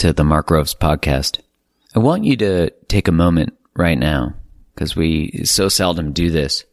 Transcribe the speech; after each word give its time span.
to 0.00 0.12
the 0.14 0.24
Mark 0.24 0.46
Groves 0.46 0.74
podcast. 0.74 1.40
I 1.94 1.98
want 1.98 2.24
you 2.24 2.34
to 2.38 2.70
take 2.88 3.06
a 3.06 3.12
moment 3.12 3.52
right 3.76 3.98
now, 3.98 4.32
because 4.74 4.96
we 4.96 5.42
so 5.44 5.68
seldom 5.68 6.14
do 6.14 6.30
this, 6.30 6.64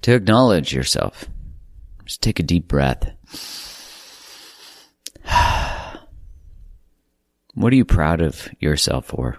to 0.00 0.14
acknowledge 0.14 0.72
yourself. 0.72 1.26
Just 2.06 2.22
take 2.22 2.40
a 2.40 2.42
deep 2.42 2.66
breath. 2.66 3.12
what 7.52 7.70
are 7.70 7.76
you 7.76 7.84
proud 7.84 8.22
of 8.22 8.48
yourself 8.58 9.04
for? 9.08 9.36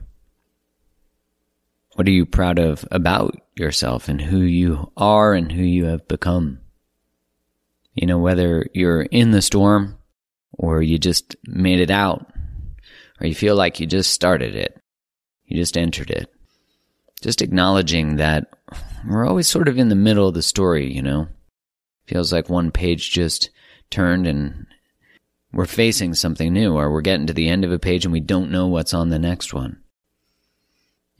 What 1.96 2.08
are 2.08 2.12
you 2.12 2.28
proud 2.28 2.60
of 2.60 2.86
about 2.92 3.36
yourself 3.56 4.08
and 4.08 4.22
who 4.22 4.42
you 4.42 4.92
are 4.96 5.34
and 5.34 5.52
who 5.52 5.64
you 5.64 5.86
have 5.86 6.08
become? 6.08 6.60
You 7.96 8.06
know, 8.06 8.20
whether 8.20 8.68
you're 8.76 9.02
in 9.02 9.32
the 9.32 9.42
storm 9.42 9.98
or 10.52 10.84
you 10.84 11.00
just 11.00 11.36
made 11.48 11.80
it 11.80 11.90
out 11.90 12.32
or 13.20 13.28
you 13.28 13.36
feel 13.36 13.56
like 13.56 13.80
you 13.80 13.86
just 13.86 14.12
started 14.12 14.56
it, 14.56 14.80
you 15.46 15.58
just 15.58 15.78
entered 15.78 16.10
it. 16.10 16.32
Just 17.22 17.42
acknowledging 17.42 18.16
that 18.16 18.48
we're 19.08 19.28
always 19.28 19.48
sort 19.48 19.68
of 19.68 19.78
in 19.78 19.90
the 19.90 19.96
middle 19.96 20.28
of 20.28 20.34
the 20.34 20.42
story, 20.42 20.92
you 20.94 21.02
know? 21.02 21.28
Feels 22.08 22.32
like 22.32 22.50
one 22.50 22.72
page 22.72 23.12
just 23.12 23.50
turned 23.90 24.26
and 24.26 24.66
we're 25.52 25.66
facing 25.66 26.14
something 26.14 26.54
new, 26.54 26.76
or 26.76 26.92
we're 26.92 27.02
getting 27.02 27.28
to 27.28 27.34
the 27.34 27.50
end 27.50 27.66
of 27.66 27.72
a 27.72 27.80
page 27.80 28.06
and 28.06 28.12
we 28.12 28.20
don't 28.20 28.52
know 28.52 28.68
what's 28.68 28.94
on 28.94 29.10
the 29.10 29.20
next 29.20 29.54
one. 29.54 29.82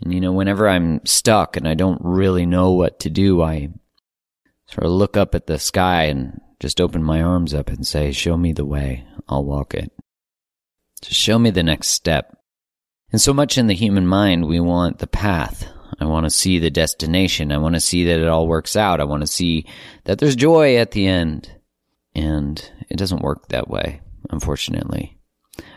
And 0.02 0.14
you 0.14 0.22
know, 0.22 0.32
whenever 0.32 0.70
I'm 0.70 1.06
stuck 1.06 1.58
and 1.58 1.68
I 1.68 1.74
don't 1.74 2.00
really 2.04 2.46
know 2.46 2.72
what 2.72 3.00
to 3.02 3.10
do, 3.10 3.42
I 3.42 3.70
sort 4.68 4.86
of 4.86 4.92
look 4.92 5.18
up 5.18 5.36
at 5.36 5.48
the 5.48 5.60
sky 5.60 6.06
and 6.06 6.40
just 6.60 6.80
open 6.80 7.04
my 7.04 7.22
arms 7.22 7.54
up 7.54 7.70
and 7.70 7.86
say, 7.86 8.12
Show 8.12 8.38
me 8.38 8.54
the 8.54 8.66
way, 8.66 9.06
I'll 9.28 9.44
walk 9.44 9.74
it. 9.74 9.92
Just 11.02 11.20
show 11.20 11.40
me 11.40 11.50
the 11.50 11.64
next 11.64 11.90
step. 11.90 12.38
And 13.12 13.20
so 13.20 13.34
much 13.34 13.58
in 13.58 13.68
the 13.68 13.74
human 13.74 14.06
mind, 14.06 14.48
we 14.48 14.60
want 14.60 15.00
the 15.00 15.08
path. 15.08 15.68
I 16.00 16.06
want 16.06 16.26
to 16.26 16.30
see 16.30 16.60
the 16.60 16.70
destination. 16.70 17.52
I 17.52 17.58
want 17.58 17.76
to 17.76 17.82
see 17.82 18.06
that 18.06 18.20
it 18.20 18.28
all 18.28 18.48
works 18.48 18.76
out. 18.76 19.02
I 19.02 19.06
want 19.06 19.22
to 19.22 19.28
see 19.28 19.66
that 20.06 20.20
there's 20.20 20.36
joy 20.36 20.78
at 20.78 20.92
the 20.92 21.08
end. 21.08 21.52
And 22.16 22.72
it 22.90 22.98
doesn't 22.98 23.22
work 23.22 23.48
that 23.48 23.70
way, 23.70 24.02
unfortunately. 24.30 25.18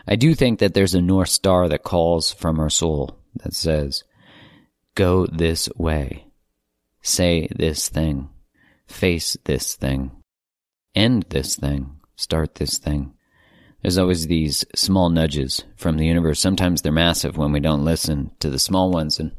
I 0.07 0.15
do 0.15 0.35
think 0.35 0.59
that 0.59 0.73
there's 0.73 0.95
a 0.95 1.01
North 1.01 1.29
Star 1.29 1.67
that 1.69 1.83
calls 1.83 2.31
from 2.31 2.59
our 2.59 2.69
soul 2.69 3.19
that 3.43 3.53
says, 3.53 4.03
go 4.95 5.25
this 5.25 5.69
way, 5.75 6.27
say 7.01 7.47
this 7.55 7.89
thing, 7.89 8.29
face 8.87 9.37
this 9.45 9.75
thing, 9.75 10.11
end 10.95 11.25
this 11.29 11.55
thing, 11.55 11.97
start 12.15 12.55
this 12.55 12.77
thing. 12.77 13.13
There's 13.83 13.97
always 13.97 14.27
these 14.27 14.63
small 14.75 15.09
nudges 15.09 15.63
from 15.75 15.97
the 15.97 16.05
universe. 16.05 16.39
Sometimes 16.39 16.81
they're 16.81 16.91
massive 16.91 17.37
when 17.37 17.51
we 17.51 17.59
don't 17.59 17.83
listen 17.83 18.31
to 18.39 18.49
the 18.49 18.57
small 18.57 18.89
ones. 18.91 19.19
And, 19.19 19.33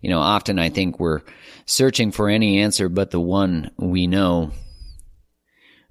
you 0.00 0.08
know, 0.08 0.20
often 0.20 0.60
I 0.60 0.70
think 0.70 1.00
we're 1.00 1.22
searching 1.66 2.12
for 2.12 2.28
any 2.28 2.60
answer 2.60 2.88
but 2.88 3.10
the 3.10 3.20
one 3.20 3.72
we 3.76 4.06
know, 4.06 4.52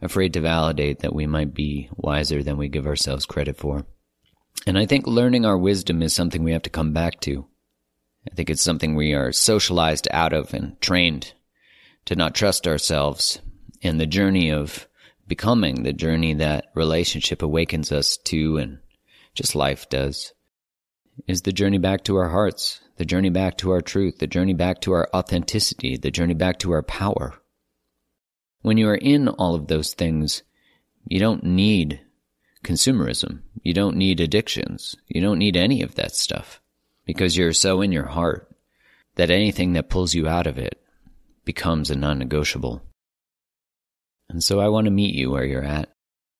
afraid 0.02 0.34
to 0.34 0.42
validate 0.42 1.00
that 1.00 1.14
we 1.14 1.28
might 1.28 1.54
be 1.54 1.90
wiser 1.92 2.42
than 2.42 2.58
we 2.58 2.70
give 2.70 2.88
ourselves 2.88 3.26
credit 3.26 3.58
for. 3.58 3.86
And 4.66 4.78
I 4.78 4.86
think 4.86 5.06
learning 5.06 5.46
our 5.46 5.58
wisdom 5.58 6.02
is 6.02 6.14
something 6.14 6.44
we 6.44 6.54
have 6.54 6.64
to 6.64 6.70
come 6.70 6.94
back 6.94 7.20
to. 7.22 7.46
I 8.32 8.36
think 8.36 8.50
it's 8.50 8.62
something 8.62 8.96
we 8.96 9.14
are 9.14 9.34
socialized 9.34 10.08
out 10.12 10.32
of 10.32 10.54
and 10.54 10.80
trained 10.80 11.34
to 12.06 12.16
not 12.16 12.36
trust 12.36 12.68
ourselves 12.68 13.42
in 13.82 13.98
the 13.98 14.06
journey 14.06 14.50
of 14.50 14.88
becoming 15.32 15.84
the 15.84 15.94
journey 15.94 16.34
that 16.34 16.66
relationship 16.76 17.42
awakens 17.42 17.90
us 17.90 18.18
to 18.18 18.58
and 18.58 18.80
just 19.34 19.56
life 19.56 19.88
does 19.88 20.34
is 21.26 21.44
the 21.44 21.54
journey 21.54 21.78
back 21.78 22.04
to 22.04 22.18
our 22.18 22.28
hearts, 22.28 22.82
the 22.98 23.06
journey 23.06 23.30
back 23.30 23.58
to 23.58 23.72
our 23.72 23.80
truth, 23.80 24.18
the 24.20 24.28
journey 24.28 24.54
back 24.54 24.82
to 24.82 24.92
our 24.92 25.08
authenticity, 25.14 25.96
the 25.96 26.12
journey 26.12 26.34
back 26.34 26.60
to 26.60 26.74
our 26.74 26.84
power. 26.84 27.34
When 28.62 28.76
you 28.76 28.90
are 28.90 28.96
in 28.96 29.30
all 29.30 29.56
of 29.56 29.68
those 29.68 29.94
things, 29.94 30.44
you 31.08 31.22
don't 31.22 31.46
need 31.46 32.02
consumerism. 32.62 33.40
You 33.64 33.74
don't 33.74 33.96
need 33.96 34.20
addictions. 34.20 34.98
You 35.08 35.22
don't 35.22 35.40
need 35.40 35.56
any 35.56 35.82
of 35.82 35.96
that 35.96 36.14
stuff 36.14 36.60
because 37.06 37.38
you're 37.38 37.54
so 37.54 37.82
in 37.82 37.94
your 37.94 38.08
heart 38.08 38.54
that 39.16 39.32
anything 39.32 39.72
that 39.74 39.90
pulls 39.90 40.14
you 40.14 40.28
out 40.28 40.46
of 40.46 40.58
it 40.58 40.84
becomes 41.46 41.90
a 41.90 41.96
non 41.96 42.20
negotiable. 42.20 42.82
And 44.32 44.44
so 44.44 44.60
I 44.60 44.70
want 44.70 44.86
to 44.86 44.92
meet 44.92 45.14
you 45.14 45.30
where 45.30 45.44
you're 45.44 45.64
at 45.64 45.90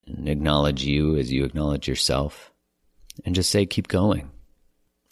and 0.06 0.28
acknowledge 0.28 0.82
you 0.82 1.16
as 1.16 1.30
you 1.30 1.44
acknowledge 1.44 1.86
yourself 1.86 2.50
and 3.24 3.34
just 3.34 3.50
say, 3.50 3.66
keep 3.66 3.88
going. 3.88 4.30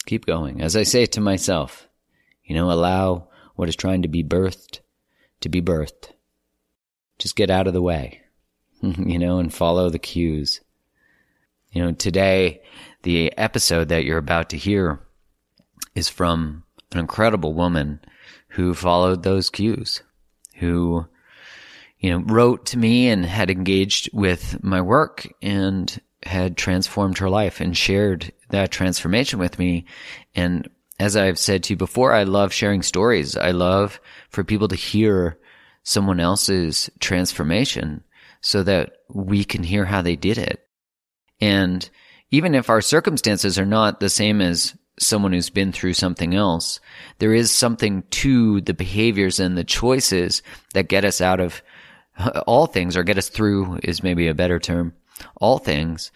Keep 0.07 0.25
going. 0.25 0.61
As 0.61 0.75
I 0.75 0.83
say 0.83 1.05
to 1.05 1.21
myself, 1.21 1.87
you 2.43 2.55
know, 2.55 2.71
allow 2.71 3.29
what 3.55 3.69
is 3.69 3.75
trying 3.75 4.01
to 4.01 4.07
be 4.07 4.23
birthed 4.23 4.79
to 5.41 5.49
be 5.49 5.61
birthed. 5.61 6.11
Just 7.19 7.35
get 7.35 7.49
out 7.49 7.67
of 7.67 7.73
the 7.73 7.81
way, 7.81 8.21
you 8.81 9.19
know, 9.19 9.39
and 9.39 9.53
follow 9.53 9.89
the 9.89 9.99
cues. 9.99 10.61
You 11.71 11.83
know, 11.83 11.91
today, 11.91 12.61
the 13.03 13.35
episode 13.37 13.89
that 13.89 14.05
you're 14.05 14.17
about 14.17 14.49
to 14.49 14.57
hear 14.57 14.99
is 15.93 16.09
from 16.09 16.63
an 16.91 16.99
incredible 16.99 17.53
woman 17.53 17.99
who 18.49 18.73
followed 18.73 19.23
those 19.23 19.49
cues, 19.49 20.01
who 20.55 21.07
you 22.01 22.09
know, 22.09 22.19
wrote 22.25 22.65
to 22.67 22.77
me 22.77 23.07
and 23.07 23.25
had 23.25 23.49
engaged 23.49 24.09
with 24.11 24.61
my 24.63 24.81
work 24.81 25.31
and 25.41 26.01
had 26.23 26.57
transformed 26.57 27.19
her 27.19 27.29
life 27.29 27.61
and 27.61 27.77
shared 27.77 28.33
that 28.49 28.71
transformation 28.71 29.39
with 29.39 29.57
me 29.57 29.85
and 30.35 30.69
as 31.01 31.17
I've 31.17 31.39
said 31.39 31.63
to 31.63 31.73
you 31.73 31.77
before, 31.77 32.13
I 32.13 32.23
love 32.23 32.53
sharing 32.53 32.83
stories. 32.83 33.35
I 33.35 33.51
love 33.51 33.99
for 34.29 34.43
people 34.43 34.67
to 34.67 34.75
hear 34.75 35.39
someone 35.81 36.19
else's 36.19 36.91
transformation 36.99 38.03
so 38.39 38.61
that 38.61 38.97
we 39.09 39.43
can 39.43 39.63
hear 39.63 39.83
how 39.83 40.03
they 40.03 40.15
did 40.15 40.37
it. 40.37 40.61
And 41.39 41.89
even 42.29 42.53
if 42.53 42.69
our 42.69 42.81
circumstances 42.81 43.57
are 43.57 43.65
not 43.65 43.99
the 43.99 44.09
same 44.09 44.41
as 44.41 44.77
someone 44.99 45.33
who's 45.33 45.49
been 45.49 45.71
through 45.71 45.95
something 45.95 46.35
else, 46.35 46.79
there 47.17 47.33
is 47.33 47.51
something 47.51 48.03
to 48.11 48.61
the 48.61 48.75
behaviors 48.75 49.39
and 49.39 49.57
the 49.57 49.63
choices 49.63 50.43
that 50.75 50.87
get 50.87 51.03
us 51.03 51.19
out 51.19 51.39
of 51.39 51.63
all 52.47 52.67
things 52.67 52.95
or 52.95 53.03
get 53.03 53.17
us 53.17 53.29
through 53.29 53.79
is 53.83 54.03
maybe 54.03 54.27
a 54.27 54.33
better 54.33 54.59
term. 54.59 54.93
All 55.39 55.59
things 55.59 56.11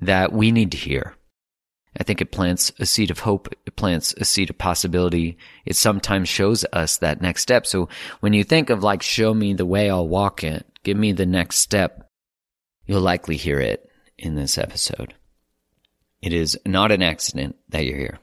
that 0.00 0.32
we 0.32 0.50
need 0.50 0.72
to 0.72 0.78
hear. 0.78 1.14
I 1.96 2.04
think 2.04 2.20
it 2.20 2.30
plants 2.30 2.70
a 2.78 2.86
seed 2.86 3.10
of 3.10 3.20
hope. 3.20 3.48
It 3.66 3.76
plants 3.76 4.14
a 4.16 4.24
seed 4.24 4.50
of 4.50 4.58
possibility. 4.58 5.36
It 5.64 5.76
sometimes 5.76 6.28
shows 6.28 6.64
us 6.72 6.98
that 6.98 7.20
next 7.20 7.42
step. 7.42 7.66
So 7.66 7.88
when 8.20 8.32
you 8.32 8.44
think 8.44 8.70
of 8.70 8.82
like, 8.82 9.02
show 9.02 9.34
me 9.34 9.54
the 9.54 9.66
way 9.66 9.90
I'll 9.90 10.06
walk 10.06 10.44
it, 10.44 10.66
give 10.84 10.96
me 10.96 11.12
the 11.12 11.26
next 11.26 11.58
step, 11.58 12.08
you'll 12.86 13.00
likely 13.00 13.36
hear 13.36 13.58
it 13.60 13.88
in 14.16 14.36
this 14.36 14.58
episode. 14.58 15.14
It 16.22 16.32
is 16.32 16.58
not 16.64 16.92
an 16.92 17.02
accident 17.02 17.56
that 17.68 17.84
you're 17.84 17.98
here. 17.98 18.18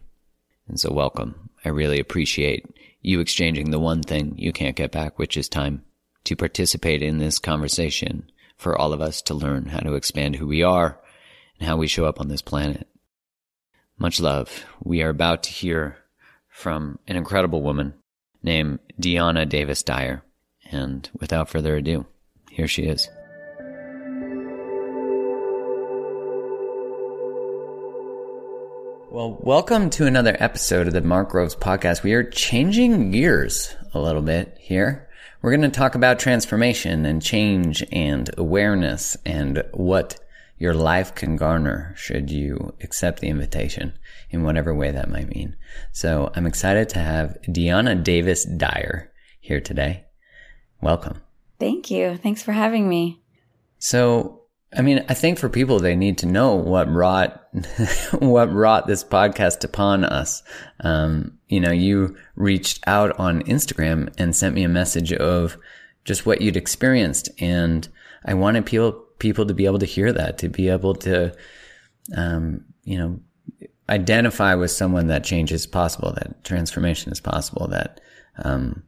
And 0.67 0.79
so 0.79 0.91
welcome. 0.91 1.49
I 1.63 1.69
really 1.69 1.99
appreciate 1.99 2.65
you 3.01 3.19
exchanging 3.19 3.71
the 3.71 3.79
one 3.79 4.01
thing 4.01 4.35
you 4.37 4.51
can't 4.51 4.75
get 4.75 4.91
back, 4.91 5.19
which 5.19 5.37
is 5.37 5.49
time 5.49 5.83
to 6.25 6.35
participate 6.35 7.01
in 7.01 7.17
this 7.17 7.39
conversation 7.39 8.29
for 8.57 8.77
all 8.77 8.93
of 8.93 9.01
us 9.01 9.21
to 9.23 9.33
learn 9.33 9.67
how 9.67 9.79
to 9.79 9.93
expand 9.93 10.35
who 10.35 10.47
we 10.47 10.63
are 10.63 10.99
and 11.59 11.67
how 11.67 11.77
we 11.77 11.87
show 11.87 12.05
up 12.05 12.19
on 12.19 12.27
this 12.27 12.41
planet. 12.41 12.87
Much 13.97 14.19
love. 14.19 14.65
We 14.83 15.01
are 15.01 15.09
about 15.09 15.43
to 15.43 15.51
hear 15.51 15.97
from 16.49 16.99
an 17.07 17.15
incredible 17.15 17.61
woman 17.61 17.93
named 18.43 18.79
Diana 18.99 19.45
Davis 19.45 19.83
Dyer. 19.83 20.23
And 20.71 21.09
without 21.19 21.49
further 21.49 21.75
ado, 21.75 22.05
here 22.49 22.67
she 22.67 22.83
is. 22.83 23.07
Well, 29.11 29.37
welcome 29.41 29.89
to 29.91 30.07
another 30.07 30.35
episode 30.39 30.87
of 30.87 30.93
the 30.93 31.01
Mark 31.01 31.29
Groves 31.29 31.55
podcast. 31.55 32.03
We 32.03 32.13
are 32.13 32.23
changing 32.23 33.11
gears 33.11 33.73
a 33.93 33.99
little 34.01 34.21
bit 34.21 34.57
here. 34.59 35.04
We're 35.45 35.55
going 35.55 35.71
to 35.71 35.79
talk 35.79 35.93
about 35.93 36.17
transformation 36.17 37.05
and 37.05 37.21
change 37.21 37.85
and 37.91 38.31
awareness 38.35 39.15
and 39.27 39.63
what 39.73 40.19
your 40.57 40.73
life 40.73 41.13
can 41.13 41.35
garner 41.35 41.93
should 41.95 42.31
you 42.31 42.73
accept 42.81 43.19
the 43.19 43.27
invitation 43.27 43.93
in 44.31 44.41
whatever 44.41 44.73
way 44.73 44.89
that 44.89 45.07
might 45.07 45.29
mean. 45.29 45.55
So 45.91 46.31
I'm 46.35 46.47
excited 46.47 46.89
to 46.89 46.99
have 46.99 47.37
Diana 47.43 47.93
Davis 47.93 48.43
Dyer 48.43 49.11
here 49.39 49.61
today. 49.61 50.05
Welcome. 50.81 51.21
Thank 51.59 51.91
you. 51.91 52.17
Thanks 52.17 52.41
for 52.41 52.51
having 52.51 52.89
me. 52.89 53.21
So, 53.77 54.44
I 54.75 54.81
mean, 54.81 55.05
I 55.07 55.13
think 55.13 55.39
for 55.39 55.49
people, 55.49 55.79
they 55.79 55.95
need 55.95 56.17
to 56.19 56.25
know 56.25 56.55
what 56.55 56.91
brought, 56.91 57.47
what 58.19 58.51
brought 58.51 58.87
this 58.87 59.03
podcast 59.03 59.63
upon 59.63 60.03
us. 60.03 60.43
Um, 60.81 61.37
you 61.47 61.59
know, 61.59 61.71
you 61.71 62.17
reached 62.35 62.83
out 62.85 63.17
on 63.17 63.43
Instagram 63.43 64.13
and 64.17 64.35
sent 64.35 64.55
me 64.55 64.63
a 64.63 64.69
message 64.69 65.13
of 65.13 65.57
just 66.03 66.25
what 66.25 66.41
you'd 66.41 66.57
experienced. 66.57 67.29
And 67.39 67.87
I 68.25 68.33
wanted 68.33 68.65
people 68.65 69.03
people 69.19 69.45
to 69.45 69.53
be 69.53 69.65
able 69.65 69.79
to 69.79 69.85
hear 69.85 70.11
that, 70.11 70.37
to 70.39 70.49
be 70.49 70.69
able 70.69 70.93
to, 70.93 71.33
um, 72.15 72.65
you 72.83 72.97
know, 72.97 73.19
identify 73.89 74.55
with 74.55 74.71
someone 74.71 75.07
that 75.07 75.23
change 75.23 75.51
is 75.51 75.65
possible, 75.65 76.11
that 76.13 76.43
transformation 76.43 77.11
is 77.11 77.21
possible, 77.21 77.67
that, 77.67 78.01
um, 78.39 78.83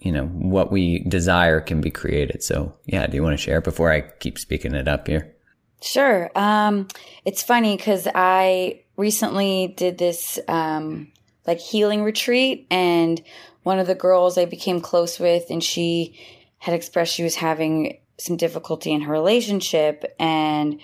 you 0.00 0.12
know, 0.12 0.26
what 0.26 0.70
we 0.70 1.00
desire 1.00 1.60
can 1.60 1.80
be 1.80 1.90
created. 1.90 2.42
So, 2.42 2.74
yeah, 2.84 3.06
do 3.06 3.16
you 3.16 3.22
want 3.22 3.34
to 3.34 3.42
share 3.42 3.60
before 3.60 3.92
I 3.92 4.02
keep 4.02 4.38
speaking 4.38 4.74
it 4.74 4.88
up 4.88 5.08
here? 5.08 5.34
Sure. 5.80 6.30
Um, 6.34 6.88
it's 7.24 7.42
funny 7.42 7.76
because 7.76 8.08
I 8.14 8.82
recently 8.96 9.74
did 9.76 9.98
this 9.98 10.38
um, 10.48 11.12
like 11.46 11.60
healing 11.60 12.02
retreat, 12.02 12.66
and 12.70 13.22
one 13.62 13.78
of 13.78 13.86
the 13.86 13.94
girls 13.94 14.38
I 14.38 14.44
became 14.44 14.80
close 14.80 15.18
with, 15.18 15.50
and 15.50 15.62
she 15.62 16.18
had 16.58 16.74
expressed 16.74 17.14
she 17.14 17.22
was 17.22 17.36
having 17.36 17.98
some 18.18 18.36
difficulty 18.36 18.92
in 18.92 19.02
her 19.02 19.12
relationship 19.12 20.04
and 20.18 20.80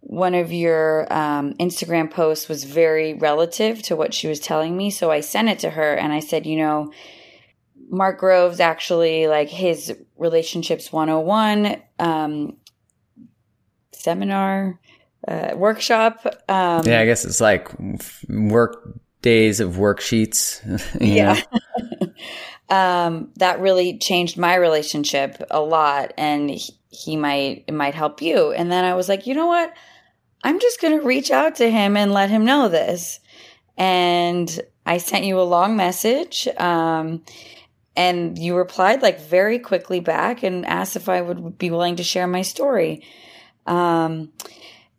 one 0.00 0.34
of 0.34 0.52
your 0.52 1.10
um, 1.12 1.54
Instagram 1.54 2.10
posts 2.10 2.48
was 2.48 2.64
very 2.64 3.14
relative 3.14 3.82
to 3.82 3.94
what 3.96 4.14
she 4.14 4.28
was 4.28 4.40
telling 4.40 4.76
me. 4.76 4.90
So 4.90 5.10
I 5.10 5.20
sent 5.20 5.48
it 5.48 5.58
to 5.60 5.70
her 5.70 5.94
and 5.94 6.12
I 6.12 6.20
said, 6.20 6.46
you 6.46 6.56
know, 6.56 6.92
Mark 7.90 8.20
Groves 8.20 8.60
actually 8.60 9.26
like 9.26 9.48
his 9.48 9.94
relationships 10.16 10.92
101 10.92 11.82
um, 11.98 12.56
seminar, 13.92 14.78
uh, 15.26 15.52
workshop. 15.56 16.24
Um, 16.48 16.82
yeah, 16.86 17.00
I 17.00 17.04
guess 17.04 17.24
it's 17.24 17.40
like 17.40 17.68
work 18.28 18.98
days 19.22 19.60
of 19.60 19.74
worksheets. 19.74 20.60
yeah. 21.00 21.40
um, 22.68 23.30
that 23.36 23.60
really 23.60 23.98
changed 23.98 24.38
my 24.38 24.54
relationship 24.54 25.42
a 25.50 25.60
lot. 25.60 26.12
And 26.16 26.48
he, 26.48 26.72
he 26.90 27.16
might, 27.16 27.64
it 27.66 27.74
might 27.74 27.94
help 27.94 28.22
you. 28.22 28.52
And 28.52 28.70
then 28.70 28.84
I 28.84 28.94
was 28.94 29.08
like, 29.08 29.26
you 29.26 29.34
know 29.34 29.46
what? 29.46 29.74
I'm 30.42 30.60
just 30.60 30.80
going 30.80 30.98
to 30.98 31.04
reach 31.04 31.30
out 31.30 31.56
to 31.56 31.70
him 31.70 31.96
and 31.96 32.12
let 32.12 32.30
him 32.30 32.44
know 32.44 32.68
this. 32.68 33.20
And 33.76 34.60
I 34.86 34.98
sent 34.98 35.24
you 35.24 35.40
a 35.40 35.42
long 35.42 35.76
message. 35.76 36.48
Um, 36.56 37.24
and 37.96 38.38
you 38.38 38.56
replied 38.56 39.02
like 39.02 39.20
very 39.20 39.58
quickly 39.58 40.00
back 40.00 40.42
and 40.42 40.64
asked 40.66 40.96
if 40.96 41.08
I 41.08 41.20
would 41.20 41.58
be 41.58 41.70
willing 41.70 41.96
to 41.96 42.04
share 42.04 42.26
my 42.26 42.42
story. 42.42 43.04
Um, 43.66 44.32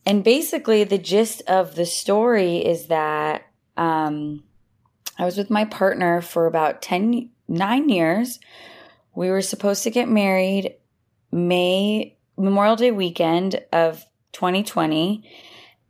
and 0.06 0.24
basically, 0.24 0.84
the 0.84 0.98
gist 0.98 1.42
of 1.48 1.76
the 1.76 1.86
story 1.86 2.58
is 2.58 2.88
that 2.88 3.44
um, 3.78 4.44
I 5.18 5.26
was 5.26 5.38
with 5.38 5.50
my 5.50 5.66
partner 5.66 6.22
for 6.22 6.48
about 6.48 6.82
10, 6.82 7.30
nine 7.48 7.90
years. 7.90 8.40
We 9.14 9.30
were 9.30 9.42
supposed 9.42 9.84
to 9.84 9.92
get 9.92 10.10
married 10.10 10.76
May 11.32 12.18
Memorial 12.38 12.76
Day 12.76 12.92
weekend 12.92 13.62
of 13.72 14.04
2020. 14.34 15.24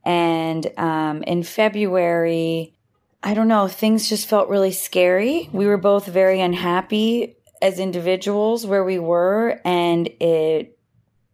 And 0.03 0.68
um, 0.77 1.24
in 1.24 1.44
February, 1.44 2.74
I 3.23 3.33
don't 3.33 3.47
know, 3.47 3.68
things 3.68 4.09
just 4.09 4.27
felt 4.27 4.50
really 4.50 4.71
scary. 4.71 5.50
We 5.51 5.68
were 5.68 5.77
both 5.77 6.07
very 6.07 6.41
unhappy 6.41 7.35
as 7.62 7.79
individuals 7.79 8.65
where 8.65 8.84
we 8.84 8.98
were, 8.98 9.62
and 9.63 10.07
it 10.19 10.79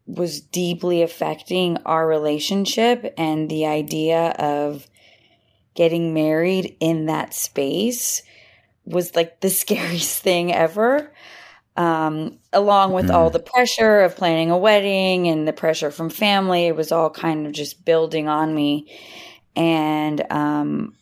was 0.05 0.41
deeply 0.41 1.01
affecting 1.01 1.77
our 1.85 2.07
relationship 2.07 3.13
and 3.17 3.50
the 3.50 3.65
idea 3.65 4.29
of 4.39 4.88
getting 5.75 6.13
married 6.13 6.75
in 6.79 7.05
that 7.05 7.33
space 7.33 8.21
was 8.85 9.15
like 9.15 9.41
the 9.41 9.50
scariest 9.63 10.21
thing 10.21 10.53
ever. 10.53 11.13
Um, 11.75 12.39
along 12.51 12.93
with 12.93 13.09
mm. 13.09 13.13
all 13.13 13.29
the 13.29 13.39
pressure 13.39 14.01
of 14.01 14.15
planning 14.15 14.50
a 14.50 14.57
wedding 14.57 15.27
and 15.27 15.47
the 15.47 15.53
pressure 15.53 15.91
from 15.91 16.09
family, 16.09 16.65
it 16.65 16.75
was 16.75 16.91
all 16.91 17.12
kind 17.12 17.45
of 17.45 17.53
just 17.53 17.85
building 17.85 18.27
on 18.27 18.55
me. 18.55 18.91
And 19.55 20.25
um, 20.31 20.95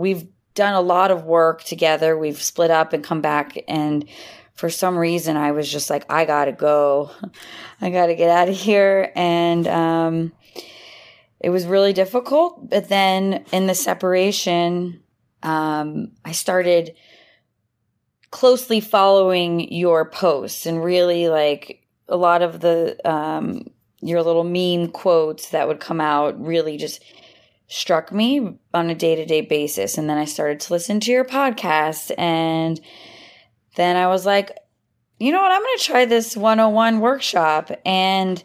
we've 0.00 0.26
done 0.54 0.74
a 0.74 0.80
lot 0.80 1.10
of 1.10 1.24
work 1.24 1.62
together. 1.62 2.18
We've 2.18 2.40
split 2.40 2.70
up 2.70 2.92
and 2.92 3.04
come 3.04 3.20
back. 3.20 3.62
And 3.68 4.08
for 4.54 4.68
some 4.68 4.96
reason, 4.96 5.36
I 5.36 5.52
was 5.52 5.70
just 5.70 5.90
like, 5.90 6.04
I 6.10 6.24
gotta 6.24 6.52
go. 6.52 7.10
I 7.80 7.90
gotta 7.90 8.14
get 8.14 8.30
out 8.30 8.48
of 8.48 8.56
here. 8.56 9.12
And 9.14 9.66
um, 9.68 10.32
it 11.38 11.50
was 11.50 11.66
really 11.66 11.92
difficult. 11.92 12.68
But 12.68 12.88
then 12.88 13.44
in 13.52 13.66
the 13.66 13.74
separation, 13.74 15.02
um, 15.42 16.12
I 16.24 16.32
started 16.32 16.94
closely 18.30 18.80
following 18.80 19.72
your 19.72 20.08
posts 20.08 20.66
and 20.66 20.84
really 20.84 21.28
like 21.28 21.86
a 22.08 22.16
lot 22.16 22.42
of 22.42 22.60
the 22.60 22.96
um, 23.08 23.66
your 24.00 24.22
little 24.22 24.44
meme 24.44 24.92
quotes 24.92 25.50
that 25.50 25.68
would 25.68 25.80
come 25.80 26.00
out 26.00 26.40
really 26.40 26.76
just 26.76 27.02
struck 27.70 28.10
me 28.12 28.58
on 28.74 28.90
a 28.90 28.94
day-to-day 28.96 29.42
basis 29.42 29.96
and 29.96 30.10
then 30.10 30.18
I 30.18 30.24
started 30.24 30.58
to 30.60 30.72
listen 30.72 30.98
to 31.00 31.12
your 31.12 31.24
podcast 31.24 32.10
and 32.18 32.80
then 33.76 33.96
I 33.96 34.08
was 34.08 34.26
like 34.26 34.50
you 35.20 35.30
know 35.30 35.40
what 35.40 35.52
I'm 35.52 35.62
going 35.62 35.78
to 35.78 35.84
try 35.84 36.04
this 36.04 36.36
101 36.36 36.98
workshop 36.98 37.70
and 37.86 38.42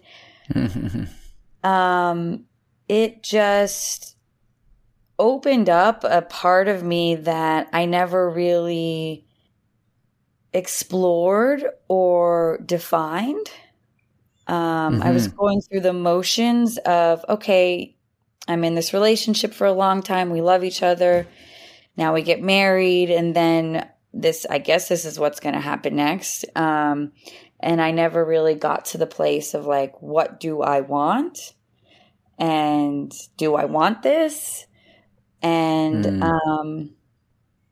um 1.64 2.46
it 2.88 3.24
just 3.24 4.16
opened 5.18 5.70
up 5.70 6.04
a 6.04 6.22
part 6.22 6.68
of 6.68 6.84
me 6.84 7.16
that 7.16 7.68
I 7.74 7.86
never 7.86 8.30
really 8.30 9.26
explored 10.54 11.66
or 11.88 12.60
defined. 12.64 13.50
Um, 14.48 14.96
mm-hmm. 14.96 15.04
I 15.04 15.12
was 15.12 15.28
mm-hmm. 15.28 15.38
going 15.38 15.62
through 15.62 15.80
the 15.80 15.94
motions 15.94 16.78
of, 16.80 17.26
okay, 17.28 17.95
I'm 18.48 18.64
in 18.64 18.76
this 18.76 18.94
relationship 18.94 19.54
for 19.54 19.66
a 19.68 19.74
long 19.74 20.02
time. 20.04 20.30
We 20.30 20.42
love 20.42 20.64
each 20.64 20.84
other. 20.84 21.28
now 21.98 22.14
we 22.14 22.22
get 22.22 22.42
married 22.42 23.10
and 23.10 23.36
then 23.36 23.88
this 24.14 24.46
i 24.50 24.58
guess 24.58 24.88
this 24.88 25.04
is 25.06 25.20
what's 25.20 25.40
going 25.42 25.56
to 25.56 25.62
happen 25.62 25.96
next 25.96 26.46
um, 26.56 27.12
and 27.60 27.82
i 27.82 27.92
never 27.92 28.24
really 28.24 28.56
got 28.56 28.86
to 28.86 28.98
the 28.98 29.08
place 29.08 29.54
of 29.54 29.66
like 29.66 30.02
what 30.02 30.40
do 30.40 30.62
i 30.62 30.80
want 30.82 31.54
and 32.38 33.12
do 33.38 33.56
i 33.56 33.66
want 33.66 34.04
this 34.04 34.66
and 35.42 36.06
Mm. 36.06 36.24
um, 36.24 36.96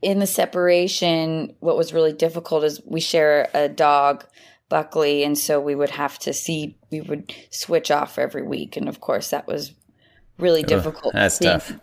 in 0.01 0.19
the 0.19 0.27
separation 0.27 1.55
what 1.59 1.77
was 1.77 1.93
really 1.93 2.13
difficult 2.13 2.63
is 2.63 2.81
we 2.85 2.99
share 3.01 3.49
a 3.53 3.67
dog 3.69 4.25
buckley 4.69 5.23
and 5.23 5.37
so 5.37 5.59
we 5.59 5.75
would 5.75 5.91
have 5.91 6.17
to 6.19 6.33
see 6.33 6.77
we 6.91 7.01
would 7.01 7.33
switch 7.51 7.89
off 7.91 8.17
every 8.19 8.43
week 8.43 8.75
and 8.77 8.87
of 8.89 8.99
course 8.99 9.29
that 9.29 9.47
was 9.47 9.73
really 10.37 10.61
Ugh, 10.63 10.67
difficult 10.69 11.13
that's 11.13 11.37
seeing- 11.37 11.51
tough. 11.51 11.73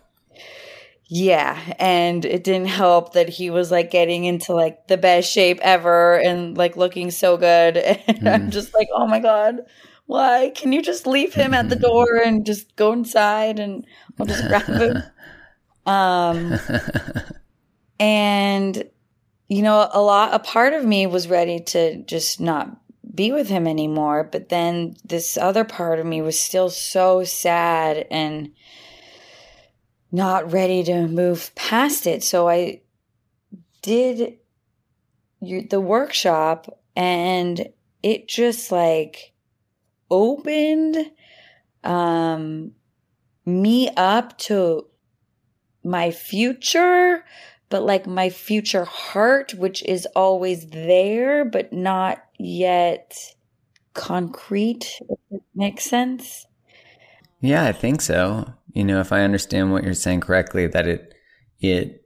yeah, 1.07 1.57
and 1.79 2.23
it 2.25 2.43
didn't 2.43 2.67
help 2.67 3.13
that 3.13 3.27
he 3.29 3.49
was 3.49 3.69
like 3.71 3.91
getting 3.91 4.25
into 4.25 4.53
like 4.53 4.87
the 4.87 4.97
best 4.97 5.31
shape 5.31 5.59
ever 5.61 6.19
and 6.19 6.57
like 6.57 6.77
looking 6.77 7.11
so 7.11 7.37
good. 7.37 7.77
And 8.07 8.27
I'm 8.29 8.47
Mm. 8.47 8.51
just 8.51 8.73
like, 8.73 8.87
oh 8.93 9.07
my 9.07 9.19
God, 9.19 9.61
why? 10.05 10.51
Can 10.55 10.71
you 10.73 10.81
just 10.81 11.05
leave 11.07 11.33
him 11.33 11.53
at 11.53 11.69
the 11.69 11.75
door 11.87 12.17
and 12.23 12.45
just 12.45 12.75
go 12.75 12.91
inside 12.93 13.59
and 13.59 13.85
I'll 14.19 14.25
just 14.25 14.47
grab 14.47 14.65
him? 14.65 15.03
Um, 15.83 16.59
and 17.99 18.83
you 19.47 19.63
know, 19.63 19.89
a 19.91 20.01
lot, 20.01 20.33
a 20.33 20.39
part 20.39 20.73
of 20.73 20.85
me 20.85 21.07
was 21.07 21.27
ready 21.27 21.59
to 21.59 22.03
just 22.03 22.39
not 22.39 22.80
be 23.13 23.31
with 23.31 23.49
him 23.49 23.67
anymore. 23.67 24.27
But 24.31 24.49
then 24.49 24.95
this 25.03 25.37
other 25.37 25.63
part 25.63 25.99
of 25.99 26.05
me 26.05 26.21
was 26.21 26.39
still 26.39 26.69
so 26.69 27.23
sad 27.23 28.07
and 28.09 28.51
not 30.11 30.51
ready 30.51 30.83
to 30.83 31.07
move 31.07 31.53
past 31.55 32.05
it. 32.07 32.23
So 32.23 32.49
I 32.49 32.81
did 33.81 34.37
the 35.41 35.81
workshop 35.81 36.79
and 36.95 37.69
it 38.03 38.27
just 38.27 38.71
like 38.71 39.33
opened 40.09 41.11
um, 41.83 42.73
me 43.45 43.89
up 43.95 44.37
to 44.37 44.87
my 45.83 46.11
future, 46.11 47.23
but 47.71 47.83
like 47.83 48.05
my 48.05 48.29
future 48.29 48.85
heart, 48.85 49.55
which 49.55 49.81
is 49.85 50.05
always 50.15 50.67
there, 50.67 51.43
but 51.43 51.73
not 51.73 52.23
yet 52.37 53.17
concrete, 53.95 54.99
if 55.31 55.41
makes 55.55 55.85
sense. 55.85 56.45
Yeah, 57.39 57.63
I 57.63 57.71
think 57.71 58.01
so. 58.01 58.53
You 58.73 58.83
know, 58.83 58.99
if 58.99 59.11
I 59.11 59.21
understand 59.21 59.71
what 59.71 59.83
you're 59.83 59.95
saying 59.95 60.19
correctly, 60.21 60.67
that 60.67 60.87
it 60.87 61.15
it 61.59 62.05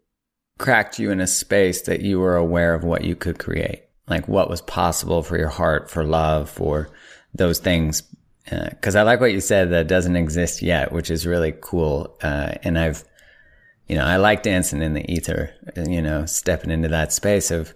cracked 0.57 0.99
you 0.99 1.11
in 1.11 1.19
a 1.19 1.27
space 1.27 1.81
that 1.81 2.01
you 2.01 2.19
were 2.19 2.37
aware 2.37 2.73
of 2.73 2.83
what 2.83 3.03
you 3.03 3.15
could 3.15 3.39
create, 3.39 3.83
like 4.07 4.27
what 4.27 4.49
was 4.49 4.61
possible 4.61 5.21
for 5.21 5.37
your 5.37 5.49
heart, 5.49 5.91
for 5.91 6.05
love, 6.05 6.49
for 6.49 6.89
those 7.33 7.59
things. 7.59 8.03
Because 8.49 8.95
I 8.95 9.01
like 9.01 9.19
what 9.19 9.33
you 9.33 9.41
said 9.41 9.71
that 9.71 9.87
doesn't 9.87 10.15
exist 10.15 10.61
yet, 10.61 10.91
which 10.91 11.09
is 11.09 11.25
really 11.25 11.53
cool. 11.59 12.15
Uh, 12.21 12.53
and 12.61 12.77
I've, 12.77 13.03
you 13.87 13.95
know, 13.95 14.03
I 14.03 14.17
like 14.17 14.43
dancing 14.43 14.81
in 14.81 14.93
the 14.93 15.11
ether. 15.11 15.53
You 15.75 16.01
know, 16.01 16.25
stepping 16.25 16.71
into 16.71 16.87
that 16.89 17.13
space 17.13 17.51
of 17.51 17.73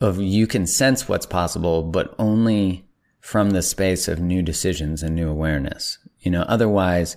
of 0.00 0.20
you 0.20 0.46
can 0.46 0.66
sense 0.66 1.08
what's 1.08 1.26
possible, 1.26 1.84
but 1.84 2.14
only 2.18 2.84
from 3.20 3.50
the 3.50 3.62
space 3.62 4.08
of 4.08 4.18
new 4.18 4.42
decisions 4.42 5.02
and 5.02 5.14
new 5.14 5.30
awareness. 5.30 5.98
You 6.20 6.32
know, 6.32 6.42
otherwise, 6.42 7.16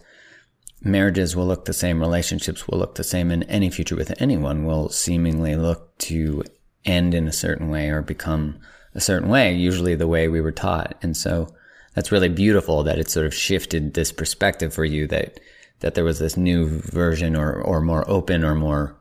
marriages 0.81 1.35
will 1.35 1.47
look 1.47 1.65
the 1.65 1.73
same, 1.73 1.99
relationships 1.99 2.67
will 2.67 2.77
look 2.77 2.95
the 2.95 3.03
same, 3.03 3.31
and 3.31 3.43
any 3.49 3.71
future 3.71 3.95
with 3.95 4.21
anyone 4.21 4.65
will 4.65 4.89
seemingly 4.89 5.55
look 5.55 5.97
to 5.97 6.43
end 6.85 7.15
in 7.15 7.27
a 7.27 7.33
certain 7.33 7.69
way 7.69 7.89
or 7.89 8.03
become 8.03 8.59
a 8.93 9.01
certain 9.01 9.29
way, 9.29 9.53
usually 9.53 9.95
the 9.95 10.07
way 10.07 10.27
we 10.27 10.39
were 10.39 10.51
taught. 10.51 10.95
And 11.01 11.17
so 11.17 11.47
that's 11.95 12.11
really 12.11 12.29
beautiful 12.29 12.83
that 12.83 12.99
it 12.99 13.09
sort 13.09 13.25
of 13.25 13.33
shifted 13.33 13.95
this 13.95 14.11
perspective 14.11 14.73
for 14.73 14.85
you 14.85 15.07
that 15.07 15.39
that 15.85 15.93
there 15.93 16.03
was 16.03 16.17
this 16.17 16.35
new 16.35 16.81
version 16.81 17.35
or 17.35 17.61
or 17.61 17.79
more 17.79 18.03
open 18.09 18.43
or 18.43 18.55
more 18.55 18.95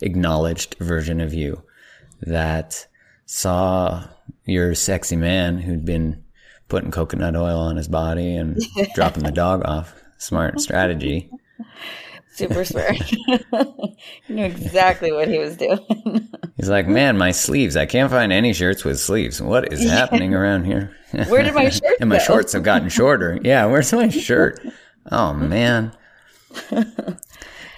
acknowledged 0.00 0.74
version 0.80 1.20
of 1.20 1.32
you 1.32 1.62
that 2.20 2.88
saw 3.26 4.02
your 4.44 4.74
sexy 4.74 5.14
man 5.14 5.58
who'd 5.58 5.84
been 5.84 6.24
putting 6.66 6.90
coconut 6.90 7.36
oil 7.36 7.60
on 7.60 7.76
his 7.76 7.86
body 7.86 8.34
and 8.34 8.60
dropping 8.96 9.22
the 9.22 9.30
dog 9.30 9.64
off. 9.64 9.94
Smart 10.18 10.60
strategy. 10.60 11.30
Super 12.32 12.64
smart. 12.64 12.96
he 12.96 13.96
knew 14.28 14.46
exactly 14.46 15.12
what 15.12 15.28
he 15.28 15.38
was 15.38 15.56
doing. 15.56 15.78
He's 16.56 16.68
like, 16.68 16.88
man, 16.88 17.16
my 17.16 17.30
sleeves. 17.30 17.76
I 17.76 17.86
can't 17.86 18.10
find 18.10 18.32
any 18.32 18.52
shirts 18.52 18.82
with 18.82 18.98
sleeves. 18.98 19.40
What 19.40 19.72
is 19.72 19.88
happening 19.88 20.34
around 20.34 20.64
here? 20.64 20.90
Where 21.28 21.44
did 21.44 21.54
my 21.54 21.68
shirt 21.68 21.98
and 22.00 22.10
my 22.10 22.18
go? 22.18 22.24
shorts 22.24 22.52
have 22.52 22.64
gotten 22.64 22.88
shorter. 22.88 23.38
Yeah, 23.44 23.66
where's 23.66 23.92
my 23.92 24.08
shirt? 24.08 24.58
Oh 25.12 25.32
man. 25.32 25.92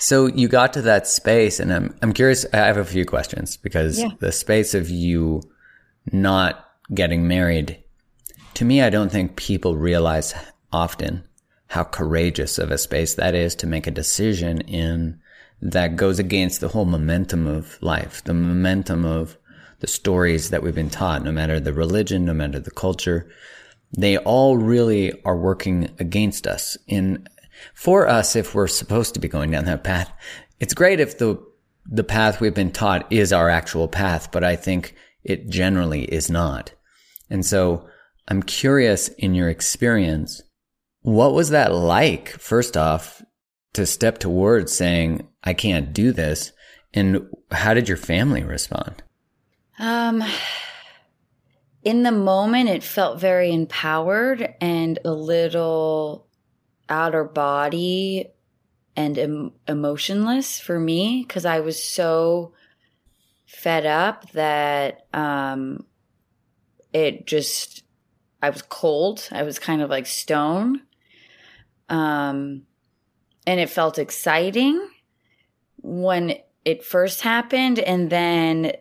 So 0.01 0.27
you 0.27 0.47
got 0.47 0.73
to 0.75 0.83
that 0.83 1.09
space, 1.09 1.59
and 1.59 1.73
I'm 1.73 1.95
I'm 2.03 2.13
curious. 2.13 2.47
I 2.53 2.59
have 2.59 2.77
a 2.77 2.85
few 2.85 3.05
questions 3.05 3.57
because 3.57 3.99
Yeah. 3.99 4.11
the 4.21 4.31
space 4.33 4.75
of 4.75 4.89
you 4.89 5.43
not 6.13 6.65
getting 6.95 7.27
married, 7.27 7.83
to 8.55 8.65
me, 8.65 8.81
I 8.81 8.91
don't 8.91 9.11
think 9.11 9.37
people 9.37 9.77
realize 9.77 10.35
often 10.73 11.25
how 11.67 11.85
courageous 11.85 12.59
of 12.59 12.71
a 12.71 12.79
space 12.79 13.15
that 13.17 13.35
is 13.35 13.55
to 13.57 13.67
make 13.67 13.87
a 13.87 13.91
decision 13.91 14.61
in 14.63 15.19
that 15.61 15.97
goes 15.97 16.19
against 16.21 16.61
the 16.61 16.69
whole 16.69 16.85
momentum 16.85 17.47
of 17.47 17.77
life, 17.83 18.23
the 18.25 18.33
momentum 18.35 19.05
of 19.05 19.37
the 19.81 19.87
stories 19.89 20.51
that 20.51 20.63
we've 20.63 20.75
been 20.75 20.91
taught, 20.91 21.25
no 21.25 21.33
matter 21.33 21.59
the 21.61 21.73
religion, 21.73 22.25
no 22.25 22.33
matter 22.33 22.61
the 22.61 22.71
culture. 22.71 23.29
They 23.97 24.17
all 24.19 24.57
really 24.57 25.13
are 25.25 25.37
working 25.37 25.91
against 25.99 26.47
us 26.47 26.77
in 26.87 27.27
for 27.75 28.09
us 28.09 28.37
if 28.37 28.55
we're 28.55 28.67
supposed 28.67 29.15
to 29.15 29.21
be 29.21 29.29
going 29.29 29.51
down 29.51 29.65
that 29.67 29.85
path. 29.85 30.13
It's 30.61 30.75
great 30.75 31.01
if 31.01 31.19
the 31.19 31.43
the 31.91 32.05
path 32.05 32.41
we've 32.41 32.55
been 32.55 32.71
taught 32.71 33.11
is 33.11 33.33
our 33.33 33.49
actual 33.49 33.89
path, 33.89 34.31
but 34.31 34.45
I 34.45 34.57
think 34.57 34.95
it 35.25 35.49
generally 35.49 36.05
is 36.05 36.31
not. 36.31 36.73
And 37.31 37.45
so 37.45 37.89
I'm 38.29 38.43
curious 38.43 39.09
in 39.09 39.35
your 39.35 39.49
experience, 39.49 40.43
what 41.01 41.33
was 41.33 41.51
that 41.51 41.73
like, 41.73 42.29
first 42.29 42.77
off, 42.77 43.23
to 43.73 43.87
step 43.87 44.19
towards 44.19 44.75
saying, 44.75 45.27
I 45.43 45.55
can't 45.55 45.95
do 45.95 46.13
this? 46.13 46.53
And 46.93 47.27
how 47.51 47.73
did 47.73 47.89
your 47.89 47.97
family 47.97 48.43
respond? 48.43 49.03
Um, 49.79 50.23
in 51.85 52.03
the 52.03 52.13
moment, 52.13 52.69
it 52.69 52.83
felt 52.83 53.21
very 53.21 53.53
empowered 53.53 54.55
and 54.61 54.99
a 55.05 55.13
little 55.13 56.28
outer 56.89 57.25
body 57.25 58.29
and 58.97 59.19
em- 59.19 59.53
emotionless 59.67 60.59
for 60.59 60.79
me 60.79 61.25
because 61.27 61.45
I 61.45 61.61
was 61.61 61.83
so 61.83 62.53
fed 63.47 63.87
up 63.87 64.31
that 64.33 65.07
um, 65.13 65.87
it 66.93 67.27
just 67.27 67.85
I 68.43 68.51
was 68.51 68.63
cold. 68.63 69.29
I 69.33 69.43
was 69.43 69.59
kind 69.59 69.83
of 69.83 69.91
like 69.91 70.07
stone. 70.07 70.83
Um, 71.89 72.63
and 73.47 73.61
it 73.61 73.71
felt 73.71 73.99
exciting 73.99 74.89
when 75.81 76.35
it 76.65 76.85
first 76.85 77.23
happened, 77.23 77.79
and 77.79 78.11
then 78.11 78.73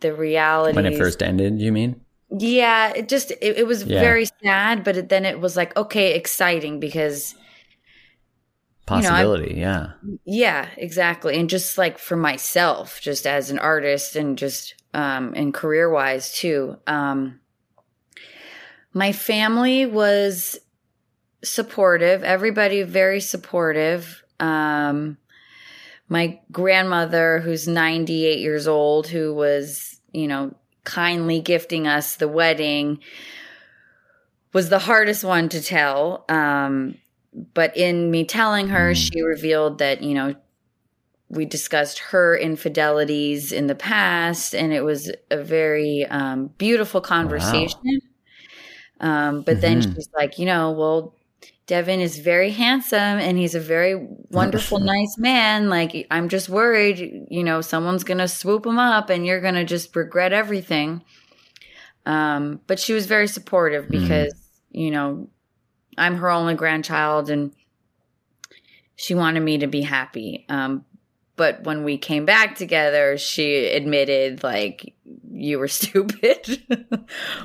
the 0.00 0.14
reality 0.14 0.76
When 0.76 0.86
it 0.86 0.96
first 0.96 1.22
ended, 1.22 1.60
you 1.60 1.72
mean? 1.72 2.00
Yeah, 2.30 2.92
it 2.94 3.08
just 3.08 3.30
it, 3.30 3.58
it 3.58 3.66
was 3.66 3.82
Yeah. 3.82 4.00
very 4.00 4.26
sad, 4.42 4.84
but 4.84 4.96
it, 4.96 5.08
then 5.08 5.24
it 5.24 5.40
was 5.40 5.56
like 5.56 5.76
okay, 5.76 6.14
exciting 6.14 6.80
because 6.80 7.34
You 8.88 9.02
know, 9.02 9.10
I- 9.10 9.26
Possibility, 9.26 9.54
yeah. 9.56 9.92
yeah, 10.24 10.68
exactly, 10.76 11.36
and 11.38 11.50
just 11.50 11.76
like 11.76 11.98
for 11.98 12.16
myself, 12.16 13.00
just 13.00 13.26
as 13.26 13.50
an 13.50 13.58
artist 13.58 14.14
and 14.16 14.38
just 14.38 14.74
um, 14.94 15.32
and 15.36 15.52
career 15.52 15.90
wise 15.90 16.32
too. 16.32 16.76
Um, 16.86 17.40
my 18.92 19.12
family 19.12 19.84
was 19.86 20.58
supportive. 21.44 22.22
Everybody 22.22 22.82
very 22.82 23.20
supportive. 23.20 24.22
Um, 24.40 25.18
my 26.08 26.40
grandmother, 26.52 27.40
who's 27.40 27.66
98 27.66 28.38
years 28.38 28.68
old, 28.68 29.08
who 29.08 29.34
was, 29.34 30.00
you 30.12 30.28
know, 30.28 30.54
kindly 30.86 31.40
gifting 31.42 31.86
us 31.86 32.16
the 32.16 32.28
wedding, 32.28 33.00
was 34.54 34.70
the 34.70 34.78
hardest 34.78 35.24
one 35.24 35.50
to 35.50 35.60
tell. 35.62 36.24
Um, 36.30 36.96
but 37.52 37.76
in 37.76 38.10
me 38.10 38.24
telling 38.24 38.68
her, 38.68 38.92
Mm. 38.92 38.96
she 38.96 39.20
revealed 39.22 39.78
that, 39.78 40.02
you 40.02 40.14
know, 40.14 40.34
we 41.28 41.44
discussed 41.44 41.98
her 41.98 42.36
infidelities 42.36 43.52
in 43.52 43.66
the 43.66 43.74
past, 43.74 44.54
and 44.54 44.72
it 44.72 44.82
was 44.82 45.10
a 45.30 45.42
very 45.42 46.06
um, 46.06 46.48
beautiful 46.58 47.00
conversation. 47.00 48.00
Um, 49.00 49.42
but 49.42 49.60
then 49.60 49.80
Mhm. 49.80 49.94
she's 49.94 50.08
like, 50.16 50.38
you 50.38 50.46
know, 50.46 50.70
well, 50.72 51.14
Devin 51.66 52.00
is 52.00 52.18
very 52.18 52.50
handsome 52.50 52.98
and 52.98 53.36
he's 53.36 53.56
a 53.56 53.60
very 53.60 53.96
wonderful, 54.30 54.78
nice 54.78 55.16
man. 55.18 55.68
Like, 55.68 56.06
I'm 56.12 56.28
just 56.28 56.48
worried, 56.48 57.26
you 57.28 57.42
know, 57.42 57.60
someone's 57.60 58.04
going 58.04 58.18
to 58.18 58.28
swoop 58.28 58.64
him 58.64 58.78
up 58.78 59.10
and 59.10 59.26
you're 59.26 59.40
going 59.40 59.54
to 59.54 59.64
just 59.64 59.94
regret 59.96 60.32
everything. 60.32 61.02
Um, 62.06 62.60
but 62.68 62.78
she 62.78 62.92
was 62.92 63.06
very 63.06 63.26
supportive 63.26 63.88
because, 63.88 64.32
mm. 64.32 64.80
you 64.80 64.90
know, 64.92 65.28
I'm 65.98 66.16
her 66.16 66.30
only 66.30 66.54
grandchild 66.54 67.30
and 67.30 67.52
she 68.94 69.14
wanted 69.14 69.40
me 69.40 69.58
to 69.58 69.66
be 69.66 69.82
happy. 69.82 70.46
Um, 70.48 70.84
but 71.36 71.64
when 71.64 71.84
we 71.84 71.98
came 71.98 72.24
back 72.24 72.56
together, 72.56 73.18
she 73.18 73.66
admitted, 73.66 74.42
like, 74.42 74.94
you 75.30 75.58
were 75.58 75.68
stupid. 75.68 76.62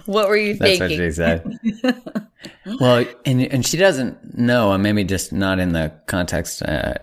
what 0.05 0.29
were 0.29 0.37
you 0.37 0.55
That's 0.55 0.79
thinking? 0.79 0.97
That's 0.97 1.19
what 1.19 1.81
she 1.83 1.83
said. 1.83 2.21
well, 2.79 3.05
and 3.25 3.41
and 3.41 3.65
she 3.65 3.77
doesn't 3.77 4.37
know, 4.37 4.77
maybe 4.77 5.03
just 5.03 5.33
not 5.33 5.59
in 5.59 5.73
the 5.73 5.93
context 6.07 6.63
uh, 6.63 6.95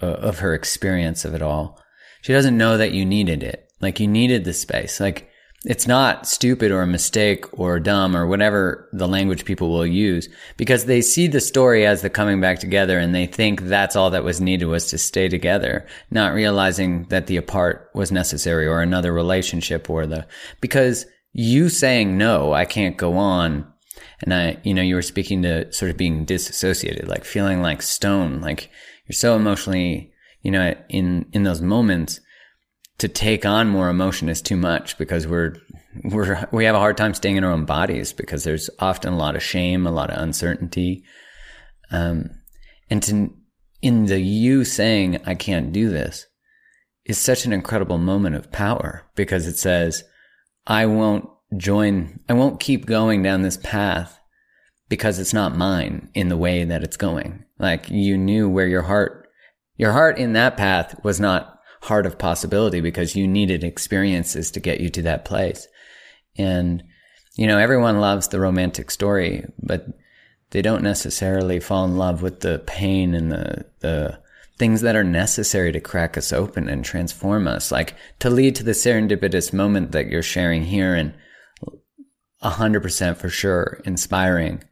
of 0.00 0.40
her 0.40 0.54
experience 0.54 1.24
of 1.24 1.34
it 1.34 1.42
all. 1.42 1.80
She 2.22 2.32
doesn't 2.32 2.56
know 2.56 2.76
that 2.78 2.92
you 2.92 3.04
needed 3.04 3.42
it. 3.42 3.70
Like 3.80 4.00
you 4.00 4.08
needed 4.08 4.44
the 4.44 4.52
space. 4.52 5.00
Like 5.00 5.28
it's 5.64 5.86
not 5.86 6.28
stupid 6.28 6.70
or 6.70 6.82
a 6.82 6.86
mistake 6.86 7.44
or 7.58 7.80
dumb 7.80 8.16
or 8.16 8.26
whatever 8.26 8.88
the 8.92 9.08
language 9.08 9.44
people 9.44 9.70
will 9.70 9.86
use 9.86 10.28
because 10.56 10.84
they 10.84 11.00
see 11.00 11.26
the 11.26 11.40
story 11.40 11.84
as 11.84 12.02
the 12.02 12.10
coming 12.10 12.40
back 12.40 12.58
together 12.58 12.98
and 12.98 13.14
they 13.14 13.26
think 13.26 13.62
that's 13.62 13.96
all 13.96 14.10
that 14.10 14.22
was 14.22 14.40
needed 14.40 14.66
was 14.66 14.86
to 14.86 14.98
stay 14.98 15.28
together, 15.28 15.86
not 16.10 16.34
realizing 16.34 17.04
that 17.08 17.26
the 17.26 17.36
apart 17.36 17.90
was 17.94 18.12
necessary 18.12 18.66
or 18.66 18.80
another 18.80 19.12
relationship 19.12 19.90
or 19.90 20.06
the, 20.06 20.26
because 20.60 21.06
you 21.32 21.68
saying 21.68 22.16
no, 22.16 22.52
I 22.52 22.64
can't 22.64 22.96
go 22.96 23.16
on. 23.16 23.66
And 24.20 24.32
I, 24.32 24.58
you 24.62 24.72
know, 24.72 24.82
you 24.82 24.94
were 24.94 25.02
speaking 25.02 25.42
to 25.42 25.70
sort 25.72 25.90
of 25.90 25.96
being 25.96 26.24
disassociated, 26.24 27.08
like 27.08 27.24
feeling 27.24 27.60
like 27.60 27.82
stone, 27.82 28.40
like 28.40 28.70
you're 29.06 29.14
so 29.14 29.36
emotionally, 29.36 30.12
you 30.42 30.50
know, 30.50 30.74
in, 30.88 31.26
in 31.32 31.42
those 31.42 31.60
moments 31.60 32.20
to 32.98 33.08
take 33.08 33.44
on 33.44 33.68
more 33.68 33.88
emotion 33.88 34.28
is 34.28 34.40
too 34.40 34.56
much 34.56 34.96
because 34.98 35.26
we're 35.26 35.56
we're 36.04 36.46
we 36.52 36.64
have 36.64 36.74
a 36.74 36.80
hard 36.80 36.96
time 36.96 37.14
staying 37.14 37.36
in 37.36 37.44
our 37.44 37.52
own 37.52 37.64
bodies 37.64 38.12
because 38.12 38.44
there's 38.44 38.70
often 38.78 39.12
a 39.12 39.18
lot 39.18 39.36
of 39.36 39.42
shame, 39.42 39.86
a 39.86 39.90
lot 39.90 40.10
of 40.10 40.18
uncertainty, 40.18 41.04
um, 41.90 42.30
and 42.90 43.02
to 43.02 43.30
in 43.82 44.06
the 44.06 44.20
you 44.20 44.64
saying 44.64 45.20
I 45.26 45.34
can't 45.34 45.72
do 45.72 45.88
this 45.88 46.26
is 47.04 47.18
such 47.18 47.44
an 47.44 47.52
incredible 47.52 47.98
moment 47.98 48.34
of 48.34 48.50
power 48.50 49.04
because 49.14 49.46
it 49.46 49.56
says 49.56 50.02
I 50.66 50.86
won't 50.86 51.28
join, 51.56 52.20
I 52.28 52.32
won't 52.32 52.60
keep 52.60 52.86
going 52.86 53.22
down 53.22 53.42
this 53.42 53.58
path 53.58 54.18
because 54.88 55.18
it's 55.18 55.32
not 55.32 55.56
mine 55.56 56.10
in 56.14 56.28
the 56.28 56.36
way 56.36 56.64
that 56.64 56.82
it's 56.82 56.96
going. 56.96 57.44
Like 57.58 57.88
you 57.88 58.16
knew 58.16 58.48
where 58.48 58.66
your 58.66 58.82
heart, 58.82 59.28
your 59.76 59.92
heart 59.92 60.18
in 60.18 60.32
that 60.32 60.56
path 60.56 60.98
was 61.04 61.20
not 61.20 61.55
heart 61.86 62.06
of 62.06 62.18
possibility 62.18 62.80
because 62.80 63.16
you 63.16 63.26
needed 63.28 63.62
experiences 63.62 64.50
to 64.50 64.60
get 64.60 64.80
you 64.80 64.90
to 64.90 65.02
that 65.02 65.24
place. 65.24 65.66
And, 66.36 66.82
you 67.36 67.46
know, 67.46 67.58
everyone 67.58 68.00
loves 68.00 68.28
the 68.28 68.40
romantic 68.40 68.90
story, 68.90 69.44
but 69.62 69.86
they 70.50 70.62
don't 70.62 70.82
necessarily 70.82 71.60
fall 71.60 71.84
in 71.84 71.96
love 71.96 72.22
with 72.22 72.40
the 72.40 72.62
pain 72.66 73.14
and 73.14 73.30
the, 73.30 73.66
the 73.80 74.18
things 74.58 74.80
that 74.80 74.96
are 74.96 75.04
necessary 75.04 75.70
to 75.72 75.80
crack 75.80 76.16
us 76.18 76.32
open 76.32 76.68
and 76.68 76.84
transform 76.84 77.46
us, 77.46 77.70
like 77.70 77.94
to 78.18 78.30
lead 78.30 78.56
to 78.56 78.64
the 78.64 78.72
serendipitous 78.72 79.52
moment 79.52 79.92
that 79.92 80.08
you're 80.08 80.22
sharing 80.22 80.64
here 80.64 80.94
and 80.94 81.14
a 82.42 82.50
hundred 82.50 82.82
percent 82.82 83.18
for 83.18 83.28
sure 83.28 83.80
inspiring 83.84 84.62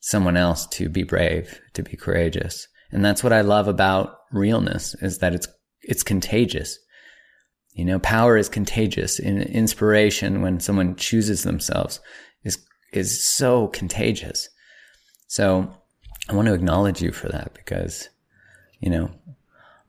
someone 0.00 0.36
else 0.36 0.66
to 0.66 0.88
be 0.88 1.02
brave, 1.02 1.60
to 1.74 1.82
be 1.82 1.96
courageous. 1.96 2.68
And 2.92 3.04
that's 3.04 3.24
what 3.24 3.32
I 3.32 3.40
love 3.40 3.68
about 3.68 4.18
realness 4.32 4.94
is 5.02 5.18
that 5.18 5.34
it's 5.34 5.48
it's 5.86 6.02
contagious. 6.02 6.78
You 7.74 7.84
know, 7.84 7.98
power 7.98 8.36
is 8.36 8.48
contagious. 8.48 9.18
In 9.18 9.42
inspiration, 9.42 10.42
when 10.42 10.60
someone 10.60 10.96
chooses 10.96 11.42
themselves, 11.42 12.00
is 12.42 12.58
is 12.92 13.22
so 13.22 13.68
contagious. 13.68 14.48
So, 15.28 15.74
I 16.28 16.34
want 16.34 16.48
to 16.48 16.54
acknowledge 16.54 17.02
you 17.02 17.12
for 17.12 17.28
that 17.28 17.52
because, 17.54 18.08
you 18.80 18.90
know, 18.90 19.10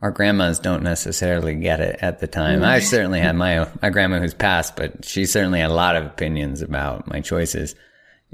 our 0.01 0.11
grandmas 0.11 0.59
don't 0.59 0.83
necessarily 0.83 1.55
get 1.55 1.79
it 1.79 1.99
at 2.01 2.19
the 2.19 2.27
time. 2.27 2.63
I 2.63 2.79
mm. 2.79 2.83
certainly 2.83 3.19
had 3.19 3.35
my 3.35 3.67
my 3.81 3.89
grandma 3.89 4.19
who's 4.19 4.33
passed, 4.33 4.75
but 4.75 5.05
she 5.05 5.25
certainly 5.25 5.59
had 5.59 5.71
a 5.71 5.75
lot 5.75 5.95
of 5.95 6.05
opinions 6.05 6.61
about 6.61 7.07
my 7.07 7.21
choices. 7.21 7.75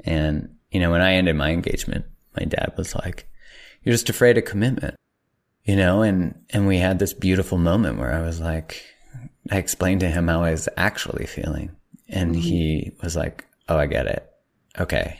And 0.04 0.56
you 0.70 0.80
know, 0.80 0.90
when 0.90 1.00
I 1.00 1.14
ended 1.14 1.36
my 1.36 1.50
engagement, 1.50 2.04
my 2.36 2.44
dad 2.44 2.72
was 2.76 2.94
like, 2.94 3.28
"You're 3.82 3.94
just 3.94 4.10
afraid 4.10 4.36
of 4.36 4.44
commitment." 4.44 4.96
You 5.64 5.76
know, 5.76 6.02
and, 6.02 6.34
and 6.50 6.66
we 6.66 6.78
had 6.78 6.98
this 6.98 7.14
beautiful 7.14 7.58
moment 7.58 7.98
where 7.98 8.12
I 8.12 8.20
was 8.20 8.40
like, 8.40 8.82
I 9.50 9.58
explained 9.58 10.00
to 10.00 10.10
him 10.10 10.28
how 10.28 10.42
I 10.42 10.50
was 10.50 10.68
actually 10.76 11.26
feeling. 11.26 11.74
And 12.08 12.32
mm-hmm. 12.32 12.40
he 12.40 12.92
was 13.02 13.16
like, 13.16 13.44
Oh, 13.68 13.78
I 13.78 13.86
get 13.86 14.06
it. 14.06 14.30
Okay. 14.78 15.18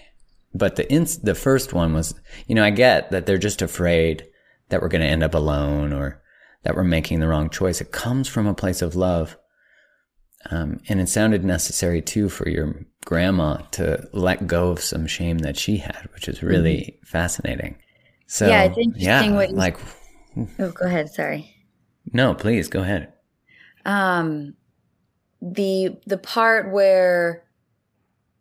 But 0.54 0.76
the 0.76 0.90
ins- 0.90 1.18
the 1.18 1.35
first 1.35 1.72
one 1.72 1.94
was, 1.94 2.14
you 2.46 2.54
know, 2.54 2.64
I 2.64 2.70
get 2.70 3.11
that 3.11 3.26
they're 3.26 3.38
just 3.38 3.62
afraid 3.62 4.26
that 4.68 4.83
we're 4.83 4.88
going 4.88 5.00
to 5.02 5.09
end 5.09 5.22
up 5.22 5.35
alone 5.35 5.92
or 5.92 6.22
that 6.62 6.76
we're 6.76 6.85
making 6.85 7.20
the 7.20 7.28
wrong 7.28 7.50
choice. 7.50 7.80
It 7.80 7.92
comes 7.92 8.28
from 8.28 8.46
a 8.46 8.54
place 8.54 8.83
of 8.83 8.94
love. 8.94 9.37
Um, 10.50 10.80
and 10.88 11.00
it 11.00 11.09
sounded 11.09 11.42
necessary 11.42 12.02
too 12.02 12.28
for 12.28 12.48
your 12.48 12.85
grandma 13.07 13.57
to 13.72 14.09
let 14.12 14.46
go 14.46 14.70
of 14.70 14.80
some 14.80 15.07
shame 15.07 15.38
that 15.38 15.57
she 15.57 15.78
had, 15.78 16.09
which 16.12 16.28
is 16.28 16.42
really 16.42 16.76
mm-hmm. 16.76 17.07
fascinating. 17.07 17.76
So 18.26 18.46
yeah, 18.46 18.64
it's 18.64 18.78
interesting 18.78 19.30
yeah, 19.30 19.30
what 19.35 19.50
you, 19.50 19.57
like 19.57 19.78
Oh, 20.59 20.70
go 20.70 20.87
ahead. 20.87 21.11
Sorry. 21.11 21.55
No, 22.12 22.35
please 22.35 22.68
go 22.68 22.81
ahead. 22.81 23.12
Um, 23.85 24.55
the 25.40 25.99
the 26.07 26.18
part 26.18 26.73
where 26.73 27.44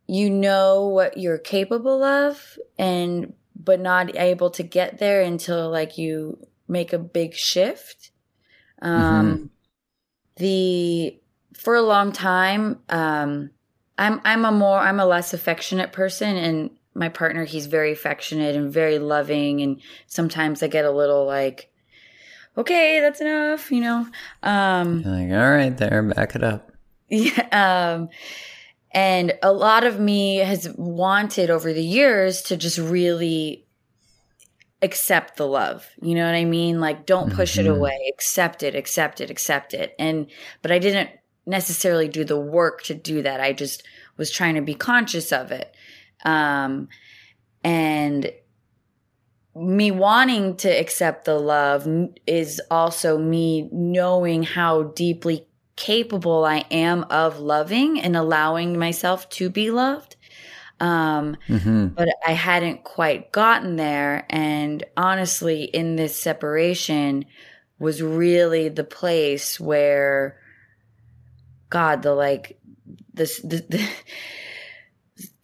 you 0.08 0.29
know 0.29 0.88
what 0.88 1.17
you're 1.17 1.38
capable 1.38 2.03
of, 2.03 2.58
and 2.77 3.34
but 3.56 3.79
not 3.79 4.15
able 4.15 4.49
to 4.51 4.63
get 4.63 4.97
there 4.97 5.21
until 5.21 5.69
like 5.69 5.97
you 5.97 6.45
make 6.67 6.93
a 6.93 6.99
big 6.99 7.34
shift. 7.34 8.12
Um, 8.82 9.25
mm-hmm. 9.25 9.45
the 10.38 11.19
for 11.53 11.75
a 11.75 11.82
long 11.82 12.12
time, 12.12 12.79
um, 12.89 13.51
I'm 13.97 14.21
I'm 14.23 14.45
a 14.45 14.51
more 14.51 14.79
I'm 14.79 14.99
a 14.99 15.06
less 15.06 15.34
affectionate 15.34 15.93
person, 15.93 16.36
and 16.36 16.71
my 16.93 17.10
partner 17.10 17.45
he's 17.45 17.65
very 17.65 17.91
affectionate 17.91 18.56
and 18.56 18.71
very 18.71 18.99
loving, 18.99 19.62
and 19.62 19.82
sometimes 20.08 20.63
I 20.63 20.67
get 20.67 20.86
a 20.86 20.91
little 20.91 21.25
like 21.25 21.69
okay, 22.57 22.99
that's 22.99 23.21
enough, 23.21 23.71
you 23.71 23.81
know. 23.81 24.07
Um, 24.41 25.03
like, 25.03 25.31
all 25.31 25.51
right, 25.51 25.75
there, 25.75 26.03
back 26.03 26.35
it 26.35 26.43
up. 26.43 26.69
Yeah. 27.09 27.47
Um, 27.51 28.09
and 28.91 29.33
a 29.43 29.51
lot 29.51 29.83
of 29.83 29.99
me 29.99 30.37
has 30.37 30.67
wanted 30.77 31.51
over 31.51 31.71
the 31.71 31.83
years 31.83 32.41
to 32.43 32.57
just 32.57 32.79
really 32.79 33.67
accept 34.81 35.37
the 35.37 35.47
love. 35.47 35.87
You 36.01 36.15
know 36.15 36.25
what 36.25 36.35
I 36.35 36.45
mean? 36.45 36.79
Like, 36.79 37.05
don't 37.05 37.33
push 37.33 37.57
mm-hmm. 37.57 37.67
it 37.67 37.75
away. 37.75 38.11
Accept 38.13 38.63
it, 38.63 38.73
accept 38.73 39.21
it, 39.21 39.29
accept 39.29 39.73
it. 39.73 39.95
And, 39.99 40.27
but 40.61 40.71
I 40.71 40.79
didn't 40.79 41.09
necessarily 41.45 42.07
do 42.07 42.23
the 42.23 42.39
work 42.39 42.83
to 42.83 42.93
do 42.93 43.21
that. 43.23 43.39
I 43.39 43.53
just 43.53 43.83
was 44.17 44.31
trying 44.31 44.55
to 44.55 44.61
be 44.61 44.75
conscious 44.75 45.31
of 45.31 45.51
it. 45.51 45.73
Um, 46.23 46.89
and 47.63 48.31
me 49.55 49.91
wanting 49.91 50.55
to 50.57 50.69
accept 50.69 51.25
the 51.25 51.37
love 51.37 51.87
is 52.25 52.61
also 52.71 53.17
me 53.17 53.69
knowing 53.71 54.43
how 54.43 54.83
deeply 54.83 55.45
capable 55.75 56.43
I 56.45 56.65
am 56.71 57.03
of 57.05 57.39
loving 57.39 57.99
and 57.99 58.15
allowing 58.15 58.77
myself 58.77 59.29
to 59.29 59.49
be 59.49 59.71
loved. 59.71 60.15
Um, 60.79 61.37
mm-hmm. 61.47 61.87
But 61.87 62.09
I 62.25 62.33
hadn't 62.33 62.83
quite 62.83 63.31
gotten 63.31 63.75
there. 63.75 64.25
And 64.29 64.83
honestly, 64.97 65.63
in 65.63 65.95
this 65.95 66.15
separation 66.15 67.25
was 67.79 68.01
really 68.01 68.69
the 68.69 68.83
place 68.83 69.59
where 69.59 70.37
God, 71.69 72.01
the 72.01 72.13
like, 72.13 72.59
this, 73.13 73.39
the, 73.39 73.57
the 73.69 73.87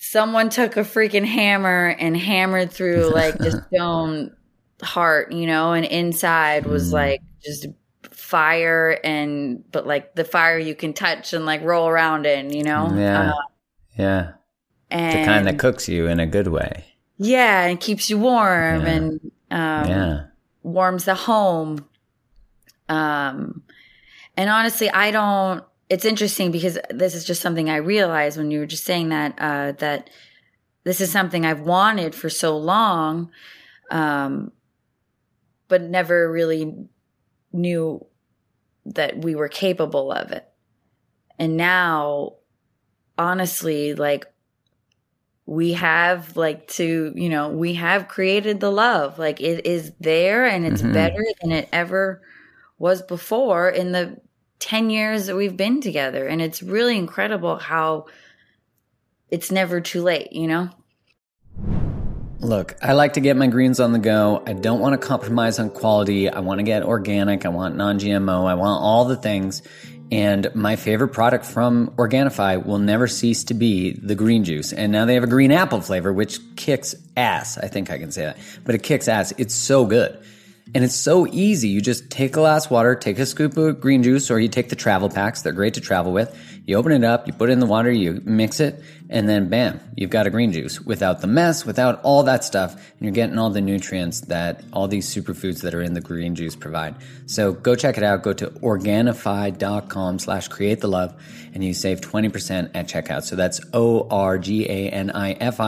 someone 0.09 0.49
took 0.49 0.75
a 0.75 0.81
freaking 0.81 1.25
hammer 1.25 1.95
and 1.99 2.17
hammered 2.17 2.71
through 2.71 3.11
like 3.13 3.37
the 3.37 3.63
stone 3.67 4.35
heart, 4.81 5.31
you 5.31 5.45
know, 5.45 5.73
and 5.73 5.85
inside 5.85 6.65
was 6.65 6.89
mm. 6.89 6.93
like 6.93 7.21
just 7.43 7.67
fire 8.09 8.99
and 9.03 9.63
but 9.71 9.85
like 9.85 10.15
the 10.15 10.23
fire 10.23 10.57
you 10.57 10.73
can 10.73 10.93
touch 10.93 11.33
and 11.33 11.45
like 11.45 11.61
roll 11.61 11.87
around 11.87 12.25
in, 12.25 12.51
you 12.51 12.63
know? 12.63 12.91
Yeah. 12.95 13.31
Uh, 13.31 13.41
yeah. 13.97 14.31
And 14.89 15.19
the 15.19 15.25
kind 15.25 15.47
that 15.47 15.59
cooks 15.59 15.87
you 15.87 16.07
in 16.07 16.19
a 16.19 16.25
good 16.25 16.47
way. 16.47 16.85
Yeah, 17.17 17.65
and 17.65 17.79
keeps 17.79 18.09
you 18.09 18.17
warm 18.17 18.81
yeah. 18.81 18.87
and 18.87 19.11
um 19.51 19.89
yeah. 19.89 20.25
warms 20.63 21.05
the 21.05 21.13
home. 21.13 21.85
Um 22.87 23.61
and 24.35 24.49
honestly, 24.49 24.89
I 24.89 25.11
don't 25.11 25.63
it's 25.89 26.05
interesting 26.05 26.51
because 26.51 26.77
this 26.89 27.15
is 27.15 27.25
just 27.25 27.41
something 27.41 27.69
I 27.69 27.77
realized 27.77 28.37
when 28.37 28.51
you 28.51 28.59
were 28.59 28.65
just 28.67 28.85
saying 28.85 29.09
that, 29.09 29.35
uh, 29.39 29.71
that 29.73 30.09
this 30.83 31.01
is 31.01 31.11
something 31.11 31.45
I've 31.45 31.61
wanted 31.61 32.15
for 32.15 32.29
so 32.29 32.57
long. 32.57 33.31
um, 33.91 34.51
but 35.67 35.81
never 35.81 36.31
really 36.31 36.73
knew 37.51 38.05
that 38.85 39.23
we 39.23 39.35
were 39.35 39.49
capable 39.49 40.11
of 40.11 40.31
it. 40.31 40.47
And 41.37 41.57
now, 41.57 42.33
honestly, 43.17 43.93
like 43.95 44.25
we 45.45 45.73
have 45.73 46.37
like 46.37 46.67
to, 46.67 47.11
you 47.15 47.29
know, 47.29 47.49
we 47.49 47.73
have 47.75 48.07
created 48.07 48.59
the 48.59 48.71
love. 48.71 49.17
Like 49.17 49.41
it 49.41 49.65
is 49.65 49.91
there 49.99 50.45
and 50.45 50.65
it's 50.65 50.81
Mhm. 50.81 50.93
better 50.93 51.23
than 51.41 51.51
it 51.51 51.69
ever 51.71 52.21
was 52.77 53.01
before 53.01 53.69
in 53.69 53.91
the 53.91 54.19
10 54.59 54.89
years 54.89 55.27
that 55.27 55.35
we've 55.35 55.57
been 55.57 55.81
together. 55.81 56.27
And 56.27 56.41
it's 56.41 56.61
really 56.61 56.97
incredible 56.97 57.57
how 57.57 58.05
it's 59.29 59.51
never 59.51 59.81
too 59.81 60.01
late, 60.01 60.33
you 60.33 60.47
know? 60.47 60.69
Look, 62.41 62.77
I 62.81 62.93
like 62.93 63.13
to 63.13 63.19
get 63.19 63.35
my 63.35 63.47
greens 63.47 63.81
on 63.81 63.91
the 63.91 63.99
go. 63.99 64.41
I 64.47 64.53
don't 64.53 64.79
want 64.79 64.99
to 64.99 65.07
compromise 65.07 65.59
on 65.59 65.69
quality. 65.69 66.29
I 66.29 66.39
want 66.39 66.59
to 66.59 66.63
get 66.63 66.83
organic. 66.83 67.45
I 67.45 67.49
want 67.49 67.75
non 67.75 67.99
GMO. 67.99 68.45
I 68.45 68.53
want 68.53 68.81
all 68.81 69.05
the 69.05 69.17
things. 69.17 69.61
And 70.11 70.53
my 70.55 70.75
favorite 70.75 71.09
product 71.09 71.45
from 71.45 71.91
Organifi 71.91 72.65
will 72.65 72.79
never 72.79 73.07
cease 73.07 73.43
to 73.45 73.53
be 73.53 73.91
the 73.91 74.15
green 74.15 74.43
juice. 74.43 74.73
And 74.73 74.91
now 74.91 75.05
they 75.05 75.13
have 75.13 75.23
a 75.23 75.27
green 75.27 75.51
apple 75.51 75.81
flavor, 75.81 76.11
which 76.11 76.39
kicks 76.55 76.95
ass. 77.15 77.57
I 77.57 77.67
think 77.67 77.91
I 77.91 77.99
can 77.99 78.11
say 78.11 78.23
that. 78.23 78.37
But 78.63 78.73
it 78.73 78.83
kicks 78.83 79.07
ass. 79.07 79.33
It's 79.37 79.53
so 79.53 79.85
good. 79.85 80.17
And 80.75 80.83
it's 80.83 80.95
so 80.95 81.25
easy. 81.27 81.69
You 81.69 81.81
just 81.81 82.09
take 82.11 82.31
a 82.31 82.33
glass 82.35 82.65
of 82.65 82.71
water, 82.71 82.95
take 82.95 83.17
a 83.17 83.25
scoop 83.25 83.57
of 83.57 83.81
green 83.81 84.03
juice, 84.03 84.29
or 84.29 84.39
you 84.39 84.47
take 84.47 84.69
the 84.69 84.75
travel 84.75 85.09
packs. 85.09 85.41
They're 85.41 85.51
great 85.51 85.73
to 85.75 85.81
travel 85.81 86.11
with. 86.11 86.35
You 86.69 86.77
open 86.77 86.91
it 86.91 87.03
up, 87.03 87.25
you 87.25 87.33
put 87.33 87.49
it 87.49 87.53
in 87.53 87.59
the 87.59 87.65
water, 87.65 87.91
you 87.91 88.21
mix 88.25 88.59
it, 88.59 88.83
and 89.09 89.27
then 89.27 89.49
bam, 89.49 89.79
you've 89.95 90.11
got 90.11 90.27
a 90.27 90.29
green 90.29 90.51
juice 90.51 90.79
without 90.79 91.19
the 91.19 91.25
mess, 91.25 91.65
without 91.65 91.99
all 92.03 92.21
that 92.25 92.43
stuff. 92.43 92.75
And 92.75 93.01
you're 93.01 93.11
getting 93.11 93.39
all 93.39 93.49
the 93.49 93.59
nutrients 93.59 94.21
that 94.27 94.63
all 94.71 94.87
these 94.87 95.11
superfoods 95.11 95.61
that 95.61 95.73
are 95.73 95.81
in 95.81 95.95
the 95.95 95.99
green 95.99 96.35
juice 96.35 96.55
provide. 96.55 96.97
So 97.25 97.53
go 97.53 97.73
check 97.73 97.97
it 97.97 98.03
out. 98.03 98.21
Go 98.21 98.33
to 98.33 98.51
organifi.com 98.51 100.19
slash 100.19 100.47
create 100.49 100.79
the 100.81 100.87
love 100.87 101.19
and 101.55 101.63
you 101.63 101.73
save 101.73 102.01
20% 102.01 102.69
at 102.75 102.87
checkout. 102.87 103.23
So 103.23 103.35
that's 103.35 103.59
O-R-G-A-N-I-F-I 103.73 104.17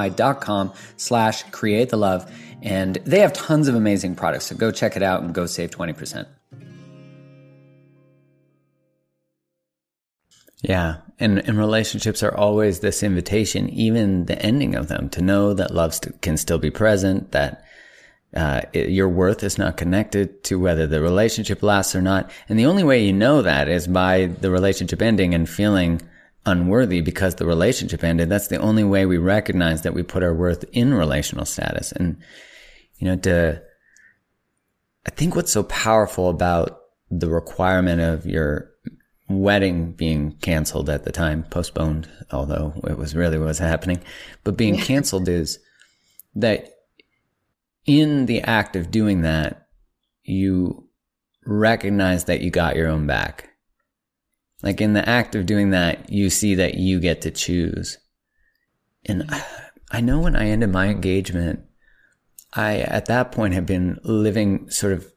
dot 0.10 0.42
com 0.42 0.72
slash 0.98 1.42
create 1.50 1.90
the 1.90 1.98
love. 1.98 2.32
And 2.62 2.98
they 3.06 3.22
have 3.22 3.34
tons 3.34 3.68
of 3.68 3.74
amazing 3.74 4.14
products. 4.14 4.46
So 4.46 4.56
go 4.56 4.70
check 4.70 4.96
it 4.96 5.02
out 5.02 5.24
and 5.24 5.34
go 5.34 5.48
save 5.48 5.72
20%. 5.72 6.28
Yeah. 10.62 10.97
And, 11.19 11.39
and 11.39 11.58
relationships 11.58 12.24
are 12.24 12.36
always 12.36 12.80
this 12.80 13.04
invitation, 13.04 13.69
even 13.69 14.26
the 14.26 14.41
ending 14.41 14.76
of 14.76 14.88
them, 14.88 15.10
to 15.10 15.21
know 15.21 15.54
that 15.54 15.74
love 15.74 15.93
st- 15.93 16.21
can 16.21 16.38
still 16.38 16.58
be 16.58 16.71
present, 16.71 17.32
that 17.32 17.63
uh, 18.36 18.62
it, 18.74 18.89
your 18.89 19.10
worth 19.10 19.43
is 19.43 19.58
not 19.58 19.78
connected 19.78 20.43
to 20.45 20.60
whether 20.60 20.88
the 20.88 21.02
relationship 21.02 21.62
lasts 21.62 21.95
or 21.95 22.02
not. 22.02 22.32
And 22.47 22.58
the 22.58 22.65
only 22.65 22.84
way 22.84 23.04
you 23.04 23.13
know 23.13 23.41
that 23.41 23.67
is 23.67 23.88
by 23.88 24.28
the 24.28 24.50
relationship 24.50 25.02
ending 25.02 25.34
and 25.34 25.50
feeling 25.50 26.02
unworthy 26.45 27.02
because 27.02 27.36
the 27.36 27.45
relationship 27.45 28.04
ended. 28.04 28.30
That's 28.30 28.47
the 28.47 28.58
only 28.58 28.84
way 28.84 29.06
we 29.06 29.17
recognize 29.17 29.82
that 29.84 29.93
we 29.93 30.04
put 30.04 30.24
our 30.24 30.34
worth 30.34 30.63
in 30.71 30.93
relational 30.93 31.45
status. 31.45 31.91
And, 31.91 32.17
you 32.97 33.08
know, 33.08 33.15
to, 33.17 33.62
I 35.06 35.10
think 35.12 35.36
what's 35.36 35.52
so 35.52 35.63
powerful 35.63 36.30
about 36.30 36.80
the 37.12 37.30
requirement 37.30 38.02
of 38.02 38.26
your 38.26 38.71
wedding 39.39 39.91
being 39.94 40.34
canceled 40.41 40.89
at 40.89 41.04
the 41.04 41.12
time, 41.12 41.44
postponed, 41.44 42.10
although 42.32 42.74
it 42.88 42.98
was 42.98 43.15
really 43.15 43.38
what 43.38 43.48
was 43.48 43.60
happening, 43.60 44.02
but 44.44 44.58
being 44.58 44.78
canceled 44.78 45.28
is 45.30 45.60
that 46.36 46.70
in 47.86 48.26
the 48.26 48.41
act 48.41 48.76
of 48.76 48.91
doing 48.91 49.22
that, 49.22 49.67
you 50.24 50.88
recognize 51.46 52.26
that 52.26 52.41
you 52.41 52.52
got 52.52 52.76
your 52.76 52.88
own 52.88 53.08
back. 53.08 53.50
Like 54.62 54.80
in 54.80 54.94
the 54.94 55.08
act 55.08 55.36
of 55.36 55.46
doing 55.46 55.72
that, 55.72 56.12
you 56.12 56.30
see 56.30 56.56
that 56.56 56.76
you 56.76 57.00
get 57.00 57.22
to 57.22 57.32
choose. 57.32 57.98
And 59.06 59.24
mm-hmm. 59.24 59.65
I 59.91 60.02
know 60.02 60.20
when 60.20 60.36
I 60.36 60.48
ended 60.48 60.72
my 60.72 60.88
engagement, 60.88 61.62
I, 62.54 62.80
at 62.80 63.08
that 63.08 63.32
point, 63.32 63.54
had 63.54 63.65
been 63.65 64.00
living 64.04 64.70
sort 64.70 64.94
of 64.94 65.12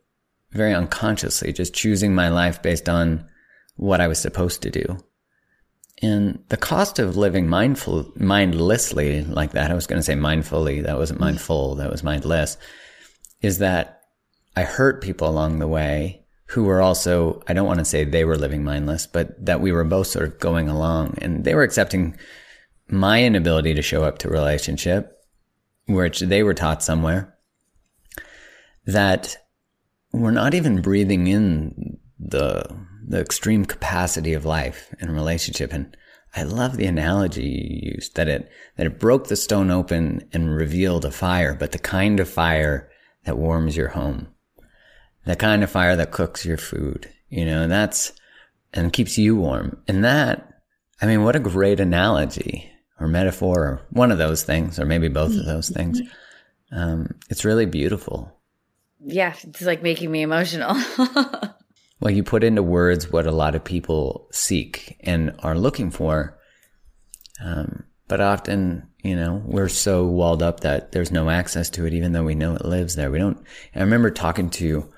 very 0.53 0.72
unconsciously, 0.72 1.53
just 1.53 1.74
choosing 1.74 2.14
my 2.14 2.29
life 2.29 2.62
based 2.62 2.88
on 2.88 3.29
what 3.76 4.00
I 4.00 4.08
was 4.08 4.18
supposed 4.18 4.62
to 4.62 4.70
do. 4.70 4.98
And 6.02 6.42
the 6.48 6.56
cost 6.56 6.98
of 6.98 7.16
living 7.16 7.48
mindful, 7.48 8.12
mindlessly 8.16 9.22
like 9.24 9.52
that, 9.52 9.70
I 9.70 9.74
was 9.74 9.87
going 9.87 9.98
to 9.98 10.02
say 10.02 10.14
mindfully, 10.14 10.82
that 10.82 10.98
wasn't 10.98 11.18
mm. 11.18 11.22
mindful, 11.22 11.76
that 11.76 11.90
was 11.90 12.02
mindless, 12.02 12.56
is 13.40 13.58
that 13.58 14.02
I 14.56 14.62
hurt 14.62 15.02
people 15.02 15.28
along 15.28 15.58
the 15.58 15.68
way 15.68 16.24
who 16.46 16.64
were 16.64 16.82
also, 16.82 17.42
I 17.48 17.52
don't 17.52 17.66
want 17.66 17.78
to 17.78 17.84
say 17.84 18.04
they 18.04 18.24
were 18.24 18.37
living 18.37 18.64
mindless, 18.64 19.06
but 19.06 19.44
that 19.44 19.60
we 19.60 19.72
were 19.72 19.84
both 19.84 20.08
sort 20.08 20.26
of 20.26 20.38
going 20.38 20.68
along 20.68 21.18
and 21.22 21.44
they 21.44 21.54
were 21.54 21.62
accepting 21.62 22.16
my 22.88 23.24
inability 23.24 23.74
to 23.74 23.82
show 23.82 24.04
up 24.04 24.18
to 24.18 24.28
relationship, 24.28 25.18
which 25.87 26.20
they 26.20 26.42
were 26.42 26.54
taught 26.54 26.82
somewhere, 26.82 27.34
that 28.87 29.37
we're 30.12 30.30
not 30.30 30.54
even 30.54 30.82
breathing 30.82 31.26
in 31.26 31.98
the 32.18 32.64
the 33.07 33.21
extreme 33.21 33.64
capacity 33.64 34.33
of 34.33 34.45
life 34.45 34.95
and 35.01 35.12
relationship. 35.12 35.73
And 35.73 35.97
I 36.37 36.43
love 36.43 36.77
the 36.77 36.87
analogy 36.87 37.45
you 37.45 37.93
used 37.95 38.17
that 38.17 38.29
it 38.29 38.51
that 38.77 38.87
it 38.87 38.99
broke 38.99 39.29
the 39.29 39.37
stone 39.37 39.71
open 39.71 40.29
and 40.33 40.55
revealed 40.55 41.05
a 41.05 41.11
fire, 41.11 41.55
but 41.55 41.73
the 41.73 41.79
kind 41.79 42.19
of 42.19 42.29
fire 42.29 42.90
that 43.25 43.38
warms 43.38 43.77
your 43.77 43.88
home, 43.88 44.29
the 45.25 45.37
kind 45.37 45.62
of 45.62 45.71
fire 45.71 45.97
that 45.97 46.11
cooks 46.11 46.45
your 46.45 46.57
food, 46.57 47.09
you 47.29 47.45
know, 47.45 47.62
and 47.62 47.73
that's 47.73 48.12
and 48.73 48.93
keeps 48.93 49.17
you 49.17 49.37
warm. 49.37 49.81
And 49.87 50.05
that, 50.05 50.62
I 51.01 51.07
mean, 51.07 51.23
what 51.23 51.37
a 51.37 51.40
great 51.40 51.79
analogy 51.81 52.71
or 52.99 53.07
metaphor 53.07 53.61
or 53.61 53.87
one 53.90 54.11
of 54.11 54.19
those 54.19 54.43
things, 54.43 54.79
or 54.79 54.87
maybe 54.87 55.09
both 55.09 55.37
of 55.37 55.47
those 55.47 55.69
things. 55.69 56.01
Um, 56.73 57.14
it's 57.31 57.45
really 57.45 57.67
beautiful. 57.67 58.37
Yeah, 59.01 59.35
it's 59.43 59.62
like 59.62 59.83
making 59.83 60.11
me 60.11 60.23
emotional. 60.23 60.75
Well, 62.00 62.12
you 62.12 62.22
put 62.22 62.44
into 62.44 62.62
words 62.62 63.11
what 63.11 63.26
a 63.26 63.33
lot 63.33 63.54
of 63.54 63.64
people 63.64 64.28
seek 64.33 64.96
and 65.00 65.35
are 65.40 65.57
looking 65.57 65.90
for. 65.90 66.38
Um, 67.42 67.85
but 68.09 68.20
often, 68.20 68.88
you 69.02 69.16
know, 69.16 69.42
we're 69.46 69.68
so 69.68 70.04
walled 70.04 70.42
up 70.42 70.61
that 70.61 70.92
there's 70.92 71.11
no 71.11 71.30
access 71.30 71.70
to 71.70 71.87
it, 71.87 71.94
even 71.94 72.12
though 72.12 72.24
we 72.24 72.35
know 72.35 72.54
it 72.54 72.64
lives 72.64 72.96
there. 72.96 73.11
We 73.11 73.18
don't. 73.18 73.42
I 73.74 73.80
remember 73.80 74.11
talking 74.11 74.50
to 74.50 74.88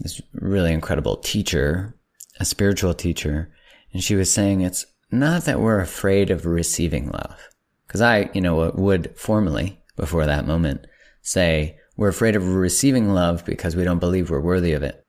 this 0.00 0.20
really 0.34 0.72
incredible 0.72 1.16
teacher, 1.16 1.96
a 2.40 2.44
spiritual 2.44 2.94
teacher, 2.94 3.52
and 3.92 4.02
she 4.02 4.14
was 4.14 4.30
saying 4.30 4.60
it's 4.60 4.86
not 5.10 5.44
that 5.44 5.60
we're 5.60 5.80
afraid 5.80 6.30
of 6.30 6.46
receiving 6.46 7.10
love. 7.10 7.48
Cause 7.86 8.00
I, 8.00 8.28
you 8.34 8.40
know, 8.40 8.72
would 8.74 9.16
formally 9.16 9.80
before 9.96 10.26
that 10.26 10.46
moment 10.46 10.86
say 11.22 11.78
we're 11.96 12.08
afraid 12.08 12.34
of 12.34 12.54
receiving 12.54 13.14
love 13.14 13.44
because 13.44 13.76
we 13.76 13.84
don't 13.84 14.00
believe 14.00 14.30
we're 14.30 14.40
worthy 14.40 14.72
of 14.72 14.82
it. 14.82 15.03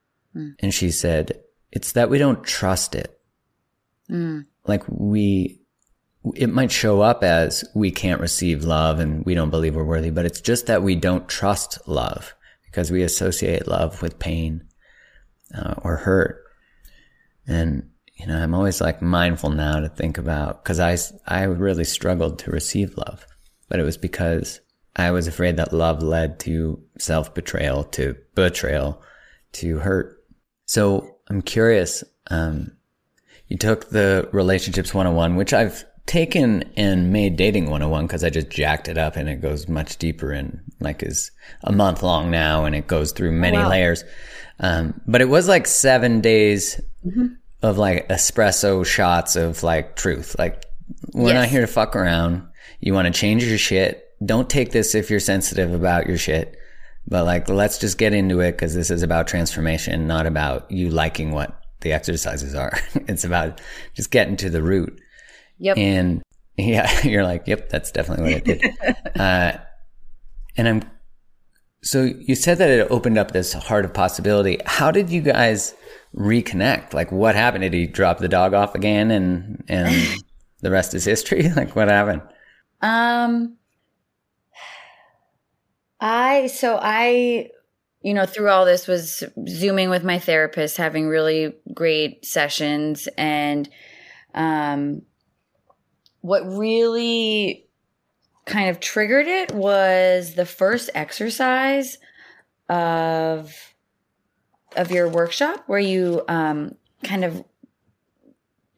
And 0.59 0.73
she 0.73 0.91
said, 0.91 1.39
it's 1.71 1.93
that 1.93 2.09
we 2.09 2.17
don't 2.17 2.43
trust 2.43 2.95
it. 2.95 3.19
Like 4.67 4.83
we, 4.87 5.61
it 6.35 6.49
might 6.49 6.71
show 6.71 7.01
up 7.01 7.23
as 7.23 7.63
we 7.75 7.91
can't 7.91 8.21
receive 8.21 8.63
love 8.63 8.99
and 8.99 9.25
we 9.25 9.35
don't 9.35 9.49
believe 9.49 9.75
we're 9.75 9.83
worthy, 9.83 10.09
but 10.09 10.25
it's 10.25 10.41
just 10.41 10.67
that 10.67 10.83
we 10.83 10.95
don't 10.95 11.27
trust 11.27 11.87
love 11.87 12.33
because 12.65 12.91
we 12.91 13.03
associate 13.03 13.67
love 13.67 14.01
with 14.01 14.19
pain 14.19 14.63
uh, 15.53 15.75
or 15.83 15.97
hurt. 15.97 16.43
And, 17.47 17.89
you 18.15 18.27
know, 18.27 18.37
I'm 18.37 18.53
always 18.53 18.81
like 18.81 19.01
mindful 19.01 19.51
now 19.51 19.79
to 19.79 19.89
think 19.89 20.17
about, 20.17 20.63
cause 20.65 20.79
I, 20.79 20.97
I 21.27 21.43
really 21.43 21.83
struggled 21.83 22.39
to 22.39 22.51
receive 22.51 22.97
love, 22.97 23.25
but 23.69 23.79
it 23.79 23.83
was 23.83 23.97
because 23.97 24.61
I 24.95 25.11
was 25.11 25.27
afraid 25.27 25.57
that 25.57 25.73
love 25.73 26.01
led 26.01 26.39
to 26.41 26.81
self 26.97 27.33
betrayal, 27.33 27.83
to 27.85 28.15
betrayal, 28.33 29.01
to 29.53 29.77
hurt. 29.79 30.23
So 30.65 31.17
I'm 31.29 31.41
curious. 31.41 32.03
Um, 32.29 32.71
you 33.47 33.57
took 33.57 33.89
the 33.89 34.27
relationships 34.31 34.93
101, 34.93 35.35
which 35.35 35.53
I've 35.53 35.85
taken 36.05 36.63
and 36.77 37.11
made 37.11 37.35
dating 37.35 37.65
101 37.65 38.05
because 38.05 38.23
I 38.23 38.29
just 38.29 38.49
jacked 38.49 38.87
it 38.87 38.97
up 38.97 39.15
and 39.15 39.27
it 39.27 39.41
goes 39.41 39.67
much 39.67 39.97
deeper 39.97 40.31
and 40.31 40.59
like 40.79 41.01
is 41.01 41.31
a 41.63 41.71
month 41.71 42.03
long 42.03 42.29
now 42.29 42.65
and 42.65 42.75
it 42.75 42.87
goes 42.87 43.11
through 43.11 43.31
many 43.31 43.57
wow. 43.57 43.69
layers. 43.69 44.03
Um, 44.59 44.99
but 45.07 45.21
it 45.21 45.29
was 45.29 45.47
like 45.47 45.67
seven 45.67 46.21
days 46.21 46.79
of 47.61 47.77
like 47.77 48.07
espresso 48.09 48.85
shots 48.85 49.35
of 49.35 49.63
like 49.63 49.95
truth. 49.95 50.35
Like 50.37 50.65
we're 51.13 51.33
not 51.33 51.47
here 51.47 51.61
to 51.61 51.67
fuck 51.67 51.95
around. 51.95 52.47
You 52.79 52.93
want 52.93 53.07
to 53.07 53.19
change 53.19 53.43
your 53.43 53.57
shit. 53.57 54.13
Don't 54.23 54.49
take 54.49 54.71
this 54.71 54.95
if 54.95 55.09
you're 55.09 55.19
sensitive 55.19 55.73
about 55.73 56.07
your 56.07 56.17
shit. 56.17 56.57
But 57.07 57.25
like, 57.25 57.47
let's 57.49 57.77
just 57.77 57.97
get 57.97 58.13
into 58.13 58.39
it 58.39 58.53
because 58.53 58.73
this 58.73 58.89
is 58.89 59.03
about 59.03 59.27
transformation, 59.27 60.07
not 60.07 60.25
about 60.25 60.69
you 60.71 60.89
liking 60.89 61.31
what 61.31 61.61
the 61.81 61.93
exercises 61.93 62.55
are. 62.55 62.73
it's 63.07 63.23
about 63.23 63.61
just 63.93 64.11
getting 64.11 64.37
to 64.37 64.49
the 64.49 64.63
root. 64.63 64.99
yep. 65.59 65.77
And 65.77 66.23
yeah, 66.57 67.01
you're 67.03 67.23
like, 67.23 67.47
yep, 67.47 67.69
that's 67.69 67.91
definitely 67.91 68.33
what 68.33 68.47
it 68.47 68.61
did. 68.61 68.95
uh, 69.19 69.57
and 70.57 70.67
I'm 70.67 70.81
So 71.83 72.03
you 72.03 72.35
said 72.35 72.57
that 72.57 72.69
it 72.69 72.87
opened 72.89 73.17
up 73.17 73.31
this 73.31 73.53
heart 73.53 73.85
of 73.85 73.93
possibility. 73.93 74.59
How 74.65 74.89
did 74.91 75.09
you 75.09 75.21
guys 75.21 75.75
reconnect? 76.15 76.93
Like 76.93 77.11
what 77.11 77.35
happened? 77.35 77.63
Did 77.63 77.73
he 77.73 77.87
drop 77.87 78.17
the 78.19 78.27
dog 78.27 78.53
off 78.53 78.73
again 78.73 79.11
and 79.11 79.63
and 79.67 79.93
the 80.61 80.71
rest 80.71 80.93
is 80.93 81.05
history? 81.05 81.49
Like 81.55 81.75
what 81.75 81.89
happened? 81.89 82.21
Um 82.81 83.57
I 85.99 86.47
so 86.47 86.77
I 86.81 87.49
you 88.01 88.13
know 88.13 88.25
through 88.25 88.49
all 88.49 88.65
this 88.65 88.87
was 88.87 89.23
zooming 89.47 89.89
with 89.89 90.03
my 90.03 90.19
therapist 90.19 90.77
having 90.77 91.07
really 91.07 91.55
great 91.73 92.25
sessions 92.25 93.07
and 93.17 93.67
um 94.33 95.01
what 96.21 96.41
really 96.45 97.67
kind 98.45 98.69
of 98.69 98.79
triggered 98.79 99.27
it 99.27 99.51
was 99.53 100.35
the 100.35 100.45
first 100.45 100.89
exercise 100.93 101.97
of 102.69 103.55
of 104.75 104.91
your 104.91 105.09
workshop 105.09 105.63
where 105.67 105.79
you 105.79 106.23
um 106.27 106.75
kind 107.03 107.23
of 107.23 107.43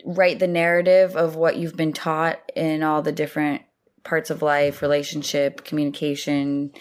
write 0.05 0.39
the 0.39 0.47
narrative 0.47 1.17
of 1.17 1.35
what 1.35 1.57
you've 1.57 1.75
been 1.75 1.91
taught 1.91 2.39
in 2.55 2.81
all 2.81 3.01
the 3.01 3.11
different 3.11 3.61
parts 4.03 4.29
of 4.29 4.41
life 4.41 4.81
relationship 4.81 5.65
communication 5.65 6.71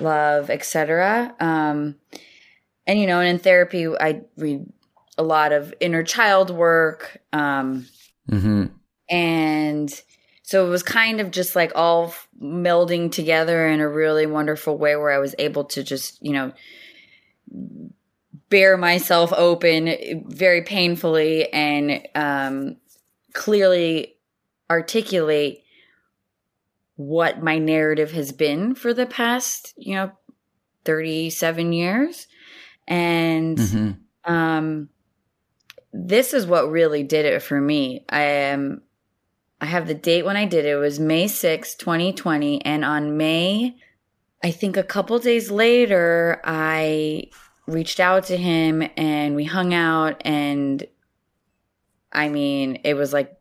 love, 0.00 0.50
etc. 0.50 1.34
Um, 1.40 1.96
and 2.86 2.98
you 2.98 3.06
know, 3.06 3.20
and 3.20 3.28
in 3.28 3.38
therapy, 3.38 3.86
I 3.88 4.22
read 4.36 4.66
a 5.16 5.22
lot 5.22 5.52
of 5.52 5.72
inner 5.80 6.02
child 6.02 6.50
work, 6.50 7.18
um, 7.32 7.86
mm-hmm. 8.30 8.66
and 9.08 10.02
so 10.42 10.66
it 10.66 10.68
was 10.68 10.82
kind 10.82 11.20
of 11.20 11.30
just 11.30 11.56
like 11.56 11.72
all 11.74 12.14
melding 12.40 13.10
together 13.10 13.66
in 13.66 13.80
a 13.80 13.88
really 13.88 14.26
wonderful 14.26 14.76
way, 14.76 14.96
where 14.96 15.10
I 15.10 15.18
was 15.18 15.34
able 15.38 15.64
to 15.64 15.82
just 15.82 16.22
you 16.22 16.32
know 16.32 16.52
bare 18.50 18.76
myself 18.76 19.32
open 19.32 20.24
very 20.28 20.62
painfully 20.62 21.52
and 21.52 22.06
um, 22.14 22.76
clearly 23.32 24.14
articulate 24.70 25.63
what 26.96 27.42
my 27.42 27.58
narrative 27.58 28.12
has 28.12 28.32
been 28.32 28.74
for 28.74 28.94
the 28.94 29.06
past, 29.06 29.74
you 29.76 29.94
know, 29.94 30.12
37 30.84 31.72
years. 31.72 32.26
And 32.86 33.58
mm-hmm. 33.58 34.32
um 34.32 34.88
this 35.92 36.34
is 36.34 36.46
what 36.46 36.70
really 36.70 37.02
did 37.02 37.24
it 37.24 37.40
for 37.40 37.60
me. 37.60 38.04
I 38.08 38.22
am 38.22 38.82
I 39.60 39.66
have 39.66 39.86
the 39.86 39.94
date 39.94 40.24
when 40.24 40.36
I 40.36 40.44
did 40.44 40.64
it. 40.66 40.70
It 40.70 40.76
was 40.76 41.00
May 41.00 41.28
6, 41.28 41.76
2020, 41.76 42.64
and 42.64 42.84
on 42.84 43.16
May 43.16 43.76
I 44.42 44.50
think 44.50 44.76
a 44.76 44.82
couple 44.82 45.18
days 45.18 45.50
later 45.50 46.40
I 46.44 47.30
reached 47.66 47.98
out 47.98 48.24
to 48.24 48.36
him 48.36 48.86
and 48.96 49.34
we 49.34 49.44
hung 49.44 49.72
out 49.72 50.20
and 50.24 50.86
I 52.12 52.28
mean, 52.28 52.80
it 52.84 52.94
was 52.94 53.12
like 53.12 53.36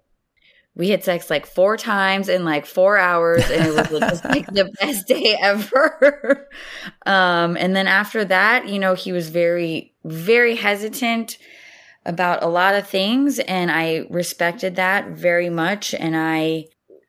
we 0.75 0.89
had 0.89 1.03
sex 1.03 1.29
like 1.29 1.45
four 1.45 1.77
times 1.77 2.29
in 2.29 2.43
like 2.43 2.65
four 2.65 2.97
hours 2.97 3.49
and 3.49 3.67
it 3.67 3.91
was 3.91 3.99
just 3.99 4.25
like 4.25 4.47
the 4.47 4.71
best 4.79 5.07
day 5.07 5.37
ever. 5.39 6.49
Um, 7.05 7.57
and 7.57 7.75
then 7.75 7.87
after 7.87 8.23
that 8.25 8.69
you 8.69 8.79
know 8.79 8.93
he 8.93 9.11
was 9.11 9.29
very 9.29 9.93
very 10.05 10.55
hesitant 10.55 11.37
about 12.05 12.43
a 12.43 12.47
lot 12.47 12.75
of 12.75 12.87
things 12.87 13.39
and 13.39 13.69
i 13.69 14.05
respected 14.09 14.77
that 14.77 15.09
very 15.09 15.49
much. 15.49 15.93
And 15.93 16.15
i 16.15 16.65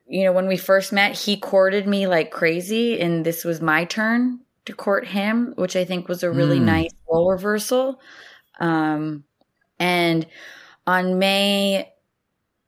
you 0.07 0.23
know 0.23 0.33
when 0.33 0.47
we 0.47 0.57
first 0.57 0.91
met 0.91 1.17
he 1.17 1.37
courted 1.37 1.87
me 1.87 2.07
like 2.07 2.31
crazy 2.31 2.99
and 2.99 3.25
this 3.25 3.45
was 3.45 3.61
my 3.61 3.85
turn 3.85 4.39
to 4.65 4.73
court 4.73 5.07
him 5.07 5.53
which 5.55 5.75
i 5.75 5.85
think 5.85 6.07
was 6.07 6.23
a 6.23 6.31
really 6.31 6.59
mm. 6.59 6.65
nice 6.65 6.91
role 7.09 7.31
reversal. 7.31 8.01
Um, 8.59 9.23
and 9.79 10.25
on 10.87 11.19
may 11.19 11.91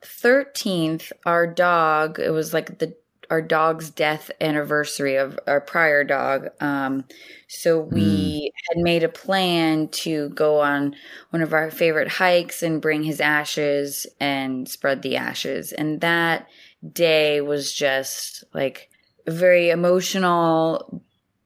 13th, 0.04 1.12
our 1.26 1.48
dog, 1.48 2.20
it 2.20 2.32
was 2.32 2.54
like 2.54 2.80
the 2.80 2.96
our 3.30 3.42
dog's 3.42 3.90
death 3.90 4.32
anniversary 4.40 5.16
of 5.16 5.40
our 5.48 5.60
prior 5.60 6.04
dog. 6.04 6.50
Um, 6.62 7.06
so 7.48 7.80
we 7.80 8.52
mm. 8.54 8.70
had 8.70 8.84
made 8.84 9.04
a 9.04 9.10
plan 9.10 9.90
to 9.90 10.30
go 10.30 10.62
on 10.62 10.96
one 11.32 11.42
of 11.42 11.54
our 11.54 11.70
favorite 11.70 12.08
hikes 12.08 12.64
and 12.64 12.82
bring 12.82 13.04
his 13.04 13.20
ashes 13.20 14.08
and 14.20 14.68
spread 14.68 15.02
the 15.02 15.18
ashes. 15.18 15.74
And 15.74 16.02
that 16.02 16.48
day 16.94 17.42
was 17.42 17.74
just 17.74 18.44
like 18.54 18.90
a 19.26 19.32
very 19.32 19.70
emotional, 19.70 21.04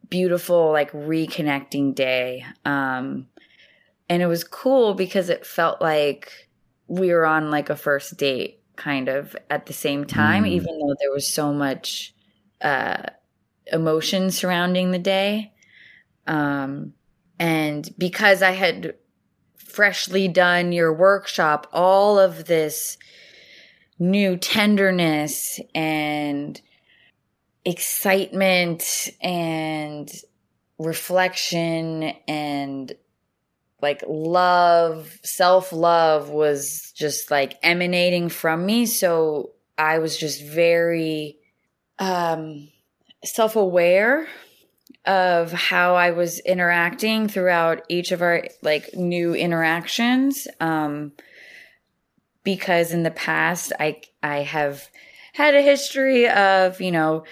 beautiful, 0.09 0.71
like 0.71 0.91
reconnecting 0.91 1.95
day. 1.95 2.45
Um, 2.63 3.27
and 4.09 4.21
it 4.21 4.27
was 4.27 4.43
cool 4.43 4.93
because 4.93 5.29
it 5.29 5.45
felt 5.45 5.81
like 5.81 6.49
we 6.91 7.13
were 7.13 7.25
on 7.25 7.49
like 7.49 7.69
a 7.69 7.75
first 7.75 8.17
date 8.17 8.59
kind 8.75 9.07
of 9.07 9.33
at 9.49 9.65
the 9.65 9.73
same 9.73 10.03
time, 10.03 10.43
mm. 10.43 10.49
even 10.49 10.77
though 10.77 10.93
there 10.99 11.11
was 11.11 11.33
so 11.33 11.53
much 11.53 12.13
uh, 12.59 13.03
emotion 13.71 14.29
surrounding 14.29 14.91
the 14.91 14.99
day. 14.99 15.53
Um, 16.27 16.93
and 17.39 17.89
because 17.97 18.41
I 18.43 18.51
had 18.51 18.95
freshly 19.55 20.27
done 20.27 20.73
your 20.73 20.93
workshop, 20.93 21.67
all 21.71 22.19
of 22.19 22.45
this 22.45 22.97
new 23.97 24.35
tenderness 24.35 25.61
and 25.73 26.59
excitement 27.63 29.09
and 29.21 30.11
reflection 30.77 32.03
and 32.27 32.91
like 33.81 34.03
love, 34.07 35.19
self 35.23 35.73
love 35.73 36.29
was 36.29 36.91
just 36.95 37.31
like 37.31 37.57
emanating 37.63 38.29
from 38.29 38.65
me. 38.65 38.85
So 38.85 39.51
I 39.77 39.99
was 39.99 40.17
just 40.17 40.43
very 40.43 41.37
um, 41.99 42.69
self 43.23 43.55
aware 43.55 44.27
of 45.05 45.51
how 45.51 45.95
I 45.95 46.11
was 46.11 46.39
interacting 46.39 47.27
throughout 47.27 47.83
each 47.89 48.11
of 48.11 48.21
our 48.21 48.43
like 48.61 48.93
new 48.93 49.33
interactions. 49.33 50.47
Um, 50.59 51.13
because 52.43 52.91
in 52.91 53.03
the 53.03 53.11
past, 53.11 53.73
I 53.79 54.01
I 54.23 54.37
have 54.39 54.87
had 55.33 55.55
a 55.55 55.61
history 55.61 56.27
of 56.27 56.81
you 56.81 56.91
know 56.91 57.23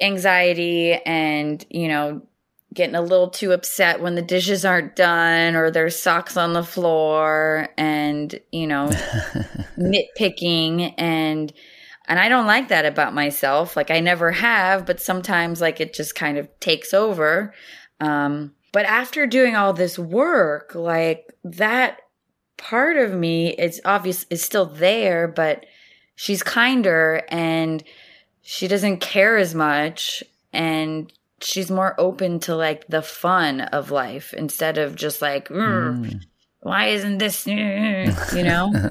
anxiety 0.00 0.94
and 0.94 1.64
you 1.70 1.88
know 1.88 2.22
getting 2.78 2.94
a 2.94 3.02
little 3.02 3.28
too 3.28 3.50
upset 3.50 4.00
when 4.00 4.14
the 4.14 4.22
dishes 4.22 4.64
aren't 4.64 4.94
done 4.94 5.56
or 5.56 5.68
there's 5.68 6.00
socks 6.00 6.36
on 6.36 6.52
the 6.52 6.62
floor 6.62 7.68
and 7.76 8.38
you 8.52 8.68
know 8.68 8.88
nitpicking. 9.76 10.94
And 10.96 11.52
and 12.06 12.20
I 12.20 12.28
don't 12.28 12.46
like 12.46 12.68
that 12.68 12.86
about 12.86 13.14
myself. 13.14 13.76
Like 13.76 13.90
I 13.90 13.98
never 13.98 14.30
have 14.30 14.86
but 14.86 15.00
sometimes 15.00 15.60
like 15.60 15.80
it 15.80 15.92
just 15.92 16.14
kind 16.14 16.38
of 16.38 16.48
takes 16.60 16.94
over. 16.94 17.52
Um 18.00 18.54
but 18.70 18.84
after 18.86 19.26
doing 19.26 19.56
all 19.56 19.72
this 19.72 19.98
work 19.98 20.76
like 20.76 21.34
that 21.42 21.98
part 22.58 22.96
of 22.96 23.12
me 23.12 23.54
is 23.54 23.80
obvious 23.84 24.24
is 24.30 24.42
still 24.42 24.66
there 24.66 25.26
but 25.26 25.66
she's 26.14 26.44
kinder 26.44 27.22
and 27.28 27.82
she 28.42 28.68
doesn't 28.68 29.00
care 29.00 29.36
as 29.36 29.52
much. 29.52 30.22
And 30.52 31.12
she's 31.40 31.70
more 31.70 31.94
open 31.98 32.40
to 32.40 32.56
like 32.56 32.86
the 32.88 33.02
fun 33.02 33.60
of 33.60 33.90
life 33.90 34.34
instead 34.34 34.78
of 34.78 34.96
just 34.96 35.22
like 35.22 35.48
mm. 35.48 36.20
why 36.60 36.86
isn't 36.86 37.18
this 37.18 37.46
you 37.46 38.42
know? 38.42 38.72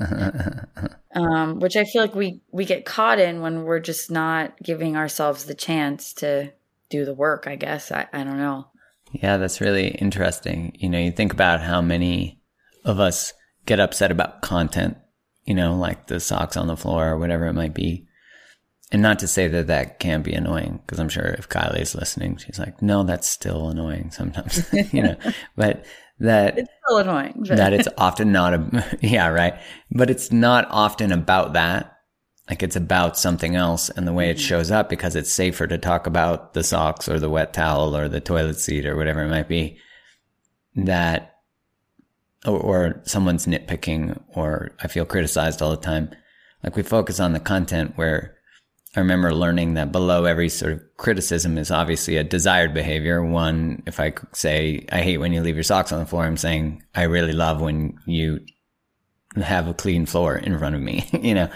Um, 1.15 1.60
which 1.60 1.75
i 1.75 1.83
feel 1.83 2.03
like 2.03 2.13
we 2.13 2.41
we 2.51 2.63
get 2.63 2.86
caught 2.86 3.17
in 3.17 3.41
when 3.41 3.63
we're 3.63 3.79
just 3.79 4.12
not 4.12 4.55
giving 4.62 4.95
ourselves 4.95 5.45
the 5.45 5.55
chance 5.55 6.13
to 6.15 6.51
do 6.91 7.05
the 7.05 7.13
work 7.13 7.47
i 7.47 7.55
guess. 7.55 7.91
I, 7.91 8.05
I 8.13 8.23
don't 8.23 8.38
know. 8.38 8.67
Yeah 9.13 9.38
that's 9.38 9.60
really 9.60 9.88
interesting. 9.88 10.75
You 10.77 10.89
know 10.89 10.99
you 10.99 11.12
think 11.12 11.33
about 11.33 11.62
how 11.62 11.81
many 11.81 12.39
of 12.86 12.99
us 12.99 13.33
get 13.65 13.79
upset 13.79 14.12
about 14.12 14.43
content 14.43 14.97
you 15.45 15.55
know 15.55 15.75
like 15.75 16.05
the 16.05 16.19
socks 16.19 16.55
on 16.55 16.67
the 16.67 16.77
floor 16.77 17.10
or 17.10 17.17
whatever 17.17 17.47
it 17.47 17.53
might 17.53 17.73
be 17.73 18.07
and 18.91 19.02
not 19.02 19.19
to 19.19 19.28
say 19.28 19.47
that 19.47 19.67
that 19.67 20.00
can 20.00 20.21
be 20.21 20.34
annoying, 20.34 20.80
because 20.86 21.00
I'm 21.00 21.10
sure 21.10 21.26
if 21.26 21.50
Kylie's 21.50 21.95
listening, 21.95 22.38
she's 22.38 22.60
like, 22.60 22.82
no, 22.82 23.04
that's 23.04 23.28
still 23.28 23.69
annoying 23.69 24.12
sometimes, 24.12 24.65
you 24.93 25.04
know, 25.04 25.17
but 25.56 25.86
that 26.19 26.58
it's 26.58 26.69
still 26.86 26.97
annoying, 26.97 27.43
but. 27.47 27.58
that 27.58 27.73
it's 27.73 27.88
often 27.97 28.32
not 28.32 28.54
a, 28.54 28.97
yeah, 29.02 29.28
right. 29.28 29.60
But 29.91 30.10
it's 30.10 30.32
not 30.32 30.67
often 30.69 31.12
about 31.12 31.54
that. 31.54 31.93
Like 32.50 32.63
it's 32.63 32.78
about 32.78 33.17
something 33.17 33.56
else 33.56 33.89
and 33.89 34.08
the 34.08 34.13
way 34.13 34.30
it 34.30 34.38
mm-hmm. 34.38 34.45
shows 34.45 34.71
up 34.71 34.88
because 34.88 35.15
it's 35.17 35.32
safer 35.32 35.67
to 35.67 35.78
talk 35.78 36.08
about 36.08 36.54
the 36.54 36.63
socks 36.63 37.10
or 37.10 37.19
the 37.19 37.30
wet 37.30 37.54
towel 37.54 37.95
or 37.95 38.08
the 38.08 38.21
toilet 38.21 38.58
seat 38.58 38.86
or 38.86 38.95
whatever 38.95 39.21
it 39.21 39.30
might 39.30 39.50
be 39.50 39.78
that, 40.76 41.36
or, 42.45 42.58
or 42.58 43.02
someone's 43.04 43.47
nitpicking 43.47 44.21
or 44.30 44.71
I 44.82 44.88
feel 44.88 45.06
criticized 45.06 45.62
all 45.62 45.71
the 45.71 45.78
time. 45.78 46.12
Like 46.63 46.78
we 46.78 46.84
focus 46.84 47.19
on 47.19 47.34
the 47.34 47.39
content 47.39 47.93
where 47.97 48.37
I 48.97 49.01
remember 49.01 49.31
learning 49.31 49.75
that 49.75 49.91
below 49.91 50.25
every 50.25 50.49
sort 50.49 50.73
of 50.73 50.81
criticism 50.97 51.60
is 51.60 51.69
obviously 51.69 52.17
a 52.17 52.23
desired 52.23 52.73
behavior. 52.73 53.23
One, 53.23 53.83
if 53.86 53.99
I 53.99 54.13
say, 54.33 54.88
I 54.91 55.03
hate 55.03 55.19
when 55.19 55.31
you 55.31 55.41
leave 55.41 55.53
your 55.53 55.62
socks 55.62 55.91
on 55.91 55.99
the 55.99 56.07
floor, 56.07 56.23
I'm 56.23 56.36
saying, 56.36 56.81
I 56.95 57.03
really 57.03 57.33
love 57.33 57.62
when 57.62 57.99
you 58.07 58.43
have 59.36 59.67
a 59.67 59.75
clean 59.75 60.07
floor 60.07 60.36
in 60.36 60.57
front 60.57 60.73
of 60.73 60.81
me, 60.81 61.07
you 61.21 61.36
know, 61.36 61.47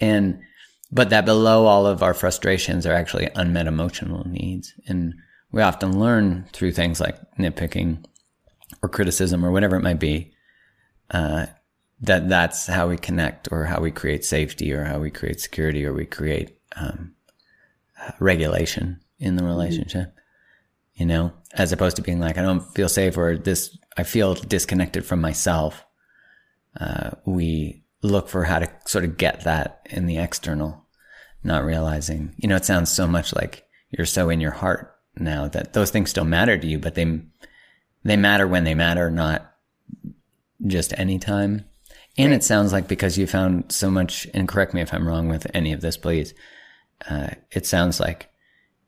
and, 0.00 0.40
but 0.90 1.10
that 1.10 1.26
below 1.26 1.66
all 1.66 1.86
of 1.86 2.02
our 2.02 2.14
frustrations 2.14 2.86
are 2.86 2.94
actually 2.94 3.28
unmet 3.34 3.66
emotional 3.66 4.26
needs. 4.26 4.72
And 4.86 5.12
we 5.52 5.60
often 5.60 6.00
learn 6.00 6.48
through 6.54 6.72
things 6.72 6.98
like 6.98 7.18
nitpicking 7.38 8.06
or 8.82 8.88
criticism 8.88 9.44
or 9.44 9.52
whatever 9.52 9.76
it 9.76 9.82
might 9.82 10.00
be, 10.00 10.32
uh, 11.10 11.44
that 12.00 12.30
that's 12.30 12.66
how 12.66 12.88
we 12.88 12.96
connect 12.96 13.52
or 13.52 13.66
how 13.66 13.80
we 13.80 13.90
create 13.90 14.24
safety 14.24 14.72
or 14.72 14.84
how 14.84 14.98
we 14.98 15.10
create 15.10 15.40
security 15.40 15.84
or 15.84 15.92
we 15.92 16.06
create, 16.06 16.56
um, 16.76 17.14
regulation 18.18 19.00
in 19.18 19.36
the 19.36 19.44
relationship, 19.44 20.08
mm-hmm. 20.08 21.02
you 21.02 21.06
know, 21.06 21.32
as 21.52 21.72
opposed 21.72 21.96
to 21.96 22.02
being 22.02 22.20
like, 22.20 22.38
I 22.38 22.42
don't 22.42 22.62
feel 22.74 22.88
safe 22.88 23.16
or 23.16 23.36
this, 23.36 23.76
I 23.96 24.02
feel 24.02 24.34
disconnected 24.34 25.04
from 25.04 25.20
myself 25.20 25.84
uh, 26.78 27.10
we 27.24 27.82
look 28.02 28.28
for 28.28 28.44
how 28.44 28.58
to 28.58 28.70
sort 28.86 29.04
of 29.04 29.16
get 29.16 29.44
that 29.44 29.86
in 29.90 30.06
the 30.06 30.18
external, 30.18 30.86
not 31.42 31.64
realizing, 31.64 32.34
you 32.36 32.48
know, 32.48 32.56
it 32.56 32.64
sounds 32.64 32.90
so 32.90 33.06
much 33.06 33.34
like 33.34 33.66
you're 33.90 34.06
so 34.06 34.30
in 34.30 34.40
your 34.40 34.52
heart 34.52 34.96
now 35.16 35.48
that 35.48 35.72
those 35.72 35.90
things 35.90 36.10
still 36.10 36.24
matter 36.24 36.56
to 36.56 36.66
you, 36.66 36.78
but 36.78 36.94
they, 36.94 37.20
they 38.04 38.16
matter 38.16 38.46
when 38.46 38.64
they 38.64 38.74
matter, 38.74 39.10
not 39.10 39.52
just 40.66 40.98
anytime. 40.98 41.64
And 42.16 42.30
right. 42.30 42.36
it 42.36 42.44
sounds 42.44 42.72
like 42.72 42.88
because 42.88 43.18
you 43.18 43.26
found 43.26 43.72
so 43.72 43.90
much, 43.90 44.26
and 44.32 44.48
correct 44.48 44.74
me 44.74 44.80
if 44.80 44.94
I'm 44.94 45.06
wrong 45.06 45.28
with 45.28 45.46
any 45.54 45.72
of 45.72 45.80
this, 45.80 45.96
please. 45.96 46.34
Uh, 47.08 47.30
it 47.50 47.66
sounds 47.66 48.00
like 48.00 48.30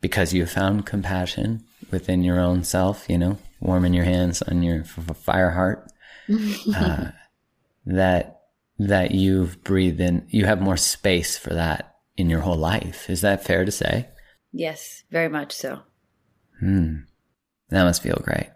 because 0.00 0.34
you 0.34 0.44
found 0.44 0.84
compassion 0.84 1.64
within 1.90 2.22
your 2.22 2.38
own 2.38 2.64
self, 2.64 3.08
you 3.08 3.16
know, 3.16 3.38
warming 3.60 3.94
your 3.94 4.04
hands 4.04 4.42
on 4.42 4.62
your 4.62 4.84
fire 4.84 5.50
heart, 5.50 5.90
uh, 6.76 7.12
that 7.86 8.40
that 8.78 9.12
you've 9.12 9.62
breathed 9.62 10.00
in 10.00 10.26
you 10.28 10.44
have 10.44 10.60
more 10.60 10.76
space 10.76 11.38
for 11.38 11.54
that 11.54 11.96
in 12.16 12.28
your 12.28 12.40
whole 12.40 12.56
life. 12.56 13.08
Is 13.08 13.20
that 13.20 13.44
fair 13.44 13.64
to 13.64 13.70
say? 13.70 14.08
Yes 14.52 15.04
very 15.10 15.28
much 15.28 15.52
so. 15.52 15.80
Hmm. 16.60 16.98
That 17.70 17.84
must 17.84 18.02
feel 18.02 18.20
great. 18.22 18.48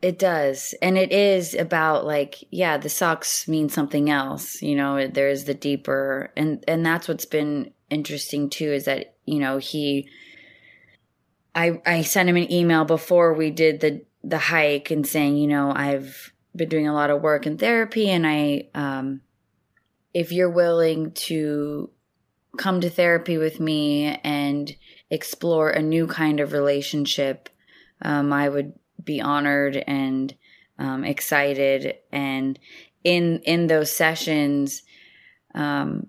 It 0.00 0.18
does. 0.18 0.74
And 0.82 0.98
it 0.98 1.12
is 1.12 1.54
about 1.54 2.04
like 2.06 2.44
yeah 2.50 2.76
the 2.76 2.88
socks 2.88 3.48
mean 3.48 3.68
something 3.68 4.10
else 4.10 4.60
you 4.62 4.76
know 4.76 5.06
there's 5.06 5.44
the 5.44 5.54
deeper 5.54 6.32
and 6.36 6.62
and 6.68 6.84
that's 6.84 7.08
what's 7.08 7.26
been 7.26 7.72
interesting 7.92 8.50
too 8.50 8.72
is 8.72 8.86
that 8.86 9.14
you 9.24 9.38
know 9.38 9.58
he 9.58 10.08
i 11.54 11.80
i 11.86 12.02
sent 12.02 12.28
him 12.28 12.36
an 12.36 12.50
email 12.50 12.84
before 12.84 13.34
we 13.34 13.50
did 13.50 13.80
the 13.80 14.02
the 14.24 14.38
hike 14.38 14.90
and 14.90 15.06
saying 15.06 15.36
you 15.36 15.46
know 15.46 15.72
i've 15.74 16.32
been 16.54 16.68
doing 16.68 16.88
a 16.88 16.94
lot 16.94 17.10
of 17.10 17.22
work 17.22 17.46
in 17.46 17.56
therapy 17.56 18.08
and 18.08 18.26
I 18.26 18.68
um 18.74 19.20
if 20.14 20.32
you're 20.32 20.50
willing 20.50 21.12
to 21.12 21.90
come 22.58 22.80
to 22.82 22.90
therapy 22.90 23.38
with 23.38 23.60
me 23.60 24.06
and 24.22 24.74
explore 25.10 25.70
a 25.70 25.80
new 25.80 26.06
kind 26.06 26.38
of 26.38 26.52
relationship, 26.52 27.48
um, 28.02 28.30
I 28.30 28.50
would 28.50 28.74
be 29.02 29.22
honored 29.22 29.76
and 29.76 30.34
um, 30.78 31.02
excited. 31.04 31.94
And 32.10 32.58
in 33.04 33.40
in 33.44 33.68
those 33.68 33.90
sessions, 33.90 34.82
um, 35.54 36.08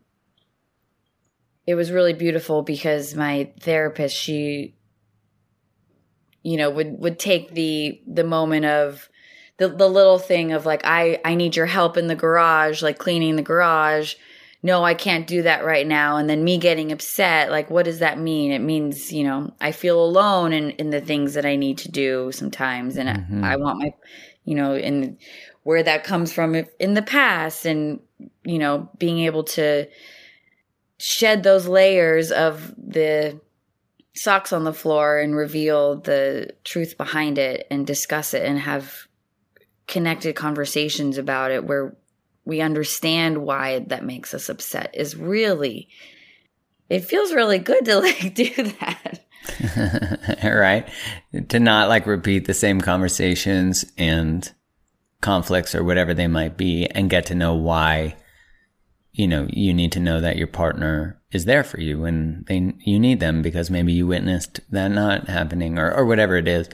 it 1.66 1.76
was 1.76 1.92
really 1.92 2.14
beautiful 2.14 2.62
because 2.62 3.16
my 3.16 3.52
therapist, 3.60 4.16
she, 4.16 4.76
you 6.42 6.58
know, 6.58 6.70
would 6.70 7.00
would 7.00 7.20
take 7.20 7.54
the 7.54 8.02
the 8.06 8.24
moment 8.24 8.66
of 8.66 9.10
the 9.58 9.70
the 9.70 9.88
little 9.88 10.20
thing 10.20 10.52
of 10.52 10.66
like 10.66 10.82
I 10.84 11.22
I 11.24 11.36
need 11.36 11.56
your 11.56 11.66
help 11.66 11.96
in 11.96 12.08
the 12.08 12.16
garage, 12.16 12.82
like 12.82 12.98
cleaning 12.98 13.36
the 13.36 13.42
garage. 13.42 14.16
No, 14.66 14.84
I 14.84 14.94
can't 14.94 15.28
do 15.28 15.42
that 15.42 15.66
right 15.66 15.86
now. 15.86 16.16
And 16.16 16.30
then 16.30 16.44
me 16.46 16.58
getting 16.58 16.94
upset, 16.94 17.52
like 17.52 17.70
what 17.70 17.84
does 17.84 18.00
that 18.00 18.18
mean? 18.18 18.52
It 18.52 18.60
means, 18.60 19.12
you 19.12 19.26
know, 19.26 19.54
I 19.60 19.72
feel 19.72 20.04
alone 20.04 20.52
in 20.54 20.72
in 20.72 20.90
the 20.90 21.02
things 21.02 21.34
that 21.36 21.46
I 21.46 21.56
need 21.56 21.78
to 21.80 21.92
do 21.92 22.32
sometimes 22.34 22.98
and 22.98 23.10
mm-hmm. 23.10 23.44
I, 23.44 23.54
I 23.54 23.56
want 23.56 23.80
my 23.80 23.94
you 24.46 24.56
know, 24.56 24.74
and 24.74 25.18
where 25.64 25.84
that 25.84 26.04
comes 26.04 26.34
from 26.34 26.56
in 26.78 26.94
the 26.94 27.02
past 27.02 27.66
and 27.66 28.02
you 28.44 28.60
know, 28.60 28.90
being 28.98 29.20
able 29.20 29.44
to 29.44 29.88
shed 31.00 31.44
those 31.44 31.68
layers 31.68 32.32
of 32.32 32.74
the 32.78 33.40
socks 34.16 34.54
on 34.54 34.64
the 34.64 34.74
floor 34.74 35.20
and 35.20 35.36
reveal 35.36 36.00
the 36.00 36.52
truth 36.64 36.98
behind 36.98 37.38
it 37.38 37.66
and 37.72 37.88
discuss 37.88 38.34
it 38.34 38.46
and 38.46 38.60
have 38.60 39.08
connected 39.88 40.36
conversations 40.36 41.18
about 41.18 41.52
it 41.52 41.66
where 41.66 41.96
we 42.46 42.62
understand 42.62 43.40
why 43.40 43.80
that 43.80 44.06
makes 44.06 44.34
us 44.34 44.50
upset 44.50 44.92
is 44.94 45.16
really 45.16 45.90
it 46.90 47.06
feels 47.06 47.34
really 47.34 47.60
good 47.60 47.86
to 47.86 48.00
like 48.00 48.36
do 48.36 48.50
that. 48.80 49.20
Right. 50.44 50.88
To 51.50 51.60
not 51.60 51.90
like 51.90 52.06
repeat 52.06 52.46
the 52.46 52.54
same 52.54 52.80
conversations 52.80 53.84
and 53.98 54.50
conflicts 55.22 55.76
or 55.76 55.84
whatever 55.84 56.14
they 56.14 56.28
might 56.28 56.56
be 56.56 56.86
and 56.88 57.10
get 57.10 57.26
to 57.28 57.36
know 57.36 57.56
why 57.56 58.16
you 59.14 59.28
know 59.28 59.48
you 59.50 59.74
need 59.74 59.92
to 59.92 60.00
know 60.00 60.20
that 60.20 60.38
your 60.38 60.48
partner 60.48 61.22
is 61.32 61.46
there 61.46 61.64
for 61.64 61.80
you 61.80 62.06
and 62.06 62.46
they 62.48 62.74
you 62.80 63.00
need 63.00 63.20
them 63.20 63.42
because 63.42 63.70
maybe 63.70 63.94
you 63.94 64.06
witnessed 64.06 64.60
that 64.72 64.90
not 64.90 65.30
happening 65.30 65.78
or, 65.78 65.94
or 65.94 66.06
whatever 66.06 66.36
it 66.36 66.48
is 66.48 66.68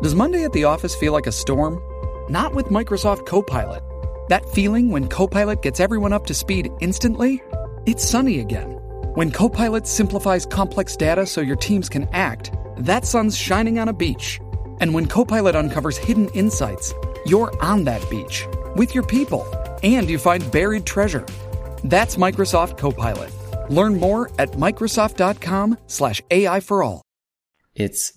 does 0.00 0.14
Monday 0.14 0.44
at 0.44 0.52
the 0.52 0.62
office 0.62 0.94
feel 0.94 1.12
like 1.12 1.26
a 1.26 1.32
storm? 1.32 1.82
Not 2.30 2.54
with 2.54 2.66
Microsoft 2.66 3.26
Copilot. 3.26 3.82
That 4.28 4.48
feeling 4.50 4.92
when 4.92 5.08
Copilot 5.08 5.60
gets 5.60 5.80
everyone 5.80 6.12
up 6.12 6.24
to 6.26 6.34
speed 6.34 6.70
instantly? 6.80 7.42
It's 7.84 8.08
sunny 8.08 8.38
again. 8.38 8.70
When 9.14 9.32
Copilot 9.32 9.88
simplifies 9.88 10.46
complex 10.46 10.96
data 10.96 11.26
so 11.26 11.40
your 11.40 11.56
teams 11.56 11.88
can 11.88 12.08
act, 12.12 12.52
that 12.76 13.06
sun's 13.06 13.36
shining 13.36 13.80
on 13.80 13.88
a 13.88 13.92
beach. 13.92 14.40
And 14.80 14.94
when 14.94 15.06
Copilot 15.06 15.56
uncovers 15.56 15.96
hidden 15.96 16.28
insights, 16.28 16.94
you're 17.26 17.52
on 17.60 17.82
that 17.82 18.08
beach 18.08 18.46
with 18.76 18.94
your 18.94 19.04
people 19.04 19.44
and 19.82 20.08
you 20.08 20.18
find 20.18 20.50
buried 20.50 20.86
treasure. 20.86 21.24
That's 21.84 22.16
Microsoft 22.16 22.78
Copilot. 22.78 23.32
Learn 23.70 23.98
more 23.98 24.30
at 24.38 24.52
Microsoft.com/slash 24.52 26.22
AI 26.30 26.60
for 26.60 26.82
all. 26.82 27.02
It's 27.74 28.12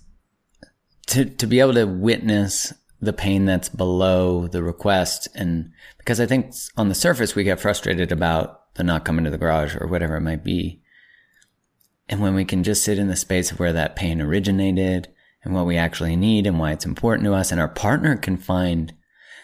to 1.08 1.26
to 1.26 1.48
be 1.48 1.60
able 1.60 1.74
to 1.74 1.86
witness 1.86 2.74
the 3.02 3.14
pain 3.14 3.46
that's 3.46 3.70
below 3.70 4.48
the 4.48 4.62
request 4.62 5.28
and 5.34 5.72
because 5.98 6.20
I 6.20 6.28
think 6.28 6.54
on 6.78 6.88
the 6.88 6.96
surface 6.96 7.36
we 7.36 7.44
get 7.44 7.60
frustrated 7.60 8.12
about 8.12 8.62
the 8.76 8.84
not 8.84 9.06
coming 9.06 9.26
to 9.26 9.32
the 9.32 9.38
garage 9.38 9.76
or 9.76 9.88
whatever 9.88 10.16
it 10.16 10.22
might 10.22 10.44
be. 10.44 10.82
And 12.08 12.22
when 12.22 12.36
we 12.36 12.46
can 12.46 12.64
just 12.64 12.84
sit 12.84 13.00
in 13.00 13.08
the 13.08 13.16
space 13.16 13.52
of 13.52 13.60
where 13.60 13.74
that 13.74 13.96
pain 13.96 14.22
originated 14.22 15.08
and 15.44 15.54
what 15.54 15.66
we 15.66 15.78
actually 15.78 16.16
need 16.16 16.46
and 16.46 16.60
why 16.60 16.72
it's 16.72 16.86
important 16.86 17.26
to 17.26 17.34
us 17.34 17.52
and 17.52 17.60
our 17.60 17.68
partner 17.68 18.16
can 18.18 18.38
find 18.38 18.94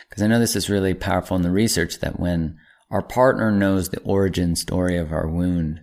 because 0.09 0.23
I 0.23 0.27
know 0.27 0.39
this 0.39 0.55
is 0.55 0.69
really 0.69 0.93
powerful 0.93 1.35
in 1.37 1.43
the 1.43 1.51
research 1.51 1.99
that 1.99 2.19
when 2.19 2.57
our 2.89 3.01
partner 3.01 3.51
knows 3.51 3.89
the 3.89 4.01
origin 4.01 4.55
story 4.55 4.97
of 4.97 5.11
our 5.11 5.27
wound, 5.27 5.81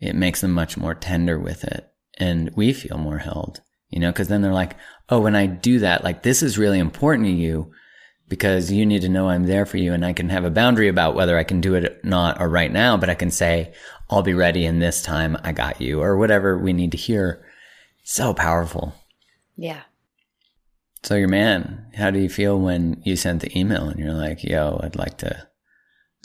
it 0.00 0.14
makes 0.14 0.40
them 0.40 0.52
much 0.52 0.76
more 0.76 0.94
tender 0.94 1.38
with 1.38 1.64
it 1.64 1.88
and 2.18 2.50
we 2.56 2.72
feel 2.72 2.98
more 2.98 3.18
held 3.18 3.60
you 3.94 4.00
know, 4.00 4.12
cause 4.12 4.26
then 4.26 4.42
they're 4.42 4.52
like, 4.52 4.76
Oh, 5.08 5.20
when 5.20 5.36
I 5.36 5.46
do 5.46 5.78
that, 5.78 6.02
like 6.02 6.24
this 6.24 6.42
is 6.42 6.58
really 6.58 6.80
important 6.80 7.26
to 7.26 7.32
you 7.32 7.70
because 8.28 8.72
you 8.72 8.84
need 8.84 9.02
to 9.02 9.08
know 9.08 9.28
I'm 9.28 9.44
there 9.44 9.66
for 9.66 9.76
you 9.76 9.92
and 9.92 10.04
I 10.04 10.12
can 10.12 10.30
have 10.30 10.44
a 10.44 10.50
boundary 10.50 10.88
about 10.88 11.14
whether 11.14 11.38
I 11.38 11.44
can 11.44 11.60
do 11.60 11.74
it 11.76 11.84
or 11.84 11.96
not 12.02 12.40
or 12.40 12.48
right 12.48 12.72
now, 12.72 12.96
but 12.96 13.08
I 13.08 13.14
can 13.14 13.30
say, 13.30 13.72
I'll 14.10 14.22
be 14.22 14.34
ready 14.34 14.66
in 14.66 14.80
this 14.80 15.00
time. 15.00 15.36
I 15.44 15.52
got 15.52 15.80
you 15.80 16.00
or 16.00 16.16
whatever 16.16 16.58
we 16.58 16.72
need 16.72 16.90
to 16.90 16.98
hear. 16.98 17.46
So 18.02 18.34
powerful. 18.34 18.94
Yeah. 19.56 19.82
So 21.04 21.16
your 21.16 21.28
man, 21.28 21.86
how 21.94 22.10
do 22.10 22.18
you 22.18 22.30
feel 22.30 22.58
when 22.58 23.02
you 23.04 23.14
sent 23.16 23.42
the 23.42 23.58
email 23.58 23.90
and 23.90 24.00
you're 24.00 24.14
like, 24.14 24.42
yo, 24.42 24.80
I'd 24.82 24.96
like 24.96 25.18
to 25.18 25.46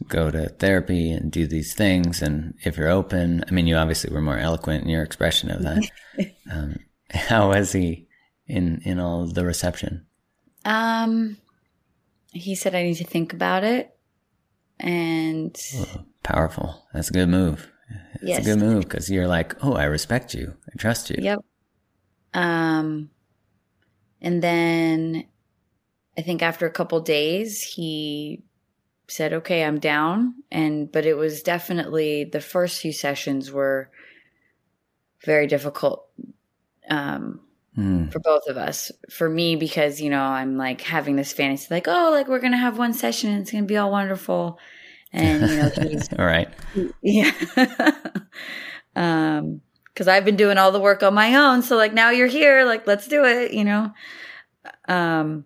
go 0.07 0.31
to 0.31 0.47
therapy 0.47 1.11
and 1.11 1.29
do 1.29 1.45
these 1.47 1.73
things. 1.73 2.21
And 2.21 2.53
if 2.63 2.77
you're 2.77 2.87
open, 2.87 3.43
I 3.45 3.51
mean, 3.51 3.67
you 3.67 3.75
obviously 3.75 4.09
were 4.13 4.21
more 4.21 4.37
eloquent 4.37 4.85
in 4.85 4.89
your 4.89 5.03
expression 5.03 5.51
of 5.51 5.63
that. 5.63 5.91
um, 6.51 6.77
How 7.11 7.49
was 7.49 7.73
he 7.73 8.07
in 8.47 8.81
in 8.85 9.01
all 9.01 9.27
the 9.27 9.45
reception? 9.45 10.05
Um, 10.63 11.35
he 12.31 12.55
said 12.55 12.73
I 12.73 12.83
need 12.83 12.95
to 12.95 13.03
think 13.03 13.33
about 13.33 13.65
it, 13.65 13.93
and 14.79 15.57
oh, 15.75 16.05
powerful. 16.23 16.87
That's 16.93 17.09
a 17.09 17.13
good 17.13 17.29
move. 17.29 17.69
It's 18.15 18.23
yes. 18.23 18.39
a 18.39 18.43
good 18.43 18.59
move 18.59 18.83
because 18.83 19.09
you're 19.09 19.27
like, 19.27 19.55
oh, 19.61 19.73
I 19.73 19.85
respect 19.85 20.33
you, 20.33 20.55
I 20.67 20.77
trust 20.77 21.09
you. 21.09 21.17
Yep. 21.19 21.39
Um, 22.33 23.09
and 24.21 24.41
then 24.41 25.25
I 26.17 26.21
think 26.21 26.41
after 26.41 26.65
a 26.65 26.71
couple 26.71 26.99
days, 26.99 27.61
he 27.61 28.43
said, 29.07 29.33
okay, 29.33 29.63
I'm 29.63 29.79
down. 29.79 30.35
And, 30.51 30.91
but 30.91 31.05
it 31.05 31.15
was 31.15 31.41
definitely 31.41 32.25
the 32.25 32.41
first 32.41 32.81
few 32.81 32.91
sessions 32.91 33.51
were 33.51 33.89
very 35.23 35.47
difficult 35.47 36.07
um, 36.89 37.41
Mm. 37.77 38.11
for 38.11 38.19
both 38.19 38.47
of 38.47 38.57
us. 38.57 38.91
For 39.09 39.29
me, 39.29 39.55
because, 39.55 40.01
you 40.01 40.09
know, 40.09 40.23
I'm 40.23 40.57
like 40.57 40.81
having 40.81 41.15
this 41.15 41.31
fantasy, 41.31 41.67
like, 41.69 41.87
oh, 41.87 42.09
like 42.11 42.27
we're 42.27 42.39
going 42.39 42.51
to 42.51 42.57
have 42.57 42.77
one 42.77 42.93
session 42.93 43.31
and 43.31 43.41
it's 43.41 43.51
going 43.51 43.63
to 43.63 43.67
be 43.67 43.77
all 43.77 43.91
wonderful. 43.91 44.59
And, 45.13 45.49
you 45.49 45.57
know, 45.57 45.71
All 46.19 46.25
right. 46.25 46.49
yeah. 47.01 47.31
Um, 49.99 50.05
cause 50.05 50.07
I've 50.07 50.25
been 50.25 50.35
doing 50.35 50.57
all 50.57 50.71
the 50.71 50.79
work 50.79 51.03
on 51.03 51.13
my 51.13 51.35
own. 51.35 51.61
So 51.61 51.75
like 51.75 51.93
now 51.93 52.09
you're 52.09 52.27
here, 52.27 52.65
like, 52.65 52.87
let's 52.87 53.07
do 53.07 53.25
it, 53.25 53.53
you 53.53 53.63
know? 53.63 53.93
Um, 54.87 55.45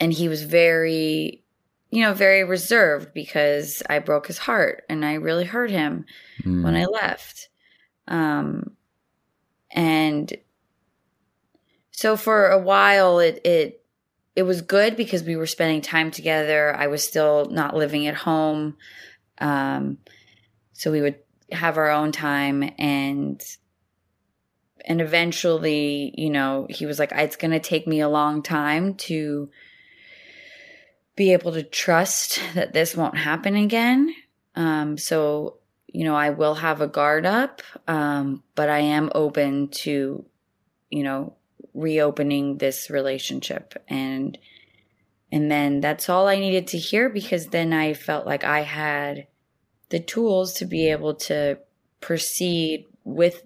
and 0.00 0.12
he 0.12 0.28
was 0.28 0.42
very, 0.42 1.44
you 1.90 2.02
know, 2.02 2.12
very 2.14 2.44
reserved 2.44 3.14
because 3.14 3.82
I 3.88 4.00
broke 4.00 4.26
his 4.26 4.38
heart 4.38 4.84
and 4.88 5.04
I 5.04 5.14
really 5.14 5.44
hurt 5.44 5.70
him 5.70 6.06
Mm. 6.42 6.64
when 6.64 6.74
I 6.74 6.84
left. 6.84 7.48
Um, 8.08 8.72
and 9.70 10.32
so 11.92 12.16
for 12.16 12.48
a 12.48 12.58
while, 12.58 13.20
it, 13.20 13.40
it, 13.46 13.84
it 14.36 14.42
was 14.42 14.62
good 14.62 14.96
because 14.96 15.22
we 15.22 15.36
were 15.36 15.46
spending 15.46 15.80
time 15.80 16.10
together. 16.10 16.74
I 16.74 16.88
was 16.88 17.04
still 17.04 17.46
not 17.46 17.76
living 17.76 18.06
at 18.08 18.16
home. 18.16 18.76
Um, 19.38 19.98
so 20.72 20.90
we 20.90 21.00
would 21.00 21.23
have 21.52 21.76
our 21.76 21.90
own 21.90 22.12
time 22.12 22.68
and, 22.78 23.42
and 24.84 25.00
eventually, 25.00 26.14
you 26.16 26.30
know, 26.30 26.66
he 26.68 26.86
was 26.86 26.98
like, 26.98 27.12
it's 27.12 27.36
going 27.36 27.52
to 27.52 27.60
take 27.60 27.86
me 27.86 28.00
a 28.00 28.08
long 28.08 28.42
time 28.42 28.94
to 28.94 29.50
be 31.16 31.32
able 31.32 31.52
to 31.52 31.62
trust 31.62 32.40
that 32.54 32.72
this 32.72 32.96
won't 32.96 33.16
happen 33.16 33.56
again. 33.56 34.14
Um, 34.56 34.98
so, 34.98 35.58
you 35.86 36.04
know, 36.04 36.16
I 36.16 36.30
will 36.30 36.54
have 36.54 36.80
a 36.80 36.88
guard 36.88 37.24
up, 37.24 37.62
um, 37.86 38.42
but 38.54 38.68
I 38.68 38.80
am 38.80 39.10
open 39.14 39.68
to, 39.68 40.24
you 40.90 41.02
know, 41.02 41.34
reopening 41.72 42.58
this 42.58 42.88
relationship 42.88 43.74
and 43.88 44.38
and 45.32 45.50
then 45.50 45.80
that's 45.80 46.08
all 46.08 46.28
I 46.28 46.36
needed 46.36 46.68
to 46.68 46.78
hear 46.78 47.08
because 47.08 47.48
then 47.48 47.72
I 47.72 47.94
felt 47.94 48.24
like 48.24 48.44
I 48.44 48.60
had 48.60 49.26
the 49.94 50.00
tools 50.00 50.54
to 50.54 50.64
be 50.64 50.90
able 50.90 51.14
to 51.14 51.56
proceed 52.00 52.84
with 53.04 53.44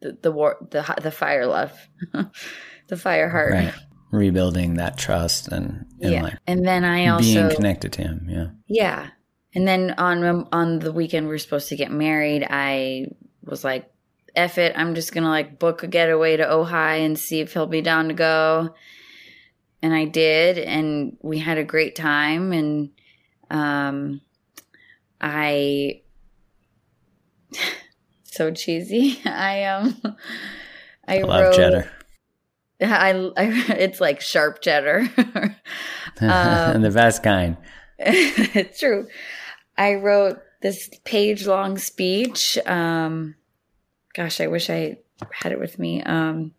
the 0.00 0.18
the 0.20 0.30
war 0.30 0.58
the 0.68 0.84
the 1.00 1.10
fire 1.10 1.46
love 1.46 1.72
the 2.88 2.96
fire 2.98 3.30
heart 3.30 3.54
Right. 3.54 3.74
Rebuilding 4.10 4.74
that 4.74 4.98
trust 4.98 5.48
and, 5.48 5.86
and 6.02 6.12
yeah 6.12 6.22
like 6.22 6.34
and 6.46 6.66
then 6.66 6.84
I 6.84 7.06
also 7.06 7.48
being 7.48 7.56
connected 7.56 7.94
to 7.94 8.02
him. 8.02 8.26
Yeah. 8.28 8.48
yeah. 8.66 9.08
And 9.54 9.66
then 9.66 9.94
on 9.96 10.46
on 10.52 10.78
the 10.78 10.92
weekend 10.92 11.26
we 11.26 11.30
were 11.30 11.38
supposed 11.38 11.70
to 11.70 11.76
get 11.76 11.90
married, 11.90 12.46
I 12.48 13.06
was 13.42 13.64
like, 13.64 13.90
F 14.36 14.58
it, 14.58 14.74
I'm 14.76 14.94
just 14.94 15.14
gonna 15.14 15.30
like 15.30 15.58
book 15.58 15.82
a 15.82 15.86
getaway 15.86 16.36
to 16.36 16.44
Ojai 16.44 17.04
and 17.04 17.18
see 17.18 17.40
if 17.40 17.54
he'll 17.54 17.66
be 17.66 17.80
down 17.80 18.08
to 18.08 18.14
go. 18.14 18.74
And 19.80 19.94
I 19.94 20.04
did, 20.04 20.58
and 20.58 21.16
we 21.22 21.38
had 21.38 21.56
a 21.56 21.64
great 21.64 21.96
time 21.96 22.52
and 22.52 22.90
um 23.50 24.20
I 25.20 26.02
so 28.24 28.50
cheesy. 28.50 29.20
I 29.24 29.64
um 29.64 29.96
I, 31.06 31.18
I 31.18 31.22
love 31.22 31.42
wrote 31.42 31.54
cheddar. 31.54 31.90
I, 32.80 33.10
I 33.36 33.74
it's 33.76 34.00
like 34.00 34.20
sharp 34.20 34.62
cheddar. 34.62 35.08
Um, 36.20 36.82
the 36.82 36.90
best 36.90 37.22
kind. 37.22 37.56
it's 37.98 38.78
true. 38.80 39.08
I 39.76 39.94
wrote 39.94 40.40
this 40.62 40.90
page 41.04 41.46
long 41.46 41.78
speech. 41.78 42.58
Um, 42.66 43.36
gosh, 44.14 44.40
I 44.40 44.48
wish 44.48 44.70
I 44.70 44.98
had 45.32 45.52
it 45.52 45.60
with 45.60 45.78
me. 45.78 46.02
Um, 46.02 46.52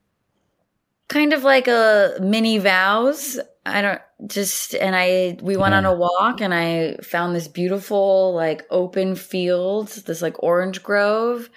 kind 1.07 1.33
of 1.33 1.43
like 1.43 1.67
a 1.67 2.17
mini 2.21 2.57
vows. 2.57 3.39
I 3.69 3.81
don't 3.81 4.01
just, 4.27 4.75
and 4.75 4.95
I, 4.95 5.37
we 5.41 5.57
went 5.57 5.73
on 5.73 5.85
a 5.85 5.93
walk 5.93 6.41
and 6.41 6.53
I 6.53 6.97
found 7.03 7.35
this 7.35 7.47
beautiful, 7.47 8.33
like 8.33 8.65
open 8.69 9.15
field, 9.15 9.87
this 9.87 10.21
like 10.21 10.43
orange 10.43 10.83
grove 10.83 11.49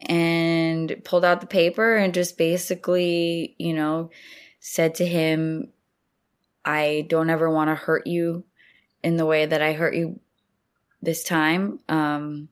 and 0.00 0.94
pulled 1.04 1.24
out 1.24 1.40
the 1.40 1.46
paper 1.46 1.96
and 1.96 2.14
just 2.14 2.38
basically, 2.38 3.54
you 3.58 3.74
know, 3.74 4.10
said 4.60 4.94
to 4.96 5.06
him, 5.06 5.72
I 6.64 7.06
don't 7.08 7.30
ever 7.30 7.50
want 7.50 7.68
to 7.68 7.74
hurt 7.74 8.06
you 8.06 8.44
in 9.02 9.16
the 9.16 9.26
way 9.26 9.46
that 9.46 9.62
I 9.62 9.72
hurt 9.72 9.94
you 9.94 10.20
this 11.02 11.24
time. 11.24 11.80
Um, 11.88 12.48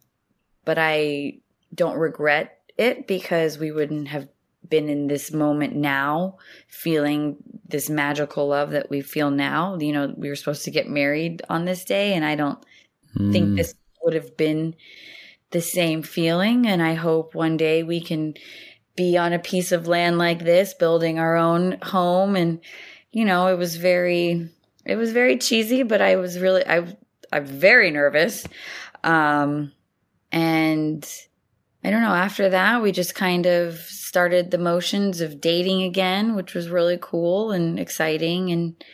but 0.64 0.78
I 0.78 1.41
don't 1.74 1.99
regret 1.99 2.59
it 2.76 3.07
because 3.07 3.59
we 3.59 3.70
wouldn't 3.70 4.09
have 4.09 4.28
been 4.69 4.89
in 4.89 5.07
this 5.07 5.33
moment 5.33 5.75
now, 5.75 6.37
feeling 6.69 7.37
this 7.66 7.89
magical 7.89 8.49
love 8.49 8.71
that 8.71 8.91
we 8.91 9.01
feel 9.01 9.31
now. 9.31 9.77
You 9.79 9.93
know, 9.93 10.14
we 10.16 10.29
were 10.29 10.37
supposed 10.37 10.64
to 10.64 10.71
get 10.71 10.89
married 10.89 11.43
on 11.49 11.64
this 11.64 11.85
day, 11.85 12.14
and 12.14 12.25
I 12.25 12.35
don't 12.35 12.59
think 13.16 13.51
Mm. 13.51 13.57
this 13.57 13.75
would 14.03 14.14
have 14.14 14.37
been 14.37 14.75
the 15.51 15.61
same 15.61 16.03
feeling. 16.03 16.66
And 16.66 16.83
I 16.83 16.95
hope 16.95 17.35
one 17.35 17.57
day 17.57 17.83
we 17.83 18.01
can 18.01 18.35
be 18.97 19.16
on 19.16 19.33
a 19.33 19.39
piece 19.39 19.73
of 19.73 19.87
land 19.89 20.19
like 20.19 20.45
this, 20.45 20.75
building 20.75 21.19
our 21.19 21.37
own 21.37 21.79
home. 21.83 22.37
And, 22.37 22.61
you 23.12 23.25
know, 23.25 23.47
it 23.49 23.57
was 23.57 23.77
very, 23.77 24.49
it 24.85 24.97
was 24.97 25.12
very 25.12 25.39
cheesy, 25.39 25.83
but 25.83 26.01
I 26.01 26.16
was 26.16 26.39
really, 26.39 26.66
I, 26.66 26.97
I'm 27.33 27.47
very 27.47 27.91
nervous. 27.91 28.47
Um, 29.05 29.73
and 30.33 31.09
I 31.89 31.91
don't 31.91 32.03
know, 32.03 32.14
after 32.14 32.51
that, 32.51 32.82
we 32.82 32.93
just 32.93 33.14
kind 33.14 33.47
of 33.47 33.78
started 33.78 34.51
the 34.51 34.59
motions 34.59 35.22
of 35.22 35.41
dating 35.41 35.84
again, 35.84 36.36
which 36.36 36.53
was 36.53 36.68
really 36.68 36.99
cool 37.01 37.51
and 37.51 37.80
exciting. 37.80 38.53
And, 38.53 38.84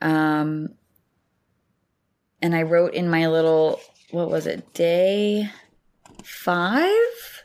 um, 0.00 0.68
and 2.40 2.54
I 2.54 2.62
wrote 2.62 2.94
in 2.94 3.10
my 3.10 3.26
little, 3.26 3.80
what 4.12 4.30
was 4.30 4.46
it, 4.46 4.72
day 4.74 5.50
five? 6.22 7.42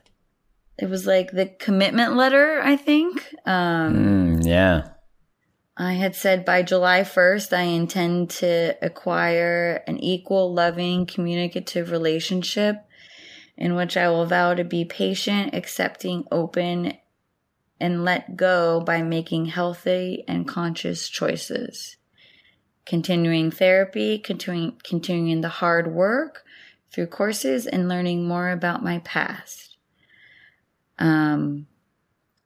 It 0.77 0.87
was 0.87 1.07
like 1.07 1.31
the 1.31 1.47
commitment 1.47 2.15
letter, 2.15 2.61
I 2.61 2.75
think. 2.75 3.25
Um, 3.47 4.37
Mm, 4.37 4.45
yeah. 4.45 4.89
I 5.77 5.93
had 5.93 6.15
said 6.15 6.45
by 6.45 6.61
July 6.61 7.01
1st, 7.01 7.57
I 7.57 7.63
intend 7.63 8.29
to 8.29 8.77
acquire 8.83 9.83
an 9.87 9.97
equal, 9.97 10.53
loving, 10.53 11.07
communicative 11.07 11.89
relationship 11.89 12.85
in 13.59 13.75
which 13.75 13.97
I 13.97 14.07
will 14.07 14.25
vow 14.25 14.53
to 14.53 14.63
be 14.63 14.85
patient, 14.85 15.53
accepting, 15.53 16.25
open, 16.31 16.93
and 17.79 18.05
let 18.05 18.37
go 18.37 18.79
by 18.79 19.01
making 19.01 19.47
healthy 19.47 20.23
and 20.27 20.47
conscious 20.47 21.09
choices. 21.09 21.97
Continuing 22.85 23.51
therapy, 23.51 24.17
continuing, 24.17 24.79
continuing 24.83 25.41
the 25.41 25.49
hard 25.49 25.93
work 25.93 26.43
through 26.91 27.07
courses, 27.07 27.67
and 27.67 27.87
learning 27.87 28.27
more 28.27 28.49
about 28.49 28.83
my 28.83 28.99
past. 28.99 29.77
Um, 30.97 31.67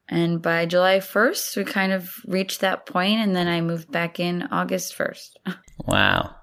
and 0.10 0.42
by 0.42 0.66
July 0.66 0.98
1st, 0.98 1.56
we 1.56 1.64
kind 1.64 1.94
of 1.94 2.12
reached 2.28 2.60
that 2.62 2.86
point, 2.86 3.20
and 3.20 3.36
then 3.36 3.48
I 3.48 3.62
moved 3.62 3.92
back 3.92 4.20
in 4.20 4.44
August 4.52 4.98
1st. 4.98 5.30
Wow. 5.86 6.36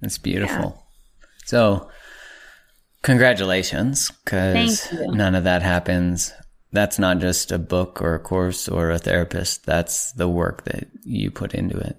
That's 0.00 0.18
beautiful. 0.18 0.86
So, 1.44 1.88
congratulations, 3.06 4.10
because 4.24 4.92
none 4.92 5.34
of 5.36 5.44
that 5.44 5.62
happens. 5.62 6.32
That's 6.72 6.98
not 6.98 7.20
just 7.20 7.52
a 7.52 7.58
book 7.58 8.02
or 8.02 8.14
a 8.14 8.18
course 8.18 8.68
or 8.68 8.90
a 8.90 8.98
therapist. 8.98 9.64
That's 9.64 10.12
the 10.12 10.28
work 10.28 10.64
that 10.64 10.88
you 11.04 11.30
put 11.30 11.54
into 11.54 11.78
it. 11.78 11.96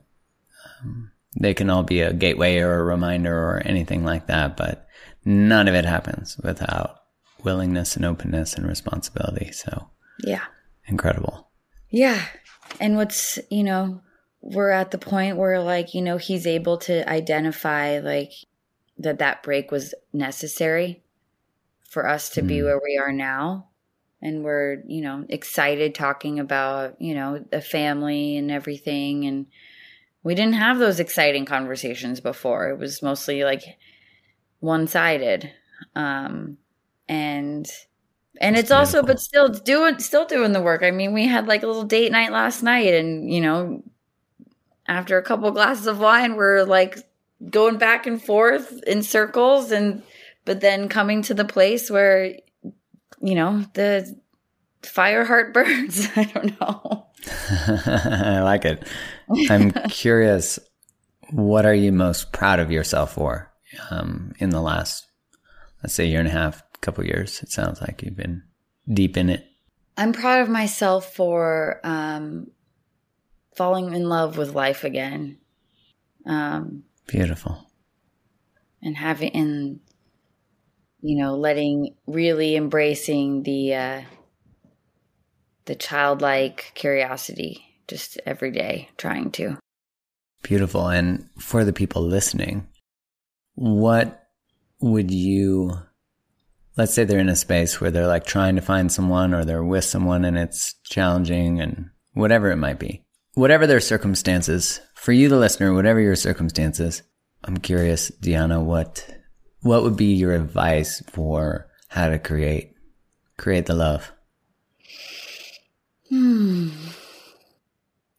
Um, 0.82 1.12
they 1.40 1.54
can 1.54 1.70
all 1.70 1.84
be 1.84 2.02
a 2.02 2.14
gateway 2.14 2.58
or 2.58 2.80
a 2.80 2.84
reminder 2.84 3.34
or 3.34 3.62
anything 3.66 4.04
like 4.04 4.28
that, 4.28 4.58
but 4.58 4.86
none 5.24 5.70
of 5.70 5.76
it 5.76 5.86
happens 5.86 6.38
without 6.44 7.04
willingness 7.42 7.96
and 7.96 8.04
openness 8.06 8.54
and 8.56 8.68
responsibility. 8.68 9.52
So, 9.54 9.90
Yeah. 10.20 10.44
incredible. 10.88 11.48
Yeah. 11.90 12.22
And 12.82 12.98
what's, 12.98 13.40
you 13.50 13.64
know, 13.64 14.02
we're 14.42 14.72
at 14.72 14.92
the 14.92 14.98
point 14.98 15.38
where, 15.38 15.62
like, 15.62 15.94
you 15.94 16.02
know, 16.02 16.18
he's 16.18 16.46
able 16.46 16.78
to 16.80 17.10
identify, 17.10 18.00
like, 18.00 18.32
that 19.00 19.20
that 19.20 19.44
break 19.44 19.72
was 19.72 19.94
necessary 20.14 21.04
for 21.88 22.08
us 22.08 22.30
to 22.32 22.42
be 22.42 22.58
Mm. 22.60 22.64
where 22.66 22.82
we 22.84 22.98
are 22.98 23.12
now. 23.12 23.68
And 24.22 24.44
we're, 24.44 24.82
you 24.88 25.02
know, 25.02 25.26
excited 25.30 25.94
talking 25.94 26.40
about, 26.40 27.00
you 27.00 27.14
know, 27.14 27.40
the 27.52 27.62
family 27.62 28.36
and 28.38 28.50
everything. 28.52 29.26
And 29.26 29.46
we 30.24 30.36
didn't 30.36 30.56
have 30.56 30.80
those 30.80 31.00
exciting 31.00 31.46
conversations 31.46 32.20
before. 32.20 32.70
It 32.70 32.80
was 32.80 33.04
mostly 33.04 33.44
like 33.44 33.64
one 34.60 34.88
sided. 34.88 35.52
Um, 35.96 36.58
and, 37.08 37.70
and 38.42 38.56
That's 38.56 38.66
it's 38.66 38.72
also, 38.72 39.04
but 39.04 39.20
still 39.20 39.50
doing, 39.50 40.00
still 40.00 40.26
doing 40.26 40.52
the 40.52 40.62
work. 40.62 40.84
I 40.84 40.92
mean, 40.92 41.14
we 41.14 41.28
had 41.28 41.48
like 41.48 41.64
a 41.64 41.68
little 41.68 41.84
date 41.84 42.12
night 42.12 42.32
last 42.32 42.64
night 42.64 42.94
and, 42.94 43.32
you 43.32 43.42
know, 43.42 43.84
after 44.88 45.18
a 45.18 45.24
couple 45.24 45.52
glasses 45.52 45.88
of 45.88 46.00
wine, 46.00 46.36
we're 46.36 46.64
like 46.64 46.98
going 47.50 47.78
back 47.78 48.08
and 48.08 48.22
forth 48.22 48.82
in 48.84 49.04
circles 49.04 49.72
and 49.72 50.04
but 50.46 50.62
then 50.62 50.90
coming 50.90 51.22
to 51.24 51.34
the 51.34 51.46
place 51.46 51.92
where 51.92 52.36
you 53.22 53.36
know 53.36 53.66
the 53.74 54.20
fire 54.84 55.26
heart 55.26 55.54
burns. 55.54 56.08
I 56.16 56.24
don't 56.24 56.60
know. 56.60 57.08
I 57.50 58.42
like 58.42 58.66
it. 58.66 58.88
I'm 59.50 59.72
curious 59.90 60.60
what 61.32 61.66
are 61.66 61.74
you 61.74 61.92
most 61.92 62.32
proud 62.32 62.60
of 62.60 62.72
yourself 62.72 63.14
for 63.14 63.52
um, 63.92 64.34
in 64.40 64.50
the 64.50 64.62
last 64.62 65.06
let's 65.84 65.94
say 65.94 66.06
year 66.06 66.20
and 66.20 66.28
a 66.28 66.32
half 66.32 66.64
couple 66.82 67.06
years? 67.06 67.42
It 67.44 67.52
sounds 67.52 67.82
like 67.82 68.02
you've 68.02 68.16
been 68.16 68.44
deep 68.92 69.18
in 69.18 69.30
it. 69.30 69.46
I'm 69.98 70.14
proud 70.14 70.42
of 70.42 70.50
myself 70.50 71.14
for 71.14 71.82
um, 71.84 72.52
falling 73.56 73.94
in 73.94 74.08
love 74.08 74.38
with 74.38 74.54
life 74.54 74.84
again. 74.84 75.40
Um, 76.26 76.84
beautiful 77.08 77.66
and 78.82 78.96
having 78.98 79.32
and 79.32 79.80
you 81.02 81.16
know, 81.18 81.36
letting 81.36 81.96
really 82.08 82.56
embracing 82.56 83.44
the 83.44 83.76
uh, 83.76 84.02
the 85.66 85.76
childlike 85.76 86.72
curiosity 86.76 87.64
just 87.88 88.20
every 88.26 88.52
day, 88.52 88.90
trying 88.98 89.32
to. 89.32 89.58
Beautiful. 90.44 90.88
And 90.88 91.30
for 91.40 91.64
the 91.64 91.74
people 91.74 92.02
listening, 92.02 92.68
what 93.56 94.24
would 94.80 95.12
you 95.12 95.72
let's 96.78 96.94
say 96.94 97.04
they're 97.04 97.20
in 97.20 97.30
a 97.30 97.36
space 97.36 97.82
where 97.82 97.90
they're 97.90 98.06
like 98.06 98.26
trying 98.26 98.56
to 98.56 98.62
find 98.62 98.92
someone 98.92 99.34
or 99.34 99.44
they're 99.44 99.64
with 99.64 99.84
someone 99.84 100.24
and 100.24 100.38
it's 100.38 100.76
challenging 100.84 101.60
and 101.60 101.90
whatever 102.14 102.52
it 102.52 102.58
might 102.58 102.78
be. 102.78 103.04
Whatever 103.34 103.66
their 103.66 103.80
circumstances, 103.80 104.80
for 105.08 105.14
you 105.14 105.30
the 105.30 105.38
listener, 105.38 105.74
whatever 105.74 106.02
your 106.02 106.18
circumstances, 106.18 107.02
I'm 107.42 107.56
curious, 107.56 108.10
Diana, 108.10 108.62
what 108.62 109.08
what 109.62 109.82
would 109.84 109.96
be 109.96 110.14
your 110.16 110.34
advice 110.34 111.02
for 111.08 111.70
how 111.88 112.10
to 112.10 112.20
create 112.20 112.76
create 113.38 113.68
the 113.68 113.74
love? 113.74 114.12
Hmm. 116.10 116.72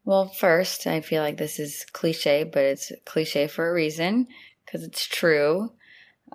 Well, 0.06 0.28
first, 0.28 0.86
I 0.86 1.02
feel 1.02 1.22
like 1.22 1.36
this 1.36 1.58
is 1.58 1.84
cliche, 1.92 2.44
but 2.44 2.64
it's 2.64 2.90
cliche 3.04 3.48
for 3.48 3.68
a 3.68 3.74
reason 3.74 4.26
because 4.64 4.82
it's 4.82 5.06
true. 5.06 5.70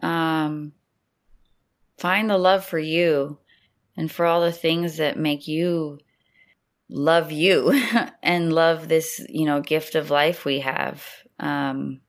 Um, 0.04 0.74
find 1.97 2.30
the 2.30 2.38
love 2.38 2.64
for 2.64 2.78
you 2.78 3.39
and 3.97 4.12
for 4.12 4.28
all 4.28 4.41
the 4.41 4.51
things 4.51 4.97
that 4.97 5.18
make 5.18 5.47
you 5.47 5.97
love 6.94 7.32
you 7.32 7.72
and 8.24 8.54
love 8.54 8.88
this, 8.88 9.26
you 9.28 9.46
know, 9.46 9.60
gift 9.60 9.96
of 9.96 10.12
life 10.12 10.46
we 10.46 10.60
have. 10.60 11.04
Um, 11.39 12.00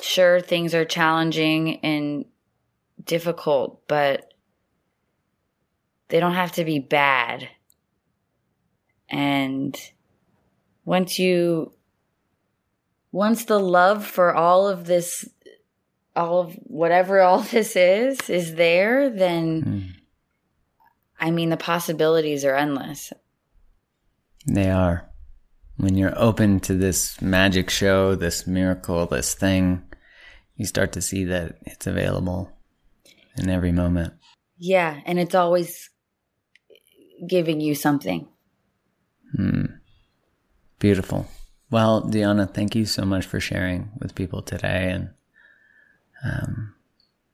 sure 0.00 0.40
things 0.40 0.74
are 0.74 0.86
challenging 0.86 1.78
and 1.80 2.24
difficult, 3.04 3.86
but 3.86 4.32
they 6.08 6.18
don't 6.18 6.34
have 6.34 6.52
to 6.52 6.64
be 6.64 6.78
bad. 6.78 7.48
And 9.08 9.78
once 10.84 11.18
you, 11.18 11.74
once 13.12 13.44
the 13.44 13.60
love 13.60 14.06
for 14.06 14.34
all 14.34 14.68
of 14.68 14.86
this, 14.86 15.28
all 16.16 16.40
of 16.40 16.54
whatever 16.64 17.20
all 17.20 17.40
this 17.42 17.76
is, 17.76 18.30
is 18.30 18.54
there, 18.54 19.10
then 19.10 19.62
mm. 19.62 20.01
I 21.22 21.30
mean, 21.30 21.50
the 21.50 21.56
possibilities 21.56 22.44
are 22.44 22.56
endless. 22.56 23.12
They 24.44 24.68
are. 24.68 25.08
When 25.76 25.96
you're 25.96 26.18
open 26.18 26.58
to 26.60 26.74
this 26.74 27.22
magic 27.22 27.70
show, 27.70 28.16
this 28.16 28.44
miracle, 28.44 29.06
this 29.06 29.32
thing, 29.32 29.84
you 30.56 30.66
start 30.66 30.90
to 30.92 31.00
see 31.00 31.24
that 31.26 31.58
it's 31.62 31.86
available 31.86 32.50
in 33.38 33.48
every 33.48 33.70
moment. 33.70 34.14
Yeah, 34.58 35.00
and 35.06 35.20
it's 35.20 35.36
always 35.36 35.90
giving 37.24 37.60
you 37.60 37.76
something. 37.76 38.26
Hmm. 39.36 39.66
Beautiful. 40.80 41.28
Well, 41.70 42.00
Diana, 42.00 42.46
thank 42.46 42.74
you 42.74 42.84
so 42.84 43.04
much 43.04 43.26
for 43.26 43.38
sharing 43.38 43.92
with 44.00 44.16
people 44.16 44.42
today 44.42 44.90
and 44.90 45.10
um, 46.24 46.74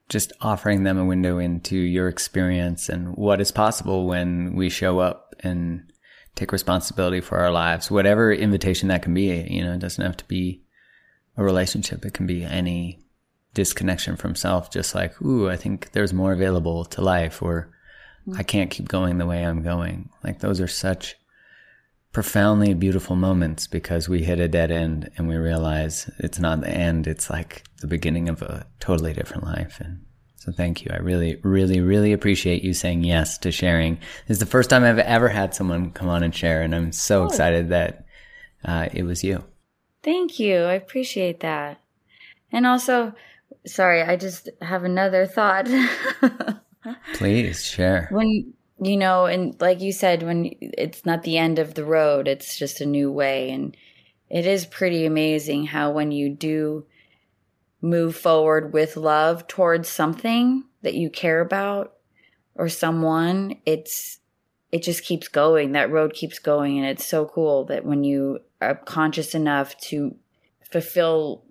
just 0.09 0.33
offering 0.41 0.83
them 0.83 0.97
a 0.97 1.05
window 1.05 1.37
into 1.37 1.77
your 1.77 2.07
experience 2.07 2.89
and 2.89 3.15
what 3.15 3.39
is 3.39 3.51
possible 3.51 4.07
when 4.07 4.55
we 4.55 4.69
show 4.69 4.99
up 4.99 5.35
and 5.41 5.91
take 6.35 6.51
responsibility 6.51 7.21
for 7.21 7.37
our 7.37 7.51
lives, 7.51 7.91
whatever 7.91 8.33
invitation 8.33 8.89
that 8.89 9.03
can 9.03 9.13
be. 9.13 9.27
You 9.49 9.63
know, 9.63 9.73
it 9.73 9.79
doesn't 9.79 10.03
have 10.03 10.17
to 10.17 10.25
be 10.25 10.63
a 11.37 11.43
relationship, 11.43 12.05
it 12.05 12.13
can 12.13 12.25
be 12.25 12.43
any 12.43 12.99
disconnection 13.53 14.15
from 14.15 14.35
self, 14.35 14.71
just 14.71 14.95
like, 14.95 15.21
ooh, 15.21 15.49
I 15.49 15.55
think 15.55 15.91
there's 15.91 16.13
more 16.13 16.33
available 16.33 16.85
to 16.85 17.01
life, 17.01 17.41
or 17.41 17.71
I 18.35 18.43
can't 18.43 18.71
keep 18.71 18.87
going 18.87 19.17
the 19.17 19.25
way 19.25 19.45
I'm 19.45 19.63
going. 19.63 20.09
Like, 20.23 20.39
those 20.39 20.59
are 20.59 20.67
such 20.67 21.15
profoundly 22.11 22.73
beautiful 22.73 23.15
moments 23.15 23.67
because 23.67 24.09
we 24.09 24.23
hit 24.23 24.39
a 24.39 24.47
dead 24.47 24.71
end 24.71 25.09
and 25.17 25.27
we 25.27 25.35
realize 25.35 26.09
it's 26.17 26.39
not 26.39 26.61
the 26.61 26.69
end, 26.69 27.07
it's 27.07 27.29
like 27.29 27.63
the 27.81 27.87
beginning 27.87 28.29
of 28.29 28.41
a 28.41 28.65
totally 28.79 29.13
different 29.13 29.43
life. 29.43 29.79
And 29.79 30.05
so, 30.35 30.51
thank 30.51 30.83
you. 30.83 30.91
I 30.93 30.97
really, 30.97 31.35
really, 31.43 31.81
really 31.81 32.13
appreciate 32.13 32.63
you 32.63 32.73
saying 32.73 33.03
yes 33.03 33.37
to 33.39 33.51
sharing. 33.51 33.95
This 34.27 34.35
is 34.35 34.39
the 34.39 34.45
first 34.45 34.69
time 34.69 34.83
I've 34.83 34.97
ever 34.99 35.27
had 35.27 35.53
someone 35.53 35.91
come 35.91 36.07
on 36.07 36.23
and 36.23 36.33
share, 36.33 36.61
and 36.61 36.73
I'm 36.73 36.91
so 36.93 37.23
oh. 37.23 37.25
excited 37.25 37.69
that 37.69 38.05
uh, 38.63 38.87
it 38.93 39.03
was 39.03 39.23
you. 39.23 39.43
Thank 40.01 40.39
you. 40.39 40.61
I 40.61 40.73
appreciate 40.73 41.41
that. 41.41 41.81
And 42.51 42.65
also, 42.65 43.13
sorry, 43.65 44.01
I 44.01 44.15
just 44.15 44.49
have 44.61 44.83
another 44.85 45.25
thought. 45.25 45.67
Please 47.13 47.65
share. 47.65 48.07
When 48.09 48.53
you 48.81 48.97
know, 48.97 49.25
and 49.25 49.59
like 49.59 49.81
you 49.81 49.91
said, 49.91 50.23
when 50.23 50.51
it's 50.61 51.05
not 51.05 51.23
the 51.23 51.37
end 51.37 51.59
of 51.59 51.73
the 51.73 51.85
road, 51.85 52.27
it's 52.27 52.57
just 52.57 52.81
a 52.81 52.85
new 52.85 53.11
way. 53.11 53.51
And 53.51 53.75
it 54.29 54.45
is 54.45 54.65
pretty 54.65 55.05
amazing 55.05 55.65
how 55.65 55.91
when 55.91 56.11
you 56.11 56.29
do 56.29 56.85
move 57.81 58.15
forward 58.15 58.73
with 58.73 58.97
love 58.97 59.47
towards 59.47 59.89
something 59.89 60.63
that 60.81 60.93
you 60.93 61.09
care 61.09 61.41
about 61.41 61.93
or 62.55 62.69
someone, 62.69 63.55
it's 63.65 64.19
it 64.71 64.83
just 64.83 65.03
keeps 65.03 65.27
going. 65.27 65.71
That 65.71 65.91
road 65.91 66.13
keeps 66.13 66.39
going. 66.39 66.77
And 66.77 66.87
it's 66.87 67.05
so 67.05 67.25
cool 67.25 67.65
that 67.65 67.85
when 67.85 68.03
you 68.03 68.39
are 68.61 68.75
conscious 68.75 69.33
enough 69.33 69.75
to 69.77 70.15
fulfill 70.71 71.43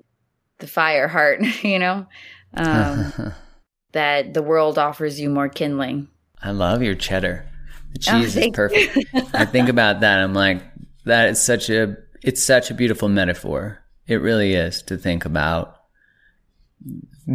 the 0.59 0.69
fire 0.69 1.09
heart, 1.09 1.41
you 1.63 1.79
know, 1.79 2.07
um, 2.55 3.33
that 3.93 4.35
the 4.35 4.43
world 4.43 4.79
offers 4.79 5.21
you 5.21 5.31
more 5.31 5.49
kindling. 5.49 6.09
I 6.43 6.51
love 6.51 6.83
your 6.83 6.95
cheddar. 6.95 7.47
The 7.93 8.11
oh, 8.11 8.21
cheese 8.21 8.37
oh, 8.37 8.41
is 8.41 8.51
perfect. 8.53 9.15
I 9.35 9.45
think 9.45 9.69
about 9.75 10.01
that. 10.01 10.21
I'm 10.21 10.35
like, 10.35 10.63
that 11.05 11.29
is 11.31 11.41
such 11.41 11.71
a, 11.71 11.97
it's 12.23 12.43
such 12.43 12.71
a 12.71 12.75
beautiful 12.75 13.09
metaphor. 13.09 13.83
It 14.07 14.17
really 14.17 14.55
is 14.55 14.83
to 14.83 14.97
think 14.97 15.25
about 15.25 15.77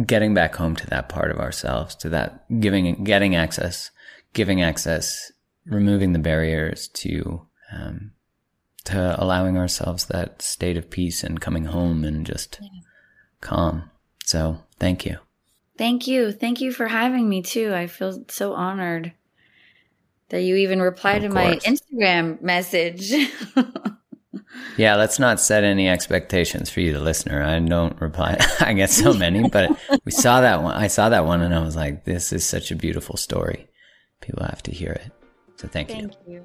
getting 0.06 0.34
back 0.34 0.54
home 0.56 0.74
to 0.76 0.86
that 0.88 1.08
part 1.08 1.30
of 1.30 1.38
ourselves, 1.38 1.94
to 1.96 2.08
that 2.10 2.44
giving, 2.60 3.04
getting 3.04 3.34
access, 3.36 3.90
giving 4.32 4.62
access, 4.62 5.30
removing 5.66 6.12
the 6.12 6.18
barriers 6.18 6.88
to, 6.88 7.46
um, 7.72 8.12
to 8.84 9.22
allowing 9.22 9.56
ourselves 9.56 10.06
that 10.06 10.42
state 10.42 10.76
of 10.76 10.90
peace 10.90 11.22
and 11.22 11.40
coming 11.40 11.66
home 11.66 12.04
and 12.04 12.26
just 12.26 12.58
yeah 12.60 12.80
calm. 13.44 13.90
So 14.24 14.58
thank 14.80 15.06
you. 15.06 15.18
Thank 15.76 16.06
you. 16.06 16.32
Thank 16.32 16.60
you 16.60 16.72
for 16.72 16.86
having 16.86 17.28
me 17.28 17.42
too. 17.42 17.74
I 17.74 17.86
feel 17.86 18.24
so 18.28 18.54
honored 18.54 19.12
that 20.28 20.42
you 20.42 20.56
even 20.56 20.80
replied 20.80 21.22
to 21.22 21.28
my 21.28 21.56
Instagram 21.56 22.40
message. 22.40 23.12
yeah, 24.76 24.94
let's 24.96 25.18
not 25.18 25.40
set 25.40 25.64
any 25.64 25.88
expectations 25.88 26.70
for 26.70 26.80
you, 26.80 26.92
the 26.92 27.00
listener. 27.00 27.42
I 27.42 27.58
don't 27.58 28.00
reply. 28.00 28.36
I 28.60 28.72
get 28.72 28.90
so 28.90 29.12
many, 29.12 29.48
but 29.48 29.76
we 30.04 30.12
saw 30.12 30.40
that 30.40 30.62
one. 30.62 30.76
I 30.76 30.86
saw 30.86 31.08
that 31.08 31.26
one 31.26 31.42
and 31.42 31.54
I 31.54 31.60
was 31.60 31.76
like, 31.76 32.04
this 32.04 32.32
is 32.32 32.46
such 32.46 32.70
a 32.70 32.76
beautiful 32.76 33.16
story. 33.16 33.68
People 34.20 34.44
have 34.44 34.62
to 34.64 34.70
hear 34.70 34.92
it. 34.92 35.12
So 35.56 35.68
thank, 35.68 35.88
thank 35.88 36.12
you. 36.26 36.34
you. 36.34 36.44